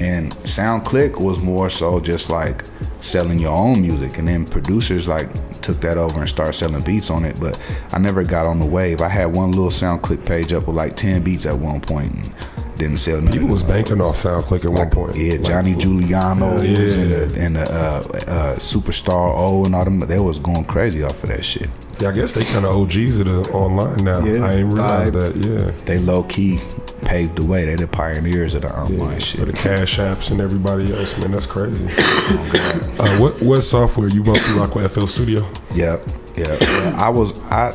And 0.00 0.32
SoundClick 0.44 1.18
was 1.20 1.40
more 1.40 1.70
so 1.70 2.00
just 2.00 2.28
like 2.28 2.64
selling 3.00 3.38
your 3.38 3.56
own 3.56 3.80
music, 3.80 4.18
and 4.18 4.26
then 4.28 4.44
producers 4.44 5.06
like 5.08 5.28
took 5.62 5.80
that 5.80 5.96
over 5.98 6.20
and 6.20 6.28
started 6.28 6.52
selling 6.54 6.82
beats 6.82 7.10
on 7.10 7.24
it. 7.24 7.38
But 7.40 7.60
I 7.92 7.98
never 7.98 8.22
got 8.24 8.46
on 8.46 8.58
the 8.60 8.66
wave. 8.66 9.00
I 9.00 9.08
had 9.08 9.34
one 9.34 9.50
little 9.52 9.70
SoundClick 9.70 10.24
page 10.26 10.52
up 10.52 10.66
with 10.66 10.76
like 10.76 10.96
ten 10.96 11.22
beats 11.22 11.46
at 11.46 11.56
one 11.58 11.80
point, 11.80 12.12
and 12.14 12.76
didn't 12.76 12.98
sell 12.98 13.20
nothing. 13.20 13.40
People 13.40 13.52
was 13.52 13.62
banking 13.62 14.00
off 14.00 14.16
SoundClick 14.16 14.64
at 14.64 14.70
one 14.72 14.90
point. 14.90 15.16
Yeah, 15.16 15.34
Like, 15.34 15.44
Johnny 15.44 15.74
Juliano 15.74 16.60
Yeah. 16.60 16.78
and 16.78 17.10
the, 17.30 17.40
and 17.40 17.56
the 17.56 17.62
uh, 17.72 18.02
uh, 18.26 18.56
Superstar 18.56 19.32
O 19.34 19.64
and 19.64 19.74
all 19.74 19.84
them. 19.84 20.00
They 20.00 20.18
was 20.20 20.38
going 20.38 20.64
crazy 20.64 21.02
off 21.02 21.22
of 21.22 21.28
that 21.30 21.44
shit. 21.44 21.68
Yeah, 21.98 22.10
I 22.10 22.12
guess 22.12 22.32
they 22.34 22.44
kind 22.44 22.66
of 22.66 22.76
OGs 22.76 23.20
of 23.20 23.24
the 23.26 23.40
online 23.52 24.04
now. 24.04 24.20
Yeah. 24.22 24.44
I 24.44 24.52
ain't 24.56 24.70
realized 24.72 25.14
Vibe. 25.14 25.32
that. 25.32 25.36
Yeah. 25.36 25.70
They 25.86 25.98
low 25.98 26.24
key 26.24 26.60
paved 27.02 27.36
the 27.36 27.44
way. 27.44 27.64
They're 27.64 27.76
the 27.76 27.86
pioneers 27.86 28.54
of 28.54 28.62
the 28.62 28.72
online 28.78 29.12
Yeah, 29.12 29.18
shit. 29.18 29.40
for 29.40 29.46
the 29.46 29.52
cash 29.52 29.98
apps 29.98 30.30
and 30.30 30.40
everybody 30.40 30.92
else, 30.94 31.16
man. 31.18 31.30
That's 31.30 31.46
crazy. 31.46 31.86
uh, 31.88 33.18
what 33.18 33.40
what 33.42 33.60
software 33.62 34.08
you 34.08 34.22
mostly 34.24 34.54
rock 34.58 34.74
with 34.74 34.90
FL 34.92 35.06
Studio? 35.06 35.46
Yep, 35.74 36.08
yep. 36.36 36.60
Yeah, 36.60 36.96
I 36.98 37.08
was 37.08 37.38
I 37.50 37.70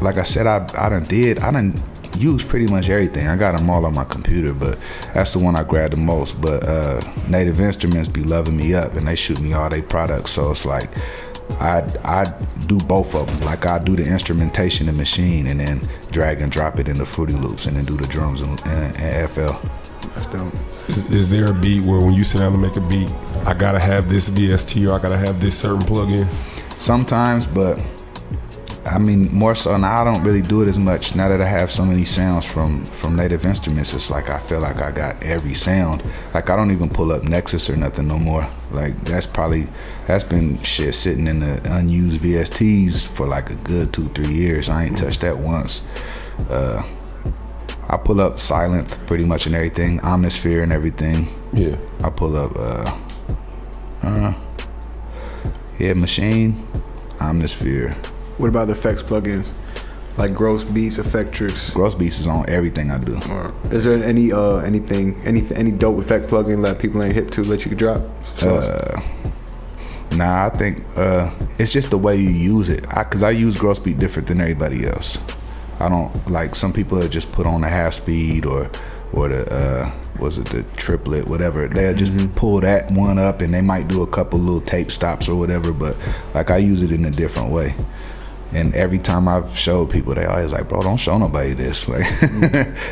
like 0.00 0.16
I 0.16 0.22
said 0.22 0.46
I 0.46 0.66
I 0.78 0.88
done 0.88 1.04
did 1.04 1.38
I 1.40 1.50
done 1.50 1.74
use 2.18 2.42
pretty 2.42 2.66
much 2.66 2.88
everything. 2.88 3.26
I 3.28 3.36
got 3.36 3.56
them 3.56 3.70
all 3.70 3.84
on 3.86 3.94
my 3.94 4.04
computer, 4.04 4.52
but 4.52 4.78
that's 5.14 5.32
the 5.32 5.38
one 5.38 5.56
I 5.56 5.62
grabbed 5.62 5.92
the 5.92 5.96
most. 5.98 6.40
But 6.40 6.64
uh, 6.64 7.00
Native 7.28 7.60
Instruments 7.60 8.08
be 8.08 8.22
loving 8.24 8.56
me 8.56 8.74
up, 8.74 8.94
and 8.94 9.06
they 9.06 9.14
shoot 9.14 9.40
me 9.40 9.52
all 9.52 9.70
their 9.70 9.82
products. 9.82 10.32
So 10.32 10.50
it's 10.50 10.64
like 10.64 10.90
I 11.60 11.84
I 12.04 12.24
do 12.66 12.78
both 12.78 13.14
of 13.14 13.26
them. 13.26 13.40
Like 13.46 13.66
I 13.66 13.78
do 13.78 13.96
the 13.96 14.04
instrumentation 14.04 14.88
and 14.88 14.98
Maschine, 14.98 15.48
and 15.48 15.60
then 15.60 15.80
drag 16.10 16.40
and 16.40 16.50
drop 16.50 16.78
it 16.78 16.88
into 16.88 17.04
Fruity 17.04 17.34
Loops, 17.34 17.66
and 17.66 17.76
then 17.76 17.84
do 17.84 17.96
the 17.96 18.06
drums 18.06 18.42
and, 18.42 18.60
and, 18.66 18.96
and 18.96 19.30
FL. 19.30 19.52
That's 20.14 20.26
dope. 20.26 20.54
Is, 20.88 21.06
is 21.10 21.28
there 21.28 21.50
a 21.50 21.54
beat 21.54 21.84
where 21.84 22.00
when 22.00 22.14
you 22.14 22.24
sit 22.24 22.38
down 22.38 22.52
to 22.52 22.58
make 22.58 22.76
a 22.76 22.80
beat, 22.80 23.10
I 23.46 23.54
gotta 23.54 23.78
have 23.78 24.08
this 24.08 24.28
VST 24.28 24.90
or 24.90 24.94
I 24.94 25.02
gotta 25.02 25.18
have 25.18 25.40
this 25.40 25.58
certain 25.58 25.82
plugin? 25.82 26.26
sometimes, 26.80 27.46
but 27.46 27.80
I 28.90 28.98
mean 28.98 29.32
more 29.32 29.54
so 29.54 29.76
now. 29.76 30.00
I 30.00 30.04
don't 30.04 30.24
really 30.24 30.42
do 30.42 30.62
it 30.62 30.68
as 30.68 30.78
much 30.78 31.14
now 31.14 31.28
that 31.28 31.40
I 31.40 31.46
have 31.46 31.70
so 31.70 31.84
many 31.84 32.04
sounds 32.04 32.44
from 32.44 32.84
from 32.84 33.14
Native 33.14 33.44
Instruments. 33.44 33.92
It's 33.94 34.10
like 34.10 34.28
I 34.28 34.40
feel 34.40 34.58
like 34.58 34.82
I 34.82 34.90
got 34.90 35.22
every 35.22 35.54
sound. 35.54 36.02
Like 36.34 36.50
I 36.50 36.56
don't 36.56 36.72
even 36.72 36.88
pull 36.88 37.12
up 37.12 37.22
Nexus 37.22 37.70
or 37.70 37.76
nothing 37.76 38.08
no 38.08 38.18
more. 38.18 38.48
Like 38.72 39.00
that's 39.04 39.26
probably 39.26 39.68
that's 40.08 40.24
been 40.24 40.60
shit 40.64 40.96
sitting 40.96 41.28
in 41.28 41.38
the 41.38 41.76
unused 41.76 42.20
VSTs 42.20 43.06
for 43.06 43.28
like 43.28 43.50
a 43.50 43.54
good 43.54 43.92
two 43.92 44.08
three 44.08 44.34
years. 44.34 44.68
I 44.68 44.86
ain't 44.86 44.98
touched 44.98 45.20
that 45.20 45.38
once. 45.38 45.82
Uh, 46.48 46.82
I 47.88 47.96
pull 47.96 48.20
up 48.20 48.34
Sylenth 48.34 49.06
pretty 49.06 49.24
much 49.24 49.46
and 49.46 49.54
everything, 49.54 50.00
Omnisphere 50.00 50.64
and 50.64 50.72
everything. 50.72 51.28
Yeah. 51.52 51.76
I 52.02 52.10
pull 52.10 52.36
up 52.36 52.56
uh 52.56 52.98
uh 54.02 54.34
yeah, 55.78 55.92
Maschine, 55.94 56.54
Omnisphere. 57.18 57.94
What 58.40 58.48
about 58.48 58.68
the 58.68 58.72
effects 58.72 59.02
plugins? 59.02 59.46
Like 60.16 60.34
Gross 60.34 60.64
Beats, 60.64 60.96
Effectrix, 60.96 61.74
Gross 61.74 61.94
Beats 61.94 62.18
is 62.20 62.26
on 62.26 62.48
everything 62.48 62.90
I 62.90 62.96
do. 62.98 63.16
or 63.30 63.54
is 63.70 63.84
there 63.84 64.02
any 64.02 64.32
uh 64.32 64.56
anything 64.58 65.20
any 65.24 65.46
any 65.54 65.70
dope 65.70 65.98
effect 65.98 66.26
plugin 66.26 66.62
that 66.64 66.78
people 66.78 67.02
ain't 67.02 67.14
hip 67.14 67.30
to 67.32 67.44
that 67.44 67.64
you 67.64 67.68
could 67.68 67.78
drop? 67.78 68.02
Uh, 68.40 68.98
nah, 70.12 70.46
I 70.46 70.48
think 70.48 70.84
uh, 70.96 71.30
it's 71.58 71.70
just 71.70 71.90
the 71.90 71.98
way 71.98 72.16
you 72.16 72.30
use 72.30 72.70
it. 72.70 72.86
I, 72.88 73.04
Cause 73.04 73.22
I 73.22 73.30
use 73.30 73.58
Gross 73.58 73.78
Beat 73.78 73.98
different 73.98 74.26
than 74.28 74.40
everybody 74.40 74.86
else. 74.86 75.18
I 75.78 75.90
don't 75.90 76.30
like 76.30 76.54
some 76.54 76.72
people 76.72 76.98
that 76.98 77.10
just 77.10 77.30
put 77.32 77.46
on 77.46 77.60
the 77.60 77.68
half 77.68 77.92
speed 77.92 78.46
or 78.46 78.70
or 79.12 79.28
the 79.28 79.52
uh, 79.52 79.92
was 80.18 80.38
it 80.38 80.46
the 80.46 80.62
triplet, 80.76 81.26
whatever. 81.26 81.68
They'll 81.68 81.94
just 81.94 82.34
pull 82.36 82.60
that 82.60 82.90
one 82.90 83.18
up 83.18 83.42
and 83.42 83.52
they 83.52 83.60
might 83.60 83.88
do 83.88 84.02
a 84.02 84.06
couple 84.06 84.38
little 84.38 84.60
tape 84.60 84.90
stops 84.90 85.28
or 85.28 85.36
whatever. 85.36 85.72
But 85.72 85.96
like 86.34 86.50
I 86.50 86.56
use 86.56 86.82
it 86.82 86.90
in 86.90 87.04
a 87.04 87.10
different 87.10 87.50
way. 87.50 87.74
And 88.52 88.74
every 88.74 88.98
time 88.98 89.28
I've 89.28 89.56
showed 89.56 89.90
people, 89.90 90.14
they 90.14 90.24
always 90.24 90.50
like, 90.52 90.68
bro, 90.68 90.80
don't 90.80 90.96
show 90.96 91.16
nobody 91.18 91.52
this. 91.54 91.88
Like, 91.90 92.06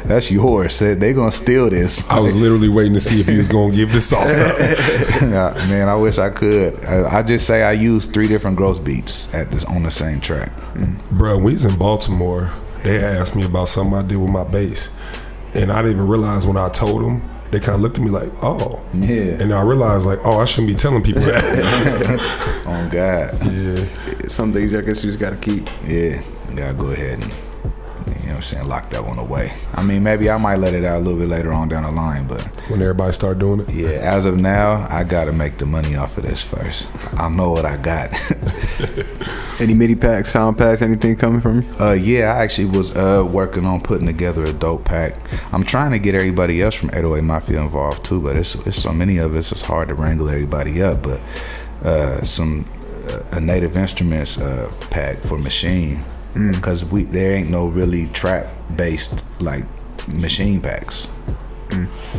that's 0.04 0.30
yours. 0.30 0.78
They 0.78 1.12
gonna 1.12 1.30
steal 1.30 1.70
this. 1.70 2.09
I 2.09 2.18
was 2.20 2.34
literally 2.34 2.68
waiting 2.68 2.94
to 2.94 3.00
see 3.00 3.20
if 3.20 3.28
he 3.28 3.36
was 3.36 3.48
gonna 3.48 3.74
give 3.74 3.92
the 3.92 4.00
sauce 4.00 4.38
up. 4.40 4.59
Yeah, 4.59 5.54
man, 5.68 5.88
I 5.88 5.94
wish 5.94 6.18
I 6.18 6.30
could. 6.30 6.84
I, 6.84 7.18
I 7.18 7.22
just 7.22 7.46
say 7.46 7.62
I 7.62 7.72
use 7.72 8.06
three 8.06 8.26
different 8.26 8.56
gross 8.56 8.78
beats 8.78 9.32
at 9.34 9.50
this 9.50 9.64
on 9.64 9.82
the 9.84 9.90
same 9.90 10.20
track. 10.20 10.52
Bro, 11.12 11.36
when 11.36 11.44
we 11.44 11.52
was 11.52 11.64
in 11.64 11.76
Baltimore, 11.76 12.50
they 12.82 13.02
asked 13.02 13.36
me 13.36 13.44
about 13.44 13.68
something 13.68 13.94
I 13.96 14.02
did 14.02 14.16
with 14.16 14.30
my 14.30 14.44
bass. 14.44 14.90
And 15.54 15.72
I 15.72 15.82
didn't 15.82 15.96
even 15.98 16.09
realize 16.09 16.46
when 16.46 16.56
I 16.56 16.68
told 16.68 17.02
them, 17.02 17.22
they 17.51 17.61
kind 17.61 17.76
of 17.76 17.80
looked 17.80 17.99
at 17.99 18.05
me 18.05 18.11
like, 18.11 18.30
oh. 18.42 18.80
Yeah. 18.94 19.40
And 19.40 19.53
I 19.53 19.62
realized, 19.62 20.07
like, 20.07 20.20
oh, 20.24 20.40
I 20.40 20.44
shouldn't 20.44 20.68
be 20.68 20.74
telling 20.74 21.03
people 21.03 21.22
that. 21.22 22.64
On 22.66 22.86
oh, 22.86 22.90
God. 22.90 23.44
yeah. 23.53 24.28
some 24.28 24.53
things 24.53 24.74
I 24.74 24.82
guess 24.82 25.03
you 25.03 25.11
just 25.11 25.18
gotta 25.18 25.36
keep. 25.36 25.68
Yeah, 25.86 26.22
gotta 26.55 26.74
go 26.74 26.88
ahead 26.88 27.22
and 27.22 27.47
you 28.09 28.26
know 28.28 28.34
what 28.34 28.36
I'm 28.36 28.42
saying, 28.42 28.68
lock 28.68 28.90
that 28.90 29.04
one 29.04 29.18
away. 29.18 29.52
I 29.74 29.82
mean, 29.82 30.02
maybe 30.02 30.28
I 30.30 30.36
might 30.38 30.56
let 30.56 30.74
it 30.74 30.84
out 30.84 30.98
a 30.98 31.00
little 31.00 31.18
bit 31.18 31.28
later 31.28 31.52
on 31.52 31.68
down 31.68 31.82
the 31.84 31.90
line, 31.90 32.26
but 32.26 32.42
When 32.70 32.80
everybody 32.82 33.12
start 33.12 33.38
doing 33.38 33.61
it. 33.61 33.70
yeah, 33.70 33.88
as 33.90 34.24
of 34.24 34.36
now, 34.36 34.86
I 34.90 35.04
gotta 35.04 35.32
make 35.32 35.59
the 35.59 35.66
money 35.66 35.96
off 35.96 36.16
of 36.18 36.24
this 36.24 36.42
first. 36.42 36.86
I 37.18 37.28
know 37.28 37.50
what 37.50 37.64
I 37.64 37.76
got. 37.76 38.11
Any 39.61 39.74
MIDI 39.74 39.96
packs, 39.96 40.30
sound 40.30 40.56
packs, 40.56 40.82
anything 40.82 41.16
coming 41.16 41.40
from 41.40 41.62
you? 41.62 41.74
Uh, 41.80 41.92
yeah, 41.92 42.32
I 42.34 42.42
actually 42.44 42.66
was 42.66 42.94
uh, 42.96 43.26
working 43.28 43.64
on 43.64 43.80
putting 43.80 44.06
together 44.06 44.44
a 44.44 44.52
dope 44.52 44.84
pack. 44.84 45.14
I'm 45.52 45.64
trying 45.64 45.90
to 45.90 45.98
get 45.98 46.14
everybody 46.14 46.62
else 46.62 46.76
from 46.76 46.90
808 46.90 47.22
Mafia 47.24 47.61
involved 47.61 48.04
too, 48.04 48.20
but 48.20 48.36
it's, 48.36 48.54
it's 48.54 48.80
so 48.80 48.92
many 48.92 49.18
of 49.18 49.34
us, 49.34 49.50
it's 49.50 49.62
hard 49.62 49.88
to 49.88 49.94
wrangle 49.94 50.28
everybody 50.28 50.80
up. 50.80 51.02
But 51.02 51.20
uh, 51.82 52.24
some 52.24 52.64
uh, 53.09 53.22
a 53.32 53.40
Native 53.40 53.76
Instruments 53.76 54.38
uh, 54.38 54.70
pack 54.90 55.18
for 55.18 55.38
Maschine 55.38 56.04
because 56.34 56.84
we 56.84 57.04
there 57.04 57.34
ain't 57.34 57.50
no 57.50 57.66
really 57.66 58.06
trap 58.08 58.52
based 58.76 59.24
like 59.40 59.64
Maschine 60.06 60.62
packs. 60.62 61.06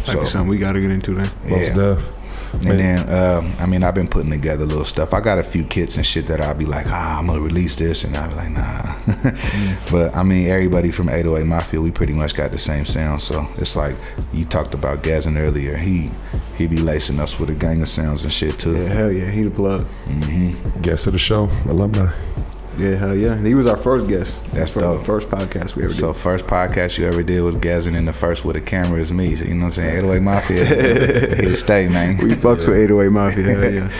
Like 0.08 0.28
something 0.28 0.48
we 0.48 0.58
gotta 0.58 0.80
get 0.80 0.92
into 0.92 1.16
then. 1.16 1.30
Most 1.48 1.68
Yeah. 1.70 1.74
def. 1.74 2.16
And 2.52 2.64
Man. 2.66 2.78
then, 2.78 3.10
um, 3.14 3.54
I 3.60 3.68
mean, 3.68 3.84
I've 3.84 3.94
been 3.94 4.08
putting 4.08 4.32
together 4.32 4.66
little 4.66 4.84
stuff. 4.84 5.14
I 5.14 5.20
got 5.22 5.38
a 5.38 5.44
few 5.44 5.64
kits 5.64 5.98
and 5.98 6.06
shit 6.06 6.26
that 6.28 6.42
I'll 6.42 6.56
be 6.56 6.66
like, 6.66 6.88
ah, 6.90 7.20
I'm 7.20 7.28
gonna 7.28 7.42
release 7.42 7.76
this, 7.76 8.04
and 8.04 8.18
I'll 8.18 8.28
be 8.28 8.36
like, 8.36 8.50
nah. 8.50 8.96
But 9.92 10.16
I 10.16 10.24
mean, 10.24 10.48
everybody 10.48 10.90
from 10.90 11.10
808 11.10 11.46
Mafia, 11.46 11.80
we 11.80 11.92
pretty 11.92 12.14
much 12.14 12.34
got 12.34 12.50
the 12.50 12.58
same 12.58 12.86
sound. 12.86 13.22
So 13.22 13.48
it's 13.58 13.76
like 13.76 13.96
you 14.34 14.46
talked 14.46 14.74
about 14.74 15.04
Gazin 15.04 15.38
earlier. 15.38 15.78
He 15.78 16.10
he 16.58 16.66
be 16.66 16.78
lacing 16.78 17.20
us 17.20 17.40
with 17.40 17.50
a 17.52 17.56
gang 17.56 17.84
of 17.84 17.88
sounds 17.88 18.24
and 18.24 18.34
shit 18.34 18.58
too. 18.58 18.74
Yeah, 18.76 18.90
hell 18.90 19.12
yeah, 19.12 19.30
he 19.30 19.44
the 19.44 19.52
plug. 19.52 19.86
Guest 20.82 21.06
of 21.06 21.14
the 21.14 21.20
show, 21.20 21.50
alumni. 21.68 22.12
Yeah, 22.78 22.96
hell 22.96 23.16
yeah. 23.16 23.42
He 23.42 23.54
was 23.56 23.66
our 23.66 23.78
first 23.78 24.08
guest. 24.08 24.40
That's 24.52 24.72
for 24.72 24.82
dope. 24.82 25.00
the 25.00 25.06
first 25.06 25.28
podcast 25.30 25.76
we 25.76 25.84
ever 25.84 25.94
did. 25.94 26.00
So 26.00 26.14
first 26.14 26.46
podcast 26.46 26.98
you 26.98 27.08
ever 27.08 27.24
did 27.24 27.42
was 27.42 27.56
Gazin, 27.56 27.98
and 27.98 28.08
the 28.08 28.14
first 28.14 28.46
with 28.46 28.56
a 28.56 28.62
camera 28.62 29.02
is 29.02 29.12
me. 29.12 29.36
So, 29.36 29.44
you 29.44 29.56
know 29.56 29.66
what 29.66 29.66
I'm 29.66 29.72
saying? 29.72 29.98
808 29.98 30.20
Mafia, 30.22 31.36
he'll 31.42 31.56
stay, 31.56 31.88
man. 31.88 32.18
We 32.18 32.32
fucks 32.32 32.68
with 32.68 32.78
808 32.78 33.10
Mafia. 33.10 33.44
Hell 33.44 33.74
yeah. 33.74 33.92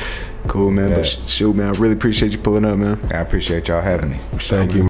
Cool, 0.48 0.72
man. 0.72 0.90
Yeah. 0.90 0.96
But 0.96 1.06
shoot, 1.28 1.56
man, 1.56 1.76
I 1.76 1.80
really 1.80 1.94
appreciate 1.94 2.32
you 2.32 2.38
pulling 2.38 2.66
up, 2.66 2.78
man. 2.78 3.00
I 3.14 3.18
appreciate 3.18 3.68
y'all 3.68 3.82
having 3.82 4.12
me. 4.12 4.20
Thank 4.34 4.74
you. 4.74 4.84